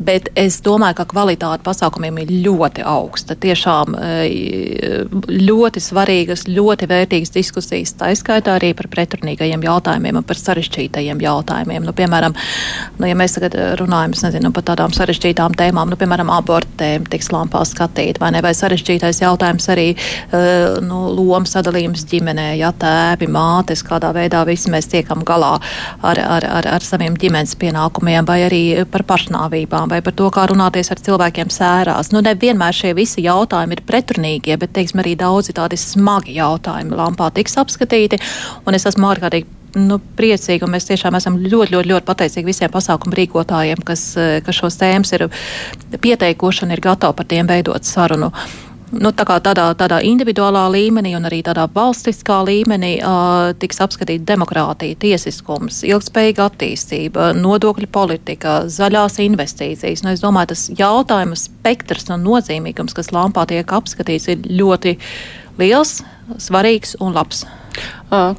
Bet 0.00 0.30
es 0.38 0.58
domāju, 0.64 0.96
ka 1.00 1.08
kvalitāte 1.10 1.64
pasākumiem 1.66 2.22
ir 2.22 2.32
ļoti 2.46 2.84
augsta. 2.88 3.36
Tiešām 3.40 3.96
uh, 3.98 5.10
ļoti 5.30 5.84
svarīgas, 5.84 6.46
ļoti 6.48 6.88
vērtīgas 6.90 7.34
diskusijas, 7.36 7.94
tā 8.00 8.12
izskaitā 8.14 8.56
arī 8.58 8.72
par 8.78 8.90
pretrunīgajiem 8.92 9.64
jautājumiem 9.68 10.22
un 10.22 10.26
par 10.26 10.40
sarežģītajiem 10.40 11.20
jautājumiem. 11.26 11.84
Nu, 11.86 11.96
piemēram, 11.96 12.36
Nu, 13.00 13.08
ja 13.08 13.16
mēs 13.16 13.36
tagad 13.36 13.54
eh, 13.56 13.72
runājam 13.80 14.14
nezinu, 14.16 14.52
par 14.54 14.66
tādām 14.70 14.92
sarežģītām 14.94 15.54
tēmām, 15.58 15.92
nu, 15.92 15.98
piemēram, 16.00 16.30
abortu 16.34 16.72
tēma 16.80 17.08
tiks 17.10 17.30
lampā 17.32 17.62
skatīta, 17.68 18.20
vai 18.22 18.32
ne? 18.34 18.42
Vai 18.44 18.52
sarežģītais 18.56 19.22
jautājums 19.22 19.68
arī 19.72 19.86
uh, 19.94 20.78
nu, 20.84 21.02
lomu 21.16 21.48
sadalījums 21.48 22.04
ģimenē, 22.10 22.50
ja 22.60 22.72
tēvi, 22.80 23.28
mātes, 23.30 23.84
kādā 23.86 24.12
veidā 24.16 24.42
visi 24.48 24.72
mēs 24.72 24.88
tiekam 24.90 25.24
galā 25.26 25.52
ar, 25.56 26.20
ar, 26.20 26.46
ar, 26.60 26.70
ar 26.76 26.86
saviem 26.86 27.16
ģimenes 27.20 27.56
pienākumiem, 27.60 28.26
vai 28.28 28.40
arī 28.48 28.62
par 28.90 29.04
pašnāvībām, 29.08 29.92
vai 29.92 30.00
par 30.04 30.16
to, 30.16 30.30
kā 30.34 30.46
runāties 30.50 30.92
ar 30.92 31.04
cilvēkiem 31.04 31.52
sērās. 31.52 32.12
Nu, 32.14 32.24
nevienmēr 32.24 32.76
šie 32.76 32.94
visi 32.98 33.24
jautājumi 33.26 33.78
ir 33.78 33.86
pretrunīgie, 33.88 34.58
bet, 34.60 34.74
teiksim, 34.76 35.04
arī 35.04 35.16
daudzi 35.20 35.56
tādi 35.56 35.78
smagi 35.80 36.36
jautājumi 36.40 36.98
lampā 36.98 37.30
tiks 37.36 37.58
apskatīti, 37.60 38.20
un 38.66 38.78
es 38.78 38.88
esmu 38.90 39.12
ārkārtīgi 39.12 39.60
nu, 39.78 40.00
priecīgi, 40.18 40.64
un 40.66 40.74
mēs 40.74 40.88
tiešām 40.88 41.16
esam 41.18 41.38
ļoti, 41.42 41.74
ļoti, 41.74 41.90
ļoti 41.92 42.08
pateicīgi 42.08 42.48
visiem 42.48 42.72
pasākumu 42.72 43.16
rīkotājiem, 43.18 43.84
kas, 43.86 44.06
kas 44.46 44.58
šos 44.58 44.80
tēmas 44.80 45.14
ir 45.16 45.28
pieteikuši 46.00 46.66
un 46.66 46.74
ir 46.74 46.82
gatavi 46.84 47.18
par 47.20 47.30
tiem 47.30 47.50
veidot 47.50 47.86
sarunu. 47.86 48.32
Nu, 48.90 49.12
tā 49.14 49.22
tādā, 49.22 49.68
tādā 49.78 50.00
individuālā 50.02 50.64
līmenī 50.74 51.12
un 51.14 51.28
arī 51.28 51.44
tādā 51.46 51.68
valstiskā 51.70 52.40
līmenī 52.48 52.96
uh, 52.98 53.52
tiks 53.62 53.78
apskatīta 53.84 54.26
demokrātija, 54.32 54.98
tiesiskums, 54.98 55.84
ilgspējīga 55.86 56.48
attīstība, 56.50 57.28
nodokļu 57.38 57.86
politika, 57.94 58.64
zaļās 58.66 59.20
investīcijas. 59.22 60.02
Nu, 60.02 60.10
es 60.10 60.24
domāju, 60.24 60.50
tas 60.54 60.66
jautājumu 60.74 61.38
spektrs 61.38 62.10
un 62.10 62.26
nozīmīgums, 62.26 62.96
kas 62.98 63.12
lampā 63.14 63.46
tiek 63.50 63.76
apskatīts, 63.78 64.26
ir 64.34 64.42
ļoti 64.58 64.96
liels, 65.62 66.00
svarīgs 66.42 66.96
un 66.98 67.14
labs. 67.14 67.44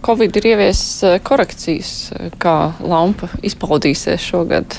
Covid 0.03 0.35
ir 0.35 0.49
ieviesis 0.51 1.21
korekcijas, 1.23 1.93
kā 2.43 2.57
lampa 2.83 3.31
izpaudīsies 3.47 4.27
šogad. 4.33 4.75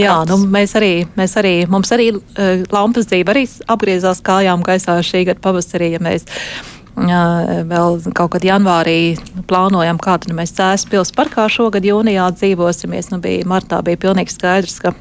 Jā, 0.00 0.16
nu, 0.28 0.40
mēs 0.50 0.74
arī, 0.78 0.92
mēs 1.18 1.36
arī, 1.40 1.54
mums 1.70 1.92
arī 1.94 2.10
uh, 2.16 2.66
lampas 2.72 3.08
dzīve 3.10 3.34
arī 3.34 3.46
apgriezās 3.70 4.22
kājām 4.26 4.64
gaisā 4.66 4.98
šī 5.04 5.24
gada 5.30 5.42
pavasarī, 5.44 5.92
ja 5.94 6.02
mēs 6.02 6.26
uh, 6.26 7.62
vēl 7.70 8.00
kaut 8.16 8.34
kad 8.34 8.44
janvārī 8.44 9.16
plānojam, 9.50 10.00
kādu 10.02 10.32
nu, 10.32 10.38
mēs 10.40 10.54
Cēs 10.56 10.86
pils 10.90 11.12
parkā 11.16 11.46
šogad 11.52 11.86
jūnijā 11.86 12.30
dzīvosimies. 12.36 13.12
Nu, 13.12 13.20
bija, 13.22 13.46
martā 13.48 13.80
bija 13.86 14.00
pilnīgi 14.00 14.34
skaidrs, 14.34 14.80
ka 14.82 14.94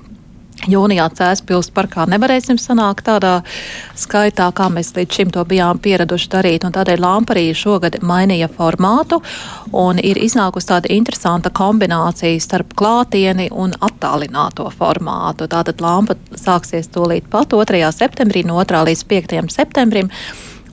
Jūnijā 0.68 1.06
Cēspils 1.16 1.70
parkā 1.72 2.04
nevarēsim 2.10 2.58
sanākt 2.60 3.06
tādā 3.08 3.38
skaitā, 3.98 4.50
kā 4.56 4.68
mēs 4.74 4.92
līdz 4.98 5.16
šim 5.16 5.32
to 5.32 5.46
bijām 5.48 5.80
pieraduši 5.80 6.28
darīt, 6.34 6.66
un 6.68 6.76
tādēļ 6.76 7.00
lampa 7.00 7.36
arī 7.36 7.46
šogad 7.56 8.00
mainīja 8.04 8.50
formātu, 8.52 9.22
un 9.72 10.02
ir 10.04 10.20
iznākusi 10.20 10.72
tāda 10.74 10.92
interesanta 10.92 11.54
kombinācija 11.56 12.44
starp 12.44 12.76
klātieni 12.76 13.48
un 13.56 13.72
attālināto 13.80 14.68
formātu. 14.76 15.48
Tātad 15.48 15.80
lampa 15.80 16.20
sāksies 16.36 16.92
tūlīt 16.92 17.32
pat 17.32 17.56
2. 17.56 17.80
septembrī, 17.96 18.44
no 18.44 18.60
2. 18.60 18.84
līdz 18.92 19.08
5. 19.08 19.40
septembrim. 19.56 20.12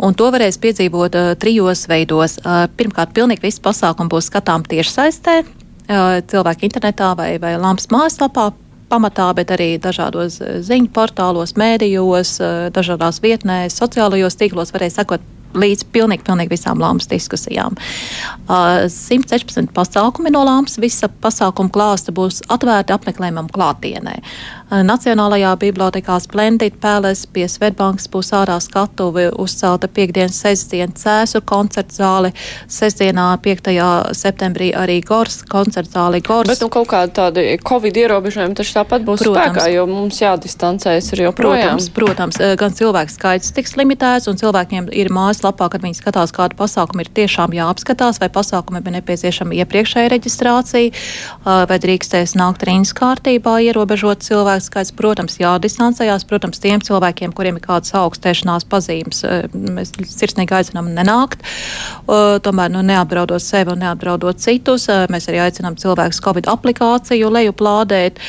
Un 0.03 0.12
to 0.12 0.28
varēs 0.34 0.59
piedzīvot 0.61 1.14
uh, 1.16 1.32
trijos 1.41 1.87
veidos. 1.89 2.37
Uh, 2.43 2.66
pirmkārt, 2.76 3.14
pilnīgi 3.16 3.47
viss 3.47 3.62
pasākums 3.64 4.11
būs 4.12 4.28
skatām 4.28 4.66
tiešsaistē, 4.68 5.41
uh, 5.47 6.20
cilvēku 6.26 6.68
internetā 6.68 7.14
vai, 7.16 7.37
vai 7.41 7.55
lampas 7.57 7.89
mājaslapā 7.95 8.51
pamatā, 8.91 9.30
bet 9.37 9.53
arī 9.55 9.70
dažādos 9.82 10.41
ziņu 10.66 10.93
portālos, 10.95 11.57
mēdījos, 11.59 12.37
dažādās 12.76 13.22
vietnēs, 13.24 13.78
sociālajos 13.80 14.39
tīklos 14.39 14.74
varēja 14.74 15.01
sekot 15.01 15.32
līdz 15.57 15.87
pilnīgi, 15.93 16.24
pilnīgi 16.26 16.53
visām 16.53 16.80
lāmas 16.82 17.09
diskusijām. 17.11 17.76
Uh, 18.47 18.87
116 18.93 19.72
pasākumi 19.76 20.32
no 20.34 20.45
lāmas, 20.47 20.78
visa 20.82 21.09
pasākuma 21.09 21.72
klāsta 21.72 22.14
būs 22.16 22.43
atvērta 22.53 22.97
apmeklējumam 22.99 23.49
klātienē. 23.55 24.18
Uh, 24.66 24.82
Nacionālajā 24.82 25.52
bibliotekā 25.62 26.16
Splendid 26.18 26.80
Palace 26.82 27.28
pie 27.30 27.44
Svetbankas 27.46 28.08
būs 28.10 28.32
ārā 28.34 28.56
skatuvi 28.58 29.28
uzcelta 29.38 29.86
piekdienas 29.86 30.40
sestdienas 30.42 31.04
cēsu 31.04 31.38
koncerta 31.46 31.94
zāle, 31.94 32.32
sestdienā 32.66 33.28
5. 33.44 33.70
septembrī 34.10 34.72
arī 34.74 34.96
Gors 35.06 35.44
koncerta 35.46 36.00
zāle 36.00 36.18
Gors. 36.18 36.50
Bet 36.50 36.64
nu 36.64 36.68
kaut 36.74 36.88
kādi 36.90 37.14
tādi 37.14 37.44
Covid 37.62 38.00
ierobežojumi 38.02 38.58
taču 38.58 38.74
tāpat 38.80 39.06
būs 39.06 39.22
protams, 39.22 39.54
spēkā, 39.54 39.68
jo 39.70 39.84
mums 39.86 40.18
jādistancējas 40.24 41.12
ir 41.14 41.22
joprojām. 41.28 41.78
Protams, 41.78 41.88
protams, 41.94 42.42
gan 42.58 42.74
cilvēku 42.74 43.14
skaits 43.14 43.54
tiks 43.54 43.78
limitēts 43.78 44.26
un 44.26 44.42
cilvēkiem 44.42 44.90
ir 44.90 45.12
mājas 45.14 45.44
lapā, 45.46 45.70
kad 45.70 45.86
viņi 45.86 46.00
skatās, 46.00 46.34
kādu 46.34 46.58
pasākumu 46.58 47.06
ir 47.06 47.12
tiešām 47.14 47.54
jāapskatās, 47.54 48.18
vai 48.18 48.32
pasākumiem 48.34 48.90
ir 48.90 48.98
nepieciešama 48.98 49.62
iepriekšēja 49.62 50.10
reģistrācija, 50.16 51.06
vai 51.46 51.80
drīkstēs 51.86 52.34
nākt 52.34 52.66
rindas 52.66 52.96
kārtībā, 52.98 53.60
ierobežot 53.70 54.26
cilvēku 54.26 54.55
skaits. 54.64 54.92
Protams, 54.96 55.36
jādistancējās, 55.40 56.24
protams, 56.28 56.61
tiem 56.62 56.80
cilvēkiem, 56.84 57.32
kuriem 57.36 57.59
ir 57.59 57.64
kādas 57.64 57.92
augstēšanās 57.98 58.64
pazīmes, 58.70 59.22
mēs 59.52 59.92
sirsnīgi 60.11 60.54
aicinām 60.57 60.88
nenākt, 60.96 61.42
tomēr 62.07 62.72
nu, 62.72 62.82
neapdraudot 62.86 63.42
sevi 63.42 63.74
un 63.74 63.82
neapdraudot 63.84 64.40
citus. 64.40 64.88
Mēs 65.12 65.28
arī 65.30 65.42
aicinām 65.44 65.76
cilvēkus 65.80 66.22
Covid 66.24 66.48
aplikāciju 66.50 67.30
lejuplādēt. 67.34 68.20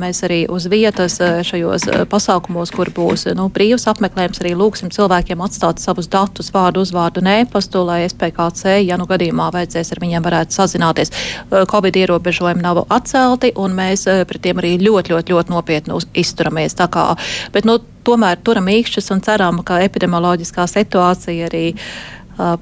Mēs 0.00 0.22
arī 0.26 0.44
uz 0.52 0.68
vietas 0.70 1.18
šajos 1.18 1.88
pasākumos, 2.10 2.72
kur 2.74 2.92
būs 2.94 3.26
nu, 3.36 3.48
brīvs 3.52 3.88
apmeklējums, 3.90 4.40
arī 4.44 4.54
lūgsim 4.58 4.92
cilvēkiem 4.94 5.42
atstāt 5.44 5.82
savus 5.82 6.08
datus 6.10 6.52
vārdu, 6.54 6.84
uzvārdu 6.84 7.20
un 7.22 7.32
e-pastu, 7.32 7.82
lai 7.86 8.02
SPKC, 8.08 8.80
ja 8.84 8.96
nu 9.00 9.08
gadījumā 9.10 9.50
vajadzēs 9.54 9.92
ar 9.94 10.00
viņiem 10.04 10.22
varētu 10.24 10.56
sazināties. 10.56 11.12
Covid 11.70 11.96
ierobežojumi 11.96 12.62
nav 12.62 12.84
atcelti, 12.88 13.52
un 13.60 13.74
mēs 13.76 14.06
pret 14.28 14.42
tiem 14.44 14.60
arī 14.62 14.76
ļoti, 14.80 15.14
ļoti, 15.14 15.32
ļoti 15.34 15.39
nopietni 15.48 15.96
izturamies. 16.12 16.76
Kā, 16.76 17.14
bet, 17.54 17.64
nu, 17.64 17.78
tomēr 18.04 18.40
turam 18.44 18.68
īkšķus 18.68 19.12
un 19.14 19.24
ceram, 19.24 19.64
ka 19.64 19.80
epidemioloģiskā 19.86 20.68
situācija 20.68 21.48
arī 21.48 21.66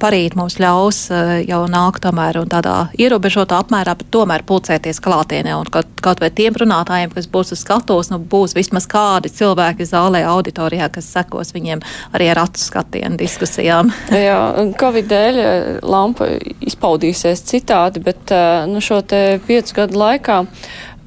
parīt 0.00 0.34
mums 0.38 0.56
ļaus 0.60 0.98
jau 1.46 1.60
nākt 1.70 2.02
tomēr 2.02 2.40
un 2.40 2.48
tādā 2.50 2.88
ierobežotā 2.98 3.60
apmērā, 3.62 3.94
bet 3.98 4.10
tomēr 4.14 4.44
pulcēties 4.48 5.00
klātienē. 5.04 5.54
Un 5.58 5.70
kaut, 5.72 5.90
kaut 6.02 6.22
vai 6.22 6.30
tiem 6.34 6.56
runātājiem, 6.58 7.12
kas 7.14 7.28
būs 7.30 7.52
uz 7.54 7.62
skatuves, 7.62 8.10
nu, 8.12 8.18
būs 8.18 8.56
vismaz 8.58 8.88
kādi 8.90 9.30
cilvēki 9.32 9.86
zālē, 9.88 10.24
auditorijā, 10.28 10.88
kas 10.94 11.10
sekos 11.12 11.54
viņiem 11.54 11.84
arī 12.16 12.30
ar 12.32 12.42
acu 12.46 12.64
skatienu 12.64 13.20
diskusijām. 13.20 13.92
Jā, 14.28 14.40
Covid 14.80 15.10
dēļ 15.12 15.40
lampa 15.86 16.30
izpaudīsies 16.64 17.44
citādi, 17.46 18.02
bet 18.04 18.34
nu, 18.70 18.82
šo 18.84 19.02
te 19.06 19.22
piecu 19.46 19.82
gadu 19.82 20.02
laikā 20.02 20.42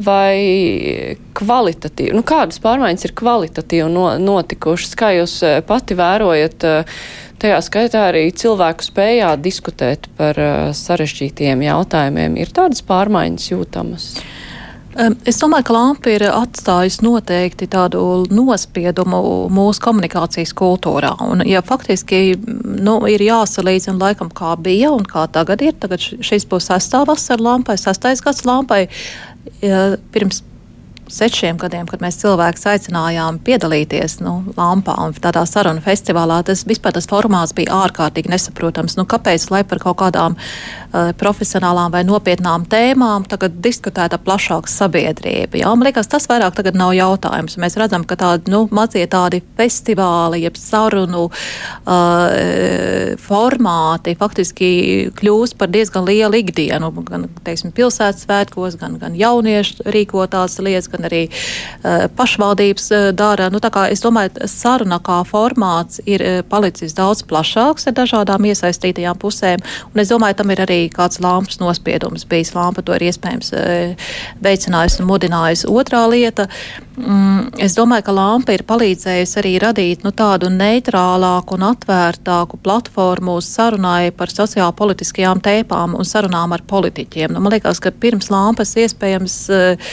vai 0.05 1.15
kvalitatīvi, 1.37 2.13
nu, 2.17 2.23
kādas 2.27 2.61
pārmaiņas 2.63 3.07
ir 3.07 3.15
kvalitatīvi 3.17 3.89
no, 3.91 4.07
notikušas, 4.21 4.95
kā 4.99 5.13
jūs 5.17 5.39
pati 5.67 5.97
vērojat 5.99 6.71
Tajā 7.41 7.57
skaitā 7.65 8.03
arī 8.11 8.27
cilvēku 8.37 8.85
spējā 8.85 9.31
diskutēt 9.41 10.05
par 10.13 10.37
uh, 10.37 10.67
sarežģītiem 10.77 11.63
jautājumiem. 11.65 12.35
Ir 12.37 12.53
tādas 12.53 12.83
pārmaiņas 12.85 13.47
jūtamas? 13.49 14.11
Es 15.25 15.39
domāju, 15.39 15.65
ka 15.69 15.73
lampa 15.73 16.11
ir 16.11 16.25
atstājusi 16.27 17.01
noteikti 17.05 17.65
tādu 17.71 18.27
nospiedumu 18.27 19.21
mūsu 19.55 19.81
komunikācijas 19.85 20.51
kultūrā. 20.59 21.13
Un, 21.23 21.45
ja 21.47 21.63
faktiski 21.63 22.35
nu, 22.35 22.97
ir 23.07 23.23
jāsalīdzina 23.23 23.97
laikam, 24.03 24.29
kā 24.35 24.53
bija 24.59 24.91
un 24.91 25.07
kā 25.07 25.23
tagad 25.31 25.63
ir, 25.63 25.77
tagad 25.79 26.03
šis 26.03 26.45
būs 26.51 26.67
sestā 26.69 27.05
vasara 27.07 27.47
lampai, 27.47 27.79
sestais 27.79 28.21
gads 28.21 28.43
lampai. 28.45 28.83
Ja, 29.61 29.97
pirms 30.11 30.43
sešiem 31.11 31.59
gadiem, 31.61 31.87
kad 31.89 32.01
mēs 32.03 32.19
cilvēkus 32.21 32.67
aicinājām 32.73 33.39
piedalīties 33.45 34.19
nu, 34.23 34.37
Lampā 34.57 34.95
un 35.03 35.13
tādā 35.15 35.43
sarunu 35.49 35.83
festivālā, 35.83 36.41
tas 36.47 36.63
vispār 36.67 36.95
tas 36.95 37.07
formāts 37.09 37.55
bija 37.57 37.75
ārkārtīgi 37.85 38.31
nesaprotams. 38.31 38.97
Nu, 38.99 39.05
kāpēc, 39.09 39.49
lai 39.53 39.63
par 39.67 39.81
kaut 39.83 39.99
kādām 40.01 40.37
uh, 40.37 41.11
profesionālām 41.19 41.93
vai 41.93 42.03
nopietnām 42.07 42.65
tēmām 42.71 43.25
tagad 43.29 43.59
diskutēta 43.63 44.19
plašāka 44.21 44.71
sabiedrība? 44.71 45.61
Jā? 45.61 45.73
Man 45.75 45.87
liekas, 45.89 46.09
tas 46.11 46.27
vairāk 46.31 46.55
tagad 46.57 46.77
nav 46.79 46.93
jautājums. 46.97 47.57
Mēs 47.61 47.77
redzam, 47.79 48.05
ka 48.07 48.17
tādi 48.19 48.51
nu, 48.53 48.63
mazie 48.71 49.05
tādi 49.11 49.41
festivāli, 49.59 50.43
jeb 50.45 50.59
sarunu 50.59 51.27
uh, 51.27 53.15
formāti 53.21 54.15
faktiski 54.19 54.71
kļūst 55.17 55.57
par 55.59 55.71
diezgan 55.73 56.05
lielu 56.07 56.41
ikdienu. 56.41 56.91
Gan, 57.07 57.27
teiksim, 57.45 57.73
pilsētas 57.75 58.25
svētkos, 58.25 58.77
gan, 58.81 58.97
gan 59.01 59.15
jauniešu 59.17 59.87
rīkotās 59.91 60.59
lietas, 60.63 60.89
gan 60.91 61.00
gan 61.01 61.09
arī 61.09 61.21
uh, 61.29 62.07
pašvaldības 62.15 62.91
uh, 62.91 63.07
dara. 63.17 63.49
Nu, 63.49 63.59
es 63.89 64.03
domāju, 64.03 64.47
saruna 64.47 64.99
kā 65.03 65.21
formāts 65.27 66.01
ir 66.05 66.21
uh, 66.21 66.41
palicis 66.47 66.93
daudz 66.93 67.23
plašāks 67.27 67.87
ar 67.89 67.97
dažādām 67.97 68.45
iesaistītajām 68.45 69.17
pusēm. 69.21 69.65
Es 69.95 70.13
domāju, 70.13 70.39
tam 70.41 70.53
ir 70.53 70.61
arī 70.61 70.81
kāds 70.93 71.21
lampas 71.21 71.59
nospiedums 71.61 72.25
bijis. 72.25 72.53
Lampa 72.55 72.81
to 72.81 72.95
ir 72.95 73.07
iespējams 73.09 73.53
veicinājusi 74.43 75.01
un 75.01 75.09
mudinājusi. 75.09 75.69
Otrā 75.71 76.03
lieta, 76.11 76.47
mm, 77.01 77.61
es 77.65 77.73
domāju, 77.77 78.05
ka 78.07 78.13
lampa 78.15 78.53
ir 78.55 78.63
palīdzējusi 78.69 79.37
arī 79.41 79.51
radīt 79.61 80.05
nu, 80.05 80.11
tādu 80.15 80.49
neitrālāku 80.53 81.57
un 81.57 81.65
atvērtāku 81.71 82.59
platformu 82.63 83.39
sarunai 83.43 84.11
par 84.15 84.31
sociālpolitiskajām 84.31 85.41
tēpām 85.43 85.95
un 85.97 86.07
sarunām 86.07 86.55
ar 86.55 86.63
politiķiem. 86.69 87.33
Nu, 87.33 87.41
man 87.43 87.55
liekas, 87.55 87.81
ka 87.83 87.91
pirms 87.91 88.31
lampas 88.31 88.75
iespējams 88.79 89.35
uh, 89.51 89.91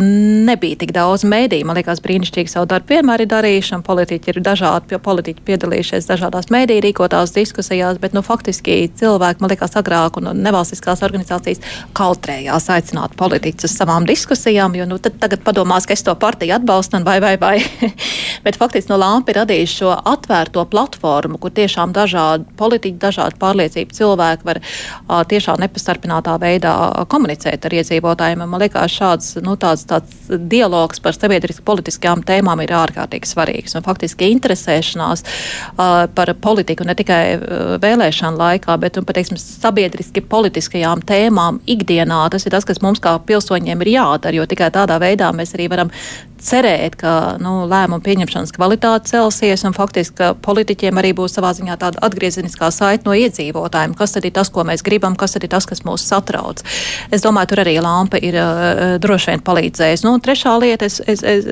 nebija 0.00 0.80
tik 0.82 0.94
daudz 0.96 1.24
mēdīju. 1.28 1.68
Man 1.68 1.78
liekas, 1.78 2.02
brīnišķīgi 2.04 2.52
savu 2.52 2.68
darbu 2.70 2.96
vienmēr 2.96 3.24
ir 3.24 3.30
darījuši, 3.30 3.74
un 3.78 3.86
politiķi 3.86 4.34
ir 4.34 4.42
dažādi, 4.44 5.00
politiķi 5.00 5.46
piedalījušies 5.46 6.10
dažādās 6.10 6.50
mēdīju 6.52 6.84
rīkotās 6.88 7.34
diskusijās, 7.36 8.00
bet, 8.02 8.16
nu, 8.16 8.24
faktiski 8.26 8.82
cilvēki, 9.00 9.40
man 9.40 9.54
liekas, 9.54 9.78
agrāk 9.80 10.20
un 10.20 10.32
nevalstiskās 10.42 11.04
organizācijas 11.06 11.62
kautrējās 11.96 12.68
aicināt 12.74 13.16
politiķus 13.20 13.70
uz 13.70 13.76
savām 13.78 14.06
diskusijām, 14.08 14.76
jo, 14.76 14.88
nu, 14.90 15.00
tagad 15.00 15.44
padomās, 15.46 15.86
ka 15.86 15.96
es 15.96 16.04
to 16.06 16.14
partiju 16.18 16.39
atbalstu, 16.48 17.02
vai, 17.04 17.18
vai, 17.20 17.36
vai. 17.36 17.56
bet 18.44 18.56
faktiski 18.56 18.92
no 18.92 18.96
Lampa 19.00 19.32
ir 19.32 19.40
radījis 19.42 19.74
šo 19.80 19.92
atvērto 19.92 20.64
platformu, 20.70 21.38
kur 21.42 21.52
tiešām 21.54 21.92
dažādi 21.96 22.46
politiķi, 22.56 22.98
dažādi 23.00 23.38
pārliecību 23.40 23.96
cilvēki 23.96 24.48
var 24.48 24.60
a, 24.62 25.20
tiešām 25.28 25.60
nepastarpinātā 25.60 26.38
veidā 26.40 26.74
komunicēt 27.12 27.66
ar 27.68 27.76
iedzīvotājiem. 27.80 28.44
Man 28.46 28.64
liekas, 28.64 28.96
šāds, 28.96 29.34
nu, 29.44 29.56
tāds, 29.60 29.84
tāds 29.90 30.30
dialogs 30.30 31.02
par 31.04 31.16
sabiedriski 31.16 31.64
politiskajām 31.66 32.24
tēmām 32.26 32.64
ir 32.64 32.74
ārkārtīgi 32.80 33.28
svarīgs. 33.28 33.76
Un 33.76 33.86
faktiski 33.86 34.30
interesēšanās 34.34 35.24
uh, 35.26 36.06
par 36.14 36.34
politiku 36.40 36.86
ne 36.88 36.96
tikai 36.96 37.22
vēlēšanu 37.82 38.40
laikā, 38.40 38.76
bet 38.80 38.98
teiksim, 39.14 39.38
sabiedriski 39.40 40.22
politiskajām 40.24 41.04
tēmām 41.06 41.60
ikdienā. 41.70 42.22
Tas 42.32 42.46
ir 42.46 42.54
tas, 42.54 42.66
kas 42.68 42.82
mums 42.84 43.02
kā 43.02 43.16
pilsoņiem 43.26 43.84
ir 43.84 43.92
jādara, 43.96 44.36
jo 44.40 44.46
tikai 44.50 44.70
tādā 44.74 44.98
veidā 45.02 45.30
mēs 45.36 45.54
arī 45.56 45.68
varam 45.72 45.92
cerēt, 46.40 46.96
ka 47.00 47.36
nu, 47.40 47.66
lēmumu 47.68 48.00
pieņemšanas 48.04 48.52
kvalitāte 48.56 49.12
celsies 49.12 49.64
un 49.68 49.76
faktiski, 49.76 50.16
ka 50.20 50.30
politiķiem 50.40 51.00
arī 51.00 51.12
būs 51.16 51.36
savā 51.36 51.52
ziņā 51.56 51.76
tāda 51.80 52.00
atgriezeniskā 52.06 52.70
saite 52.74 53.06
no 53.08 53.14
iedzīvotājiem. 53.16 53.94
Kas 53.98 54.16
tad 54.16 54.26
ir 54.26 54.34
tas, 54.36 54.50
ko 54.52 54.64
mēs 54.66 54.84
gribam, 54.86 55.16
kas 55.20 55.36
tad 55.36 55.44
ir 55.46 55.52
tas, 55.52 55.68
kas 55.68 55.84
mūs 55.86 56.06
satrauc? 56.08 56.62
Es 57.12 57.24
domāju, 57.24 57.52
tur 57.52 57.64
arī 57.64 57.76
lampa 57.84 58.20
ir 58.20 58.38
uh, 58.40 58.96
droši 59.02 59.34
vien 59.34 59.44
palīdzējusi. 59.44 60.06
Nu, 60.08 60.16
trešā 60.22 60.56
lieta, 60.62 60.88
es, 60.88 61.00
es, 61.04 61.22
es, 61.22 61.48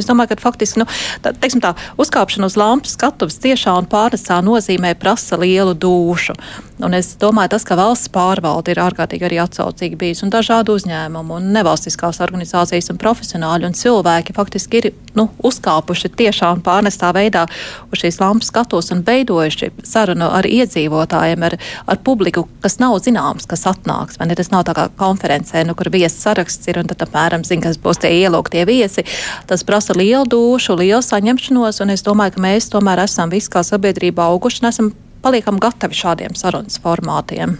es 0.00 0.08
domāju, 0.08 0.32
ka 0.32 0.40
faktiski, 0.46 0.82
nu, 0.82 0.88
tā, 1.24 1.34
teiksim 1.36 1.62
tā, 1.64 1.74
uzkāpšana 2.00 2.48
uz 2.48 2.58
lampas 2.60 2.96
skatuves 2.96 3.40
tiešā 3.44 3.76
un 3.80 3.88
pārnesā 3.90 4.40
nozīmē 4.44 4.94
prasa 5.00 5.38
lielu 5.40 5.76
dušu. 5.76 6.36
Un 6.84 6.96
es 6.96 7.12
domāju, 7.20 7.52
tas, 7.52 7.62
ka 7.66 7.76
valsts 7.78 8.10
pārvalde 8.10 8.72
ir 8.72 8.80
ārkārtīgi 8.82 9.28
arī 9.28 9.38
atsaucīgi 9.44 9.98
bijis 9.98 10.24
un 10.26 10.32
dažādu 10.34 10.74
uzņēmumu 10.74 11.36
un 11.38 11.52
nevalstiskās 11.54 12.18
organizācijas 12.24 12.90
un 12.90 12.98
profesionāļi 12.98 13.68
un 13.68 13.76
cilvēki 13.94 14.34
faktiski 14.34 14.80
ir 14.80 14.90
nu, 15.14 15.28
uzkāpuši 15.46 16.10
tiešām 16.18 16.62
pārnestā 16.66 17.12
veidā 17.14 17.44
uz 17.92 18.00
šīs 18.02 18.18
lampas 18.20 18.50
skatos 18.50 18.90
un 18.94 19.04
veidojuši 19.06 19.70
sarunu 19.86 20.30
ar 20.34 20.46
iedzīvotājiem, 20.48 21.44
ar, 21.46 21.56
ar 21.86 22.00
publiku, 22.04 22.46
kas 22.64 22.80
nav 22.82 22.98
zināms, 23.04 23.46
kas 23.50 23.66
atnāks. 23.70 24.18
Tas 24.18 24.50
nav 24.50 24.64
tā 24.66 24.74
kā 24.74 24.88
konferencē, 24.98 25.62
nu, 25.68 25.76
kur 25.78 25.90
viesis 25.94 26.24
saraksts 26.24 26.66
ir 26.70 26.80
un 26.82 26.90
tad 26.90 27.04
apmēram 27.06 27.44
zina, 27.46 27.68
kas 27.68 27.78
būs 27.78 28.02
tie 28.02 28.10
ielūgtie 28.24 28.64
viesi. 28.66 29.04
Tas 29.46 29.62
prasa 29.66 29.94
lielu 29.96 30.26
dušu, 30.26 30.74
lielu 30.80 31.02
saņemšanos 31.04 31.82
un 31.84 31.94
es 31.94 32.02
domāju, 32.06 32.36
ka 32.36 32.46
mēs 32.48 32.72
tomēr 32.72 33.04
esam 33.04 33.30
visi 33.30 33.52
kā 33.52 33.62
sabiedrība 33.62 34.26
auguši 34.32 34.64
un 34.64 34.72
esam 34.72 34.90
paliekam 35.22 35.60
gatavi 35.62 36.02
šādiem 36.02 36.34
sarunas 36.38 36.82
formātiem. 36.82 37.54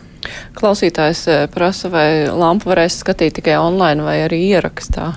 Klausītājs 0.55 1.23
eh, 1.29 1.45
prasa, 1.51 1.91
vai 1.93 2.07
lampu 2.31 2.71
varēs 2.71 3.01
skatīt 3.03 3.37
tikai 3.39 3.57
online 3.59 4.05
vai 4.05 4.17
arī 4.25 4.41
ierakstā. 4.55 5.11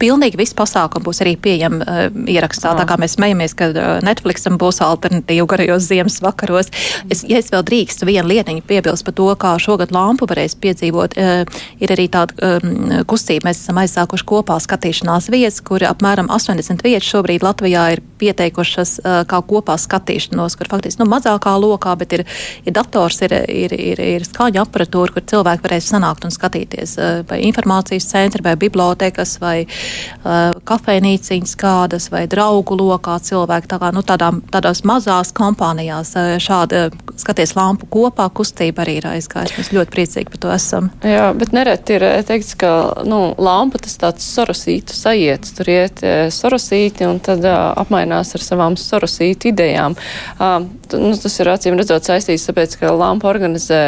Pilnīgi 0.00 0.38
viss 0.40 0.56
pasākumi 0.56 1.04
būs 1.04 1.20
arī 1.24 1.34
pieejami 1.40 1.82
uh, 1.84 2.02
ierakstā. 2.30 2.72
Ah. 2.72 2.80
Tā 2.80 2.86
kā 2.88 2.96
mēs 3.00 3.16
smejamies, 3.18 3.54
ka 3.58 3.68
uh, 3.70 3.98
Netflixam 4.04 4.56
būs 4.60 4.80
alternatīva 4.84 5.46
garajos 5.52 5.88
ziemas 5.90 6.20
vakaros. 6.24 6.70
Es, 7.12 7.24
ja 7.28 7.40
es 7.42 7.50
vēl 7.52 7.64
drīkstu 7.68 8.08
vienu 8.08 8.30
lietiņu 8.30 8.64
piebilst 8.68 9.06
par 9.06 9.16
to, 9.18 9.28
kā 9.42 9.54
šogad 9.62 9.92
lampu 9.94 10.28
varēs 10.30 10.56
piedzīvot, 10.62 11.18
uh, 11.20 11.62
ir 11.82 11.94
arī 11.94 12.08
tāda 12.12 12.56
um, 12.62 13.04
kustība. 13.10 13.50
Mēs 13.50 13.64
esam 13.64 13.80
aizsākuši 13.82 14.28
kopā 14.32 14.58
skatīšanās 14.62 15.28
vietas, 15.32 15.60
kur 15.66 15.84
apmēram 15.86 16.30
80 16.32 16.84
vietas 16.86 17.10
šobrīd 17.12 17.44
Latvijā 17.44 17.88
ir 17.96 18.04
pieteikušas 18.22 18.96
uh, 19.02 19.20
kā 19.28 19.42
kopā 19.46 19.76
skatīšanos, 19.80 20.56
kur 20.58 20.70
faktiski 20.72 21.02
nu, 21.02 21.10
mazākā 21.12 21.54
lokā, 21.60 21.94
bet 21.98 22.16
ir, 22.18 22.26
ir 22.66 22.76
dators, 22.76 23.20
ir, 23.26 23.34
ir, 23.50 23.74
ir, 23.76 24.02
ir 24.16 24.26
skaņa 24.32 24.64
aparatūra, 24.64 25.14
kur 25.14 25.26
cilvēki 25.32 25.66
varēs 25.66 25.90
sanākt 25.92 26.26
un 26.26 26.34
skatīties 26.34 26.96
uh, 26.98 27.10
vai 27.28 27.42
informācijas 27.46 28.08
centri, 28.10 28.42
vai 28.44 28.56
bibliotekas, 28.60 29.36
vai 29.42 29.56
uh, 29.66 30.50
kafejnīciņas 30.68 31.54
kādas, 31.60 32.08
vai 32.12 32.24
draugu 32.30 32.76
lokā 32.80 33.18
cilvēki. 33.22 33.70
Tā 33.70 33.78
kā, 33.82 33.92
nu, 33.94 34.04
tādām, 34.06 34.42
tādās 34.52 34.82
mazās 34.88 35.32
kompānijās 35.36 36.14
uh, 36.16 36.34
šāda 36.42 36.88
skaties 37.20 37.54
lampu 37.58 37.86
kopā 37.92 38.28
kustība 38.34 38.86
arī 38.86 38.98
ir 39.00 39.08
aizgājusi. 39.12 39.58
Mēs 39.60 39.72
ļoti 39.76 39.94
priecīgi 39.94 40.32
par 40.32 40.42
to 40.42 40.52
esam. 40.54 40.90
Jā, 41.06 41.30
bet 41.36 41.54
nereti 41.54 41.98
ir 41.98 42.06
teikts, 42.28 42.54
ka 42.58 42.72
nu, 43.08 43.20
lampa 43.38 43.82
tas 43.82 43.98
tāds 44.00 44.26
sorosītu 44.32 44.96
sajiets. 44.96 45.54
Tur 45.58 45.70
iet 45.72 46.02
sorosīti 46.34 47.06
un 47.08 47.20
tad 47.24 47.44
uh, 47.46 47.72
apmainās 47.82 48.32
ar 48.36 48.44
savām 48.44 48.78
sorosītu 48.80 49.52
idejām. 49.52 49.96
Uh, 50.38 50.64
nu, 50.98 51.12
tas 51.20 51.38
ir 51.40 51.50
acīm 51.52 51.76
redzot 51.78 52.08
saistīts, 52.08 52.46
tāpēc, 52.48 52.78
ka 52.80 52.92
lampa 52.96 53.28
organizē 53.30 53.82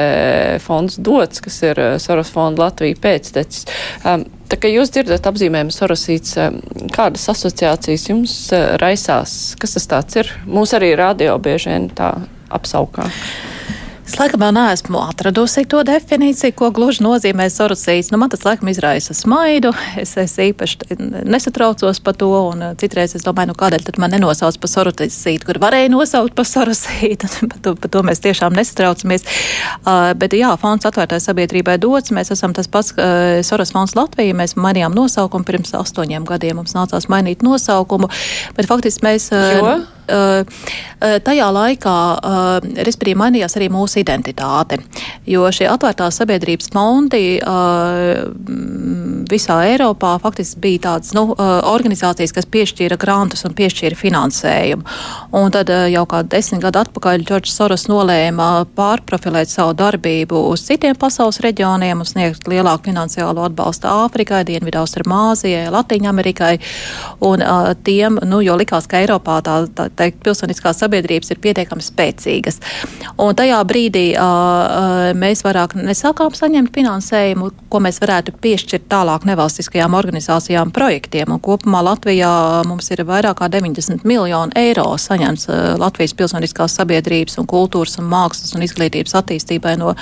fonds 0.63 0.99
dots, 0.99 1.43
kas 1.45 1.61
ir 1.67 1.81
eh, 1.81 1.97
Soros 2.03 2.33
fonda 2.35 2.67
Latvija 2.67 2.99
pēctecis. 3.01 3.65
Um, 4.05 4.27
tā 4.51 4.59
kā 4.61 4.71
jūs 4.73 4.93
dzirdat 4.95 5.27
apzīmējumu 5.31 5.75
Sorosīts, 5.75 6.37
um, 6.43 6.61
kādas 6.95 7.27
asociācijas 7.33 8.09
jums 8.11 8.37
uh, 8.55 8.75
raisās? 8.83 9.55
Kas 9.61 9.79
tas 9.79 9.91
tāds 9.91 10.23
ir? 10.23 10.33
Mūs 10.47 10.77
arī 10.77 10.95
radio 10.99 11.39
bieži 11.43 11.73
vien 11.73 11.91
tā 11.95 12.15
apsaukā. 12.55 13.09
Es 14.05 14.19
laikam 14.21 14.43
vēl 14.43 14.53
neesmu 14.53 14.99
atradusi 15.01 15.63
to 15.65 15.79
definīciju, 15.87 16.53
ko 16.59 16.69
gluži 16.77 17.01
nozīmē 17.07 17.47
sorocīts. 17.49 18.11
Nu, 18.13 18.19
man 18.21 18.29
tas 18.33 18.43
laikam 18.45 18.69
izraisa 18.69 19.15
smaidu. 19.17 19.71
Es, 20.01 20.13
es 20.21 20.35
īpaši 20.45 20.99
nesatraucos 21.25 22.03
par 22.05 22.19
to, 22.21 22.29
un 22.51 22.67
uh, 22.67 22.75
citreiz 22.81 23.17
es 23.17 23.25
domāju, 23.25 23.55
nu 23.55 23.57
kādēļ 23.63 23.87
tad 23.87 24.01
man 24.03 24.13
nenosauc 24.13 24.59
par 24.61 24.73
sorocītu, 24.75 25.49
kur 25.49 25.61
varēja 25.63 25.89
nosaukt 25.95 26.37
par 26.37 26.49
sorocītu. 26.51 27.33
par, 27.55 27.63
to, 27.65 27.75
par 27.81 27.95
to 27.97 28.05
mēs 28.05 28.21
tiešām 28.27 28.53
nesatraucamies. 28.61 29.25
Uh, 29.81 30.13
bet 30.21 30.37
jā, 30.37 30.53
fonds 30.61 30.85
atvērtai 30.85 31.23
sabiedrībai 31.25 31.81
dots. 31.81 32.13
Mēs 32.13 32.35
esam 32.37 32.53
tas 32.53 32.69
pats 32.69 32.93
uh, 32.99 33.41
Soros 33.41 33.73
fonds 33.73 33.97
Latvija. 33.97 34.37
Mēs 34.37 34.59
mainījām 34.61 34.93
nosaukumu 35.01 35.49
pirms 35.49 35.73
astoņiem 35.81 36.29
gadiem. 36.29 36.61
Mums 36.61 36.77
nācās 36.77 37.09
mainīt 37.09 37.41
nosaukumu. 37.47 38.13
Bet 38.61 38.69
faktiski 38.69 39.09
mēs. 39.09 39.33
Uh, 39.33 39.53
jo? 39.57 39.77
Uh, 40.05 40.45
uh, 40.45 41.17
tajā 41.25 41.47
laikā, 41.49 41.97
uh, 42.21 42.67
respektīvi, 42.85 43.17
mainījās 43.17 43.57
arī 43.57 43.71
mūsu 43.73 44.03
identitāte, 44.03 44.77
jo 45.25 45.47
šie 45.49 45.65
atvērtās 45.73 46.21
sabiedrības 46.21 46.69
fondi 46.75 47.23
visā 49.31 49.57
Eiropā 49.71 50.15
faktiski 50.21 50.61
bija 50.61 50.81
tādas 50.89 51.13
nu, 51.17 51.23
organizācijas, 51.35 52.33
kas 52.35 52.49
piešķīra 52.51 52.99
grantus 53.01 53.45
un 53.47 53.55
piešķīra 53.57 53.97
finansējumu. 53.97 54.85
Un 55.39 55.55
tad 55.55 55.71
jau 55.93 56.05
kādu 56.11 56.33
desmit 56.35 56.63
gadu 56.65 56.83
atpakaļ 56.83 57.25
Džordžs 57.25 57.55
Soros 57.57 57.87
nolēma 57.89 58.67
pārprofilēt 58.77 59.53
savu 59.53 59.77
darbību 59.79 60.43
uz 60.51 60.67
citiem 60.67 60.99
pasaules 61.01 61.41
reģioniem 61.45 62.03
un 62.03 62.09
sniegt 62.09 62.49
lielāku 62.51 62.91
finansiālo 62.91 63.47
atbalstu 63.49 63.89
Āfrikai, 63.93 64.43
Dienvidaustrumāzijai, 64.49 65.71
Latīņamerikai. 65.75 66.55
Un 67.31 67.45
tiem, 67.87 68.21
nu, 68.29 68.43
jo 68.45 68.59
likās, 68.61 68.89
ka 68.91 69.01
Eiropā 69.05 69.41
tā, 69.47 69.61
tā 69.73 69.89
teikt, 69.99 70.21
pilsoniskās 70.25 70.81
sabiedrības 70.83 71.33
ir 71.33 71.41
pietiekami 71.45 71.85
spēcīgas. 71.85 72.61
Un 73.21 73.35
tajā 73.39 73.61
brīdī 73.69 74.05
uh, 74.19 75.13
mēs 75.19 75.45
vairāk 75.47 75.77
nesākām 75.79 76.35
saņemt 76.35 76.73
finansējumu, 76.75 77.51
ko 77.71 77.81
mēs 77.85 78.01
varētu 78.03 78.35
piešķirt 78.43 78.89
tālāk 78.91 79.27
nevalstiskajām 79.29 79.95
organizācijām 79.99 80.73
projektiem. 80.75 81.35
Un 81.35 81.43
kopumā 81.45 81.83
Latvijā 81.87 82.31
mums 82.69 82.91
ir 82.95 83.05
vairāk 83.07 83.39
kā 83.41 83.49
90 83.53 84.07
miljonu 84.09 84.55
eiro 84.59 84.87
saņemts 85.01 85.49
uh, 85.49 85.61
Latvijas 85.81 86.17
pilsoniskās 86.19 86.77
sabiedrības 86.81 87.39
un 87.43 87.49
kultūras 87.51 87.99
un 88.03 88.09
mākslas 88.11 88.55
un 88.57 88.67
izglītības 88.67 89.15
attīstībai 89.21 89.77
no 89.81 89.93
uh, 89.95 89.99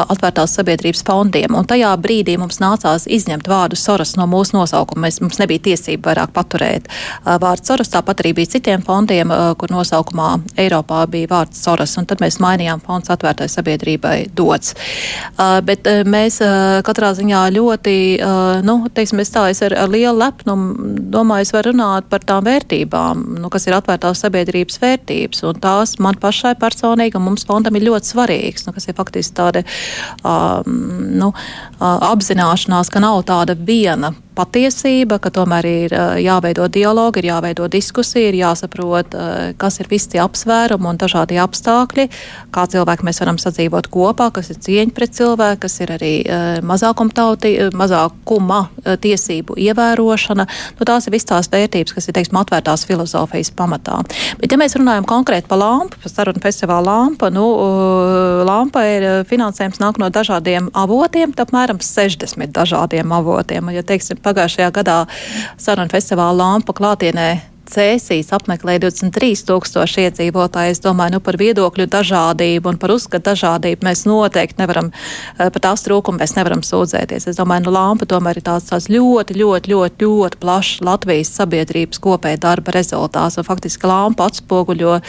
atvērtās 0.00 0.56
sabiedrības 0.58 1.04
fondiem. 1.06 1.54
Un 1.54 1.68
tajā 1.70 1.92
brīdī 2.02 2.36
mums 2.40 2.60
nācās 2.62 3.06
izņemt 3.10 3.48
vārdu 3.50 3.78
Soros 3.78 4.16
no 4.18 4.26
mūsu 4.30 4.58
nosaukuma. 4.58 5.06
Mēs, 5.06 5.20
mums 5.22 5.38
nebija 5.40 5.68
tiesība 5.70 6.10
vairāk 6.10 6.34
paturēt 6.36 6.90
uh, 6.90 7.36
vārdu 7.42 7.70
Soros, 7.70 7.92
tāpat 7.92 8.24
arī 8.24 8.34
bija 8.40 8.56
citiem 8.56 8.82
fondiem 8.86 9.19
uh, 9.28 9.52
kur 9.60 9.72
nosaukumā 9.72 10.30
Eiropā 10.60 11.02
bija 11.10 11.28
vārds 11.30 11.60
Soros, 11.60 11.96
un 12.00 12.06
tad 12.08 12.22
mēs 12.22 12.38
mainījām 12.42 12.80
fonds 12.84 13.10
atvērtai 13.12 13.48
sabiedrībai 13.50 14.16
dots. 14.36 14.74
Bet 15.66 15.86
mēs 16.08 16.38
katrā 16.86 17.10
ziņā 17.16 17.40
ļoti, 17.54 17.94
nu, 18.66 18.76
teiksim, 18.94 19.22
es 19.22 19.32
tā, 19.34 19.46
es 19.52 19.62
ar, 19.66 19.74
ar 19.84 19.90
lielu 19.92 20.16
lepnumu 20.18 20.94
domāju, 21.12 21.46
es 21.46 21.54
varu 21.54 21.72
runāt 21.72 22.08
par 22.12 22.24
tām 22.26 22.46
vērtībām, 22.46 23.24
nu, 23.40 23.50
kas 23.52 23.68
ir 23.68 23.76
atvērtās 23.78 24.22
sabiedrības 24.24 24.80
vērtības, 24.82 25.44
un 25.48 25.60
tās 25.62 25.96
man 26.02 26.18
pašai 26.20 26.54
personīgi 26.60 27.18
un 27.18 27.26
mums 27.28 27.46
fondam 27.48 27.76
ir 27.78 27.88
ļoti 27.88 28.14
svarīgas, 28.14 28.66
nu, 28.68 28.74
kas 28.76 28.88
ir 28.88 28.98
faktiski 28.98 29.36
tāda, 29.40 29.64
um, 30.24 30.80
nu, 31.20 31.32
apzināšanās, 31.80 32.92
ka 32.92 33.02
nav 33.02 33.24
tāda 33.28 33.56
viena 33.56 34.14
patiesība, 34.36 35.18
ka 35.22 35.32
tomēr 35.34 35.66
ir 35.68 35.94
jāveido 36.22 36.68
dialogi, 36.72 37.22
ir 37.22 37.30
jāveido 37.30 37.68
diskusija, 37.70 38.30
ir 38.30 38.38
jāsaprot, 38.40 39.16
kas 39.60 39.80
ir 39.82 39.90
visi 39.90 40.12
tie 40.14 40.22
apsvērumi 40.22 40.90
un 40.90 41.00
dažādi 41.00 41.40
apstākļi, 41.42 42.06
kā 42.54 42.66
cilvēki 42.70 43.06
mēs 43.06 43.20
varam 43.22 43.40
sadzīvot 43.42 43.90
kopā, 43.92 44.30
kas 44.34 44.52
ir 44.52 44.60
cieņa 44.62 44.94
pret 44.96 45.16
cilvēku, 45.18 45.60
kas 45.66 45.80
ir 45.82 45.94
arī 45.96 46.12
mazākumtauti, 46.66 47.52
mazākuma 47.76 48.62
tiesību 49.02 49.58
ievērošana. 49.60 50.46
Nu, 50.78 50.88
tās 50.88 51.08
ir 51.08 51.14
visas 51.16 51.30
tās 51.30 51.50
vērtības, 51.52 51.94
kas 51.96 52.08
ir, 52.08 52.16
teiksim, 52.16 52.38
atvērtās 52.40 52.86
filozofijas 52.88 53.52
pamatā. 53.56 54.00
Bet, 54.40 54.50
ja 54.52 54.60
mēs 54.60 54.76
runājam 54.78 55.08
konkrēti 55.08 55.50
par 55.50 55.60
lampu, 55.62 55.98
par 56.02 56.12
sarunu 56.12 56.42
festivālu 56.42 56.86
lampu, 56.88 57.30
nu, 57.34 57.46
lampa 58.48 58.84
ir 58.88 59.08
finansējums 59.30 59.82
nāk 59.82 60.00
no 60.00 60.08
dažādiem 60.12 60.70
avotiem, 60.76 61.34
apmēram 61.34 61.80
60 61.84 62.54
dažādiem 62.56 63.12
avotiem. 63.16 63.68
Un, 63.70 63.74
ja, 63.76 63.84
teiksim, 63.86 64.19
pagājušajā 64.24 64.72
gadā 64.80 64.98
sarunu 65.60 65.92
festivāla 65.92 66.36
lampa 66.44 66.76
klātienē 66.76 67.30
Cēsīs 67.70 68.32
apmeklēja 68.34 68.82
23 68.82 69.44
tūkstoši 69.46 70.06
iedzīvotāji. 70.08 70.74
Es 70.74 70.82
domāju, 70.82 71.14
nu 71.16 71.20
par 71.22 71.38
viedokļu 71.38 71.86
dažādību 71.92 72.72
un 72.72 72.78
par 72.82 72.94
uzskatu 72.96 73.30
dažādību 73.30 73.86
mēs 73.86 74.02
noteikti 74.08 74.58
nevaram, 74.58 74.90
eh, 74.90 75.50
par 75.54 75.62
tās 75.68 75.84
trūkumu 75.86 76.18
mēs 76.18 76.34
nevaram 76.34 76.64
sūdzēties. 76.66 77.28
Es 77.30 77.38
domāju, 77.38 77.68
nu 77.68 77.74
lampa 77.76 78.06
tomēr 78.10 78.40
ir 78.40 78.46
tāds, 78.48 78.70
tāds 78.72 78.88
ļoti, 78.90 79.38
ļoti, 79.38 79.74
ļoti, 79.74 80.02
ļoti 80.02 80.40
plašs 80.42 80.80
Latvijas 80.82 81.30
sabiedrības 81.38 82.02
kopēja 82.02 82.40
darba 82.40 82.74
rezultāts. 82.74 83.38
Un 83.38 83.44
faktiski 83.46 83.86
lampa 83.86 84.26
atspoguļo 84.26 85.00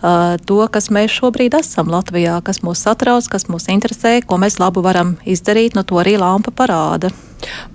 to, 0.00 0.58
kas 0.72 0.90
mēs 0.92 1.14
šobrīd 1.14 1.56
esam 1.58 1.90
Latvijā, 1.92 2.40
kas 2.44 2.62
mūs 2.66 2.84
satrauc, 2.86 3.28
kas 3.32 3.48
mūs 3.48 3.70
interesē, 3.72 4.18
ko 4.26 4.40
mēs 4.40 4.60
labu 4.62 4.84
varam 4.84 5.16
izdarīt, 5.24 5.78
nu 5.78 5.86
to 5.86 6.00
arī 6.02 6.18
lampa 6.20 6.52
parāda. 6.54 7.12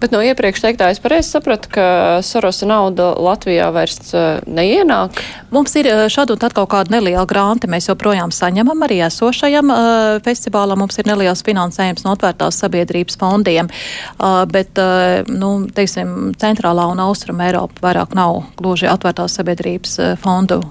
Bet 0.02 0.12
no 0.14 0.20
iepriekš 0.26 0.64
teiktā 0.64 0.90
es 0.92 1.00
pareizi 1.02 1.30
sapratu, 1.36 1.70
ka 1.72 1.86
Sorosa 2.26 2.66
nauda 2.68 3.12
Latvijā 3.22 3.70
vairs 3.74 4.14
neienāk. 4.50 5.22
Mums 5.54 5.76
ir 5.80 5.90
šādu 6.12 6.36
un 6.36 6.42
tad 6.42 6.56
kaut 6.58 6.72
kāda 6.74 6.96
neliela 6.96 7.28
grānta, 7.30 7.70
mēs 7.72 7.88
joprojām 7.90 8.34
saņemam 8.34 8.82
arī 8.88 9.02
esošajam 9.06 9.72
uh, 9.72 10.18
festivālam. 10.26 10.82
Mums 10.82 10.98
ir 10.98 11.08
neliels 11.10 11.44
finansējums 11.46 12.06
no 12.08 12.16
atvērtās 12.18 12.58
sabiedrības 12.64 13.20
fondiem, 13.22 13.70
uh, 13.70 14.42
bet, 14.50 14.74
uh, 14.82 15.30
nu, 15.30 15.54
teiksim, 15.76 16.34
centrālā 16.42 16.88
un 16.92 17.04
austruma 17.06 17.52
Eiropa 17.52 17.86
vairāk 17.86 18.18
nav 18.18 18.42
gluži 18.60 18.90
atvērtās 18.92 19.38
sabiedrības 19.38 19.98
fondu 20.22 20.62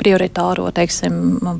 prioritāro, 0.00 0.66
teiksim, 0.74 0.99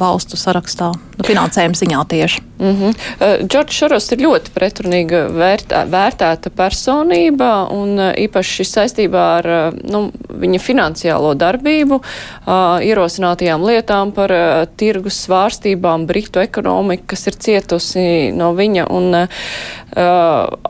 valstu 0.01 0.36
sarakstā, 0.36 0.91
nu, 1.16 1.24
finansējuma 1.26 1.78
ziņā 1.78 2.05
tieši. 2.11 2.43
Mm 2.61 2.76
-hmm. 2.76 2.88
uh, 2.93 3.47
Džordžs 3.47 3.76
Šoros 3.76 4.12
ir 4.12 4.18
ļoti 4.20 4.53
pretrunīga 4.55 5.22
vērtā, 5.32 5.84
vērtēta 5.88 6.51
personība 6.51 7.70
un 7.72 7.99
e, 7.99 8.09
īpaši 8.26 8.64
saistībā 8.68 9.22
ar 9.38 9.47
e, 9.47 9.61
nu, 9.93 10.11
viņa 10.28 10.61
finansiālo 10.61 11.34
darbību, 11.34 12.01
uh, 12.01 12.84
ierosinātajām 12.84 13.64
lietām 13.64 14.12
par 14.12 14.30
uh, 14.32 14.66
tirgus 14.76 15.22
svārstībām, 15.24 16.07
Britu 16.07 16.41
ekonomiku, 16.41 17.07
kas 17.07 17.26
ir 17.26 17.34
cietusi 17.34 18.32
no 18.36 18.53
viņa. 18.55 18.86
Un, 18.91 19.14
uh, 19.14 19.28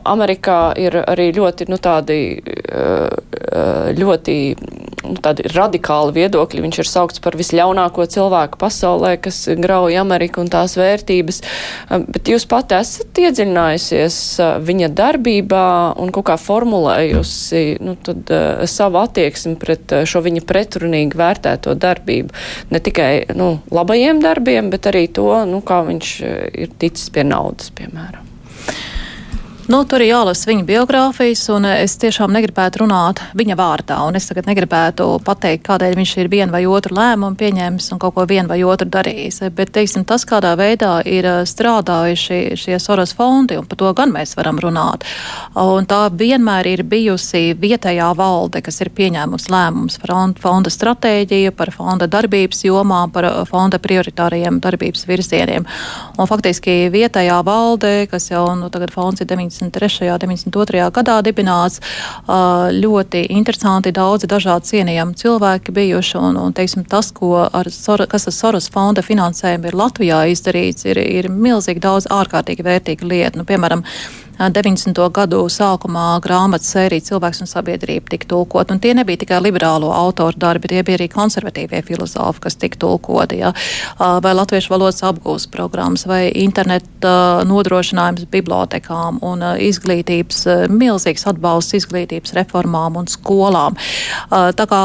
Amerikā 0.03 0.73
ir 0.77 0.95
arī 1.07 1.31
ļoti, 1.35 1.67
nu, 1.69 1.77
tādi, 1.77 2.41
ļoti 3.97 4.35
nu, 5.11 5.19
tādi 5.21 5.45
radikāli 5.51 6.15
viedokļi. 6.15 6.63
Viņš 6.65 6.79
ir 6.81 6.89
saukts 6.89 7.23
par 7.23 7.37
visļaunāko 7.39 8.05
cilvēku 8.11 8.59
pasaulē, 8.61 9.15
kas 9.21 9.43
grauj 9.59 9.97
Ameriku 10.01 10.43
un 10.43 10.51
tās 10.51 10.77
vērtības. 10.79 11.41
Bet 11.89 12.31
jūs 12.31 12.47
pati 12.49 12.77
esat 12.79 13.21
iedziļinājusies 13.25 14.17
viņa 14.67 14.91
darbībā 14.97 15.67
un 16.01 16.13
kaut 16.15 16.29
kā 16.31 16.37
formulējusi 16.41 17.63
nu, 17.83 17.97
tad, 18.01 18.31
savu 18.71 19.01
attieksmi 19.03 19.57
pret 19.61 19.95
šo 20.07 20.23
viņa 20.25 20.45
pretrunīgi 20.47 21.19
vērtēto 21.19 21.75
darbību. 21.75 22.35
Ne 22.71 22.83
tikai 22.83 23.11
nu, 23.37 23.53
labajiem 23.73 24.23
darbiem, 24.23 24.71
bet 24.73 24.91
arī 24.91 25.07
to, 25.11 25.29
nu, 25.49 25.63
kā 25.65 25.83
viņš 25.87 26.17
ir 26.65 26.75
ticis 26.81 27.11
pie 27.13 27.27
naudas, 27.27 27.73
piemēram. 27.75 28.30
Nu, 29.71 29.85
tur 29.87 30.03
ir 30.03 30.09
jālasa 30.09 30.49
viņa 30.49 30.65
biogrāfijas, 30.67 31.45
un 31.53 31.63
es 31.69 31.93
tiešām 32.01 32.33
negribētu 32.35 32.81
runāt 32.81 33.21
viņa 33.39 33.55
vārdā. 33.55 33.99
Es 34.19 34.25
tagad 34.27 34.49
negribētu 34.49 35.05
pateikt, 35.23 35.61
kādēļ 35.63 35.93
viņš 35.95 36.11
ir 36.19 36.29
vienu 36.33 36.51
vai 36.51 36.65
otru 36.67 36.97
lēmumu 36.97 37.39
pieņēmis 37.39 37.87
un 37.93 38.01
kaut 38.01 38.17
ko 38.17 38.25
vienu 38.27 38.51
vai 38.51 38.57
otru 38.67 38.89
darījis. 38.91 39.45
Bet 39.55 39.71
teiksim, 39.77 40.03
tas, 40.09 40.25
kādā 40.27 40.51
veidā 40.59 40.97
ir 41.07 41.27
eh, 41.29 41.37
strādājuši 41.47 42.57
šie 42.59 42.79
Soros 42.83 43.13
fondi, 43.15 43.55
un 43.61 43.69
par 43.69 43.79
to 43.79 43.93
gan 43.95 44.11
mēs 44.11 44.35
varam 44.35 44.59
runāt. 44.59 45.05
Un 45.55 45.87
tā 45.87 46.01
vienmēr 46.19 46.67
ir 46.73 46.83
bijusi 46.83 47.53
vietējā 47.61 48.09
valde, 48.19 48.59
kas 48.65 48.81
ir 48.83 48.91
pieņēmusi 48.97 49.55
lēmumus 49.55 50.01
par 50.03 50.15
fonda 50.43 50.75
stratēģiju, 50.75 51.55
par 51.55 51.71
fonda 51.71 52.09
darbības 52.11 52.65
jomām, 52.67 53.15
par 53.15 53.29
fonda 53.47 53.79
prioritārajiem 53.79 54.59
darbības 54.59 55.07
virzieniem. 55.07 55.69
Un 56.19 56.27
faktiski 56.27 56.91
vietējā 56.91 57.39
valde, 57.47 57.95
kas 58.11 58.33
jau 58.33 58.49
nu, 58.59 58.67
tagad 58.73 58.91
fonds 58.91 59.23
ir 59.23 59.31
90. 59.31 59.60
93. 59.61 60.09
un 60.11 60.19
92. 60.19 60.89
gadā 60.95 61.19
dibināts. 61.25 61.81
Ļoti 62.27 63.25
interesanti, 63.29 63.93
daudzi 63.95 64.29
dažādi 64.31 64.71
cienījami 64.71 65.17
cilvēki 65.21 65.75
bijuši, 65.75 66.17
un, 66.21 66.39
un 66.41 66.55
teiksim, 66.57 66.85
tas, 66.89 67.11
ar 67.51 67.69
kas 68.11 68.27
ar 68.27 68.35
Soros 68.35 68.69
fonda 68.73 69.03
finansējumu 69.05 69.69
ir 69.69 69.77
Latvijā 69.77 70.23
izdarīts, 70.31 70.87
ir, 70.89 71.01
ir 71.01 71.29
milzīgi 71.29 71.83
daudz 71.83 72.09
ārkārtīgi 72.11 72.65
vērtīgu 72.65 73.07
lietu. 73.07 73.41
Nu, 73.41 73.47
piemēram, 73.47 73.85
90. 74.39 74.97
gadu 75.13 75.43
sākumā 75.51 76.05
grāmatas 76.23 76.71
sērija 76.73 77.03
Cilvēks 77.11 77.43
un 77.43 77.49
sabiedrība 77.49 78.13
tika 78.13 78.29
tulkot. 78.31 78.71
Un 78.71 78.79
tie 78.81 78.93
nebija 78.97 79.21
tikai 79.21 79.41
liberālo 79.43 79.91
autoru 79.93 80.39
darbi, 80.39 80.71
tie 80.71 80.83
bija 80.87 80.97
arī 80.99 81.07
konservatīvie 81.11 81.81
filozofi, 81.85 82.41
kas 82.45 82.57
tika 82.61 82.79
tulkoti. 82.81 83.41
Ja? 83.41 83.51
Vai 83.99 84.33
latviešu 84.37 84.73
valodas 84.73 85.03
apgūst 85.05 85.51
programmas, 85.53 86.05
vai 86.09 86.31
interneta 86.41 87.43
nodrošinājums 87.47 88.29
bibliotekām 88.31 89.19
un 89.25 89.45
izglītības, 89.61 90.45
milzīgs 90.71 91.27
atbalsts 91.29 91.77
izglītības 91.81 92.35
reformām 92.39 92.97
un 93.01 93.09
skolām. 93.11 93.77
Tā 94.31 94.67
kā 94.71 94.81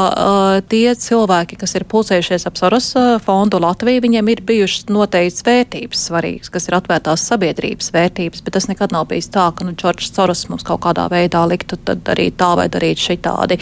tie 0.69 0.93
cilvēki, 1.07 1.59
kas 1.61 1.77
ir 1.79 1.87
pulcējušies 1.89 2.47
ap 2.49 2.59
Soros 2.59 2.91
fondu 3.25 3.61
Latviju, 3.63 4.03
viņiem 4.05 4.33
ir 4.33 4.43
bijušas 4.47 4.89
noteikts 4.91 5.45
vērtības 5.47 6.07
svarīgas, 6.09 6.51
kas 6.53 6.67
ir 6.69 6.77
atvērtās 6.77 7.25
sabiedrības 7.29 7.91
vērtības, 7.95 8.43
bet 8.45 8.57
tas 8.57 8.67
nekad 8.69 8.93
nav 8.95 9.07
bijis 9.11 9.29
tā, 9.33 9.36
ka 9.55 9.67
nu, 9.67 9.75
Čorčs 9.77 10.11
Soros 10.15 10.45
mums 10.51 10.65
kaut 10.67 10.81
kādā 10.85 11.07
veidā 11.11 11.43
liktu 11.49 11.79
darīt 11.85 12.37
tā 12.39 12.51
vai 12.59 12.67
darīt 12.73 13.01
šitādi. 13.01 13.59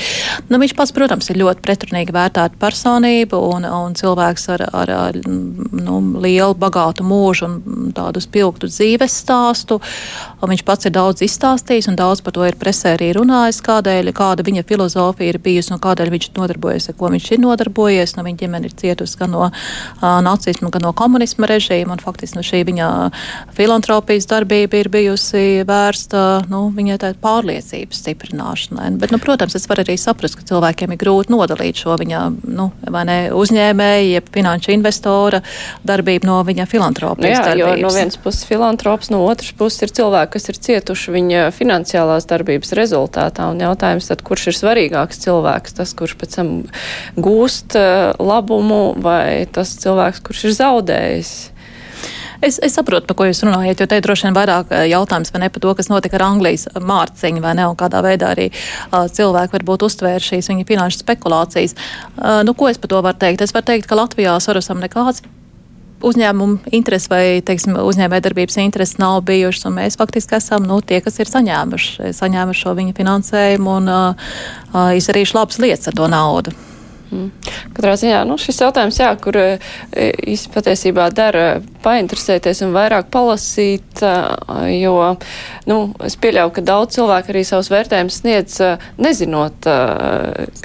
Nu, 0.50 0.60
viņš 0.62 0.76
pats, 0.78 0.94
protams, 0.96 1.30
ir 1.30 1.42
ļoti 1.42 1.64
pretrunīgi 1.66 2.16
vērtēta 2.16 2.60
personība 2.62 3.40
un, 3.42 3.68
un 3.68 3.98
cilvēks 3.98 4.48
ar, 4.56 4.66
ar, 4.72 4.94
ar 5.10 5.20
nu, 5.26 6.00
lielu, 6.24 6.56
bagātu 6.60 7.06
mūžu 7.08 7.50
un 7.50 7.92
tādu 7.96 8.24
spilgtu 8.24 8.70
dzīves 8.72 9.20
stāstu. 9.26 9.80
Un 10.46 10.54
viņš 10.54 10.62
pats 10.68 10.86
ir 10.86 10.94
daudz 10.94 11.24
izstāstījis 11.26 11.90
un 11.90 11.96
daudz 11.98 12.22
par 12.22 12.36
to 12.36 12.44
ir 12.46 12.58
presē 12.62 12.94
arī 12.94 13.10
runājis, 13.18 13.64
kādēļ, 13.66 14.12
kāda 14.14 14.46
viņa 14.46 14.62
filozofija 14.70 15.34
ir 15.34 15.40
bijusi 15.42 15.74
un 15.74 15.82
kādēļ 15.82 16.12
viņš 16.14 16.28
nodarbojas, 16.38 16.90
ar 16.92 16.98
ko 17.00 17.10
viņš 17.10 17.32
ir 17.34 17.42
nodarbojies. 17.42 18.14
Nu, 18.14 18.26
viņa 18.28 18.42
ģimene 18.44 18.70
ir 18.70 18.76
cietusi 18.78 19.18
gan 19.18 19.34
no 19.34 19.48
uh, 19.48 20.06
nacisma, 20.22 20.70
gan 20.70 20.86
no 20.86 20.92
komunisma 20.94 21.50
režīma, 21.50 21.96
un 21.96 22.04
faktiski 22.04 22.38
no 22.38 22.44
šī 22.46 22.62
viņa 22.70 22.90
filantropijas 23.58 24.30
darbība 24.30 24.84
ir 24.84 24.92
bijusi 24.94 25.66
vērsta 25.66 26.46
nu, 26.52 26.68
viņai 26.76 27.00
tāda 27.02 27.18
pārliecības 27.26 28.04
stiprināšanai. 28.04 28.92
Bet, 29.02 29.16
nu, 29.16 29.20
protams, 29.24 29.58
es 29.58 29.66
varu 29.72 29.82
arī 29.86 29.98
saprast, 29.98 30.38
ka 30.38 30.46
cilvēkiem 30.46 30.94
ir 30.94 31.02
grūti 31.02 31.34
nodalīt 31.34 31.82
šo 31.82 31.98
viņa 32.02 32.22
nu, 32.46 32.70
ne, 32.86 33.18
uzņēmēju, 33.34 34.14
jeb 34.14 34.30
finanšu 34.38 34.76
investora 34.76 35.42
darbību 35.88 36.30
no 36.30 36.40
viņa 36.46 36.70
filantropijas. 36.70 37.26
Nu, 37.26 37.34
jā, 37.34 37.44
darbības. 37.50 37.82
jo 37.82 37.90
no 37.90 37.94
vienas 37.98 38.22
puses 38.22 38.46
filantrops, 38.46 39.12
no 39.14 39.24
otras 39.26 39.54
puses 39.58 39.88
ir 39.88 39.96
cilvēki, 39.96 40.35
kas 40.36 40.50
ir 40.52 40.60
cietuši 40.68 41.16
viņa 41.16 41.48
finansiālās 41.56 42.28
darbības 42.28 42.76
rezultātā. 42.76 43.48
Un 43.54 43.64
jautājums 43.64 44.12
tad, 44.12 44.24
kurš 44.28 44.50
ir 44.52 44.60
svarīgāks 44.60 45.24
cilvēks, 45.24 45.78
tas, 45.80 45.96
kurš 45.96 46.18
pēc 46.20 46.40
tam 46.42 46.54
gūst 47.16 47.78
eh, 47.80 48.12
labumu, 48.20 48.98
vai 49.00 49.48
tas 49.48 49.78
cilvēks, 49.80 50.24
kurš 50.28 50.48
ir 50.50 50.58
zaudējis? 50.60 51.36
Es, 52.44 52.60
es 52.60 52.76
saprotu, 52.76 53.08
par 53.08 53.16
ko 53.18 53.30
jūs 53.30 53.40
runājat, 53.46 53.80
jo 53.80 53.88
te 53.90 54.02
droši 54.04 54.28
vien 54.28 54.36
vairāk 54.36 54.74
eh, 54.76 54.84
jautājums 54.92 55.32
vai 55.32 55.46
ne 55.46 55.50
par 55.56 55.64
to, 55.64 55.72
kas 55.80 55.90
notika 55.90 56.20
ar 56.20 56.26
Anglijas 56.28 56.68
mārciņu 56.76 57.46
vai 57.46 57.56
ne, 57.56 57.70
un 57.72 57.80
kādā 57.80 58.04
veidā 58.04 58.34
arī 58.36 58.50
uh, 58.52 59.08
cilvēki 59.08 59.56
varbūt 59.56 59.88
uztvēra 59.88 60.22
šīs 60.22 60.52
viņa 60.52 60.68
finanšu 60.68 61.02
spekulācijas. 61.06 61.78
Uh, 62.20 62.44
nu, 62.46 62.58
ko 62.58 62.68
es 62.70 62.82
par 62.82 62.92
to 62.92 63.02
varu 63.08 63.24
teikt? 63.24 63.46
Es 63.48 63.56
varu 63.56 63.72
teikt, 63.72 63.88
ka 63.88 63.98
Latvijā 63.98 64.36
Sorosam 64.44 64.84
nekāds 64.84 65.24
uzņēmumu 66.04 66.74
interesi 66.76 67.10
vai 67.12 67.24
teiksim, 67.46 67.78
uzņēmējdarbības 67.80 68.60
interesi 68.64 69.00
nav 69.02 69.22
bijušas, 69.28 69.70
mēs 69.74 70.00
faktiski 70.00 70.38
esam 70.40 70.68
nu, 70.68 70.82
tie, 70.82 71.00
kas 71.06 71.20
ir 71.22 71.32
saņēmuši, 71.32 72.12
saņēmuši 72.18 72.66
šo 72.66 72.76
viņa 72.78 72.96
finansējumu 72.98 73.76
un 73.80 73.92
uh, 73.92 74.30
uh, 74.74 74.92
izdarījuši 75.00 75.38
labas 75.38 75.62
lietas 75.64 75.92
ar 75.92 76.00
to 76.02 76.10
naudu. 76.12 76.56
Mm. 77.12 77.30
Katrā 77.76 77.96
ziņā 78.00 78.24
nu, 78.28 78.38
šis 78.42 78.62
jautājums, 78.66 79.00
jā, 79.02 79.12
kur 79.22 79.38
īsti 79.40 80.52
patiesībā 80.54 81.10
dara 81.16 81.46
painteresēties 81.86 82.64
un 82.66 82.74
vairāk 82.76 83.10
palasīt, 83.14 84.02
jo 84.74 84.96
nu, 85.70 85.78
es 86.06 86.18
pieļauju, 86.22 86.54
ka 86.56 86.64
daudz 86.66 86.98
cilvēku 86.98 87.34
arī 87.34 87.44
savus 87.48 87.70
vērtējumus 87.74 88.20
sniedz 88.22 88.58
nezinot, 89.02 89.68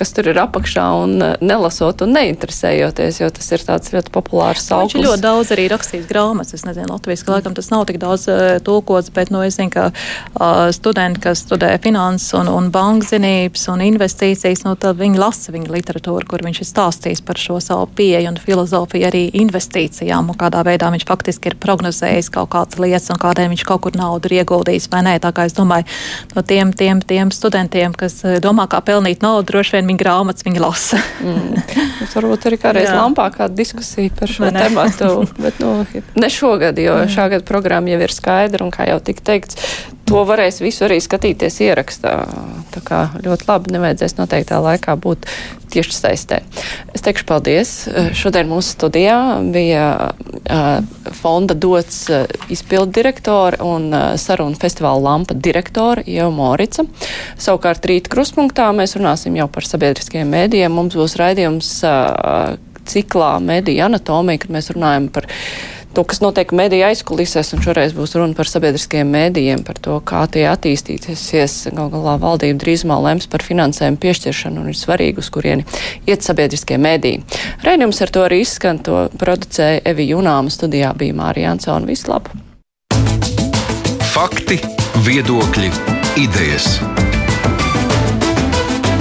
kas 0.00 0.14
tur 0.16 0.30
ir 0.32 0.40
apakšā 0.42 0.86
un 1.02 1.16
nelasot 1.40 2.04
un 2.06 2.14
neinteresējoties, 2.16 3.20
jo 3.22 3.30
tas 3.36 3.50
ir 3.56 3.66
tāds 3.66 3.92
ļoti 3.94 4.14
populārs 4.14 4.66
sauklis. 4.70 4.96
Viņš 4.96 5.08
ļoti 5.08 5.24
daudz 5.24 5.52
arī 5.56 5.66
rakstījis 5.72 6.08
grāmatas, 6.10 6.56
es 6.56 6.66
nezinu, 6.66 6.90
Latvijas, 6.94 7.24
ka 7.26 7.36
laikam 7.36 7.56
tas 7.56 7.70
nav 7.72 7.86
tik 7.90 8.00
daudz 8.02 8.26
tulkots, 8.66 9.12
bet, 9.14 9.32
nu, 9.34 9.42
es 9.46 9.58
zinu, 9.58 9.72
ka 9.74 9.88
uh, 9.90 10.70
studenti, 10.74 11.22
kas 11.26 11.44
studē 11.44 11.74
finanses 11.82 12.32
un, 12.38 12.50
un 12.50 12.70
bankzinības 12.74 13.68
un 13.72 13.84
investīcijas, 13.86 14.64
nu, 14.66 14.76
tad 14.80 15.00
viņi 15.00 15.20
lasa 15.20 15.54
viņa 15.54 15.74
literatūru, 15.76 16.28
kur 16.30 16.44
viņš 16.46 16.62
ir 16.62 16.69
stāstījis 16.70 17.22
par 17.26 17.38
šo 17.40 17.58
savu 17.62 17.88
pieeju 17.98 18.30
un 18.30 18.38
filozofiju 18.40 19.08
arī 19.08 19.22
investīcijām 19.42 20.30
un 20.32 20.38
kādā 20.38 20.62
veidā 20.66 20.90
viņš 20.94 21.06
faktiski 21.08 21.52
ir 21.52 21.58
prognozējis 21.60 22.30
kaut 22.34 22.52
kādas 22.54 22.80
lietas 22.80 23.10
un 23.12 23.20
kādēļ 23.20 23.50
viņš 23.52 23.64
kaut 23.68 23.84
kur 23.86 23.98
naudu 23.98 24.30
ir 24.30 24.40
ieguldījis 24.40 24.88
vai 24.92 25.02
nē. 25.06 25.16
Tā 25.22 25.32
kā 25.36 25.46
es 25.48 25.56
domāju, 25.56 25.88
no 26.36 26.44
tiem, 26.46 26.72
tiem, 26.76 27.02
tiem 27.02 27.32
studentiem, 27.34 27.94
kas 27.96 28.20
eh, 28.24 28.38
domā, 28.42 28.68
kā 28.70 28.82
pelnīt 28.84 29.24
naudu, 29.24 29.48
droši 29.52 29.78
vien 29.78 29.90
viņa 29.90 30.02
grāmatas 30.04 30.46
viņi 30.46 30.64
lasa. 30.64 31.00
mm. 31.20 31.62
Varbūt 32.14 32.48
arī 32.48 32.58
kādreiz 32.60 32.90
lampā 32.94 33.28
kāda 33.34 33.54
diskusija 33.56 34.12
par 34.18 34.30
šo 34.30 34.50
tematu, 34.54 35.12
bet 35.40 35.60
nu, 35.62 35.74
ne 36.18 36.30
šogad, 36.32 36.78
jo 36.80 36.96
šā 37.10 37.30
gada 37.34 37.46
programma 37.46 37.92
jau 37.92 38.00
ir 38.04 38.14
skaidra 38.14 38.66
un 38.66 38.72
kā 38.74 38.88
jau 38.90 38.98
tika 39.04 39.26
teikts, 39.32 39.58
to 40.10 40.24
varēs 40.26 40.58
visu 40.62 40.84
arī 40.88 40.98
skatīties 41.02 41.60
ierakstā. 41.62 42.12
Tā 42.74 42.82
kā 42.86 43.00
ļoti 43.22 43.46
labi 43.46 43.74
nevajadzēs 43.76 44.16
noteiktā 44.18 44.58
laikā 44.62 44.96
būt 44.98 45.28
tieši 45.70 45.94
saistē. 45.94 46.40
Es 46.94 47.04
teikšu 47.06 47.26
paldies. 47.28 47.72
Šodien 48.18 48.50
mūsu 48.50 48.74
studijā 48.74 49.18
bija 49.54 50.10
fonda 51.20 51.54
dots 51.54 52.02
izpildu 52.50 52.96
direktori 52.98 53.60
un 53.62 53.90
sarunu 54.18 54.58
festivāla 54.58 55.04
lampa 55.06 55.36
direktori 55.38 56.06
Jau 56.10 56.30
Morica. 56.34 56.86
Savukārt 57.38 57.86
rīt 57.86 58.10
kruspunktā 58.10 58.70
mēs 58.74 58.96
runāsim 58.98 59.38
jau 59.38 59.46
par 59.52 59.68
sabiedriskajiem 59.68 60.34
mēdījiem. 60.34 60.74
Mums 60.74 60.98
būs 60.98 61.18
raidījums 61.20 61.74
ciklā 62.90 63.36
mediju 63.44 63.86
anatomija, 63.86 64.42
kad 64.42 64.56
mēs 64.58 64.72
runājam 64.74 65.06
par 65.14 65.30
to, 65.94 66.04
kas 66.06 66.20
notiek 66.22 66.52
mediju 66.56 66.86
aizkulisēs, 66.88 67.52
un 67.56 67.62
šoreiz 67.64 67.94
būs 67.96 68.14
runa 68.18 68.36
par 68.38 68.48
sabiedriskajiem 68.50 69.10
mēdījiem, 69.14 69.64
par 69.66 69.80
to, 69.82 69.98
kā 70.06 70.22
tie 70.32 70.46
attīstīsies. 70.50 71.56
Gal 71.76 71.90
galā 71.92 72.16
valdība 72.22 72.60
drīzumā 72.62 72.98
lems 73.04 73.28
par 73.30 73.44
finansējumu 73.46 74.00
piešķiršanu, 74.02 74.62
un 74.62 74.72
ir 74.72 74.78
svarīgi, 74.78 75.22
uz 75.22 75.30
kurieni 75.34 75.66
iet 76.10 76.26
sabiedriskie 76.26 76.78
mēdīji. 76.80 77.24
Raidījums 77.66 78.02
ar 78.04 78.14
to 78.14 78.24
arī 78.26 78.42
izskan, 78.44 78.82
to 78.84 79.06
producēja 79.20 79.84
Evi 79.90 80.10
Junāma, 80.12 80.52
studijā 80.52 80.94
bija 80.98 81.16
Mārija 81.18 81.54
Ansona. 81.54 81.88
Vislabāk! 81.90 82.32
Fakti, 84.10 84.58
viedokļi, 85.06 85.70
idejas. 86.20 86.74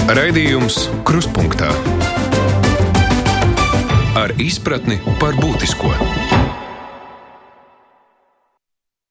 Raidījums 0.10 0.88
Kruspunktā 1.06 1.70
ar 4.18 4.34
izpratni 4.42 4.98
par 5.22 5.38
būtisko. 5.38 5.94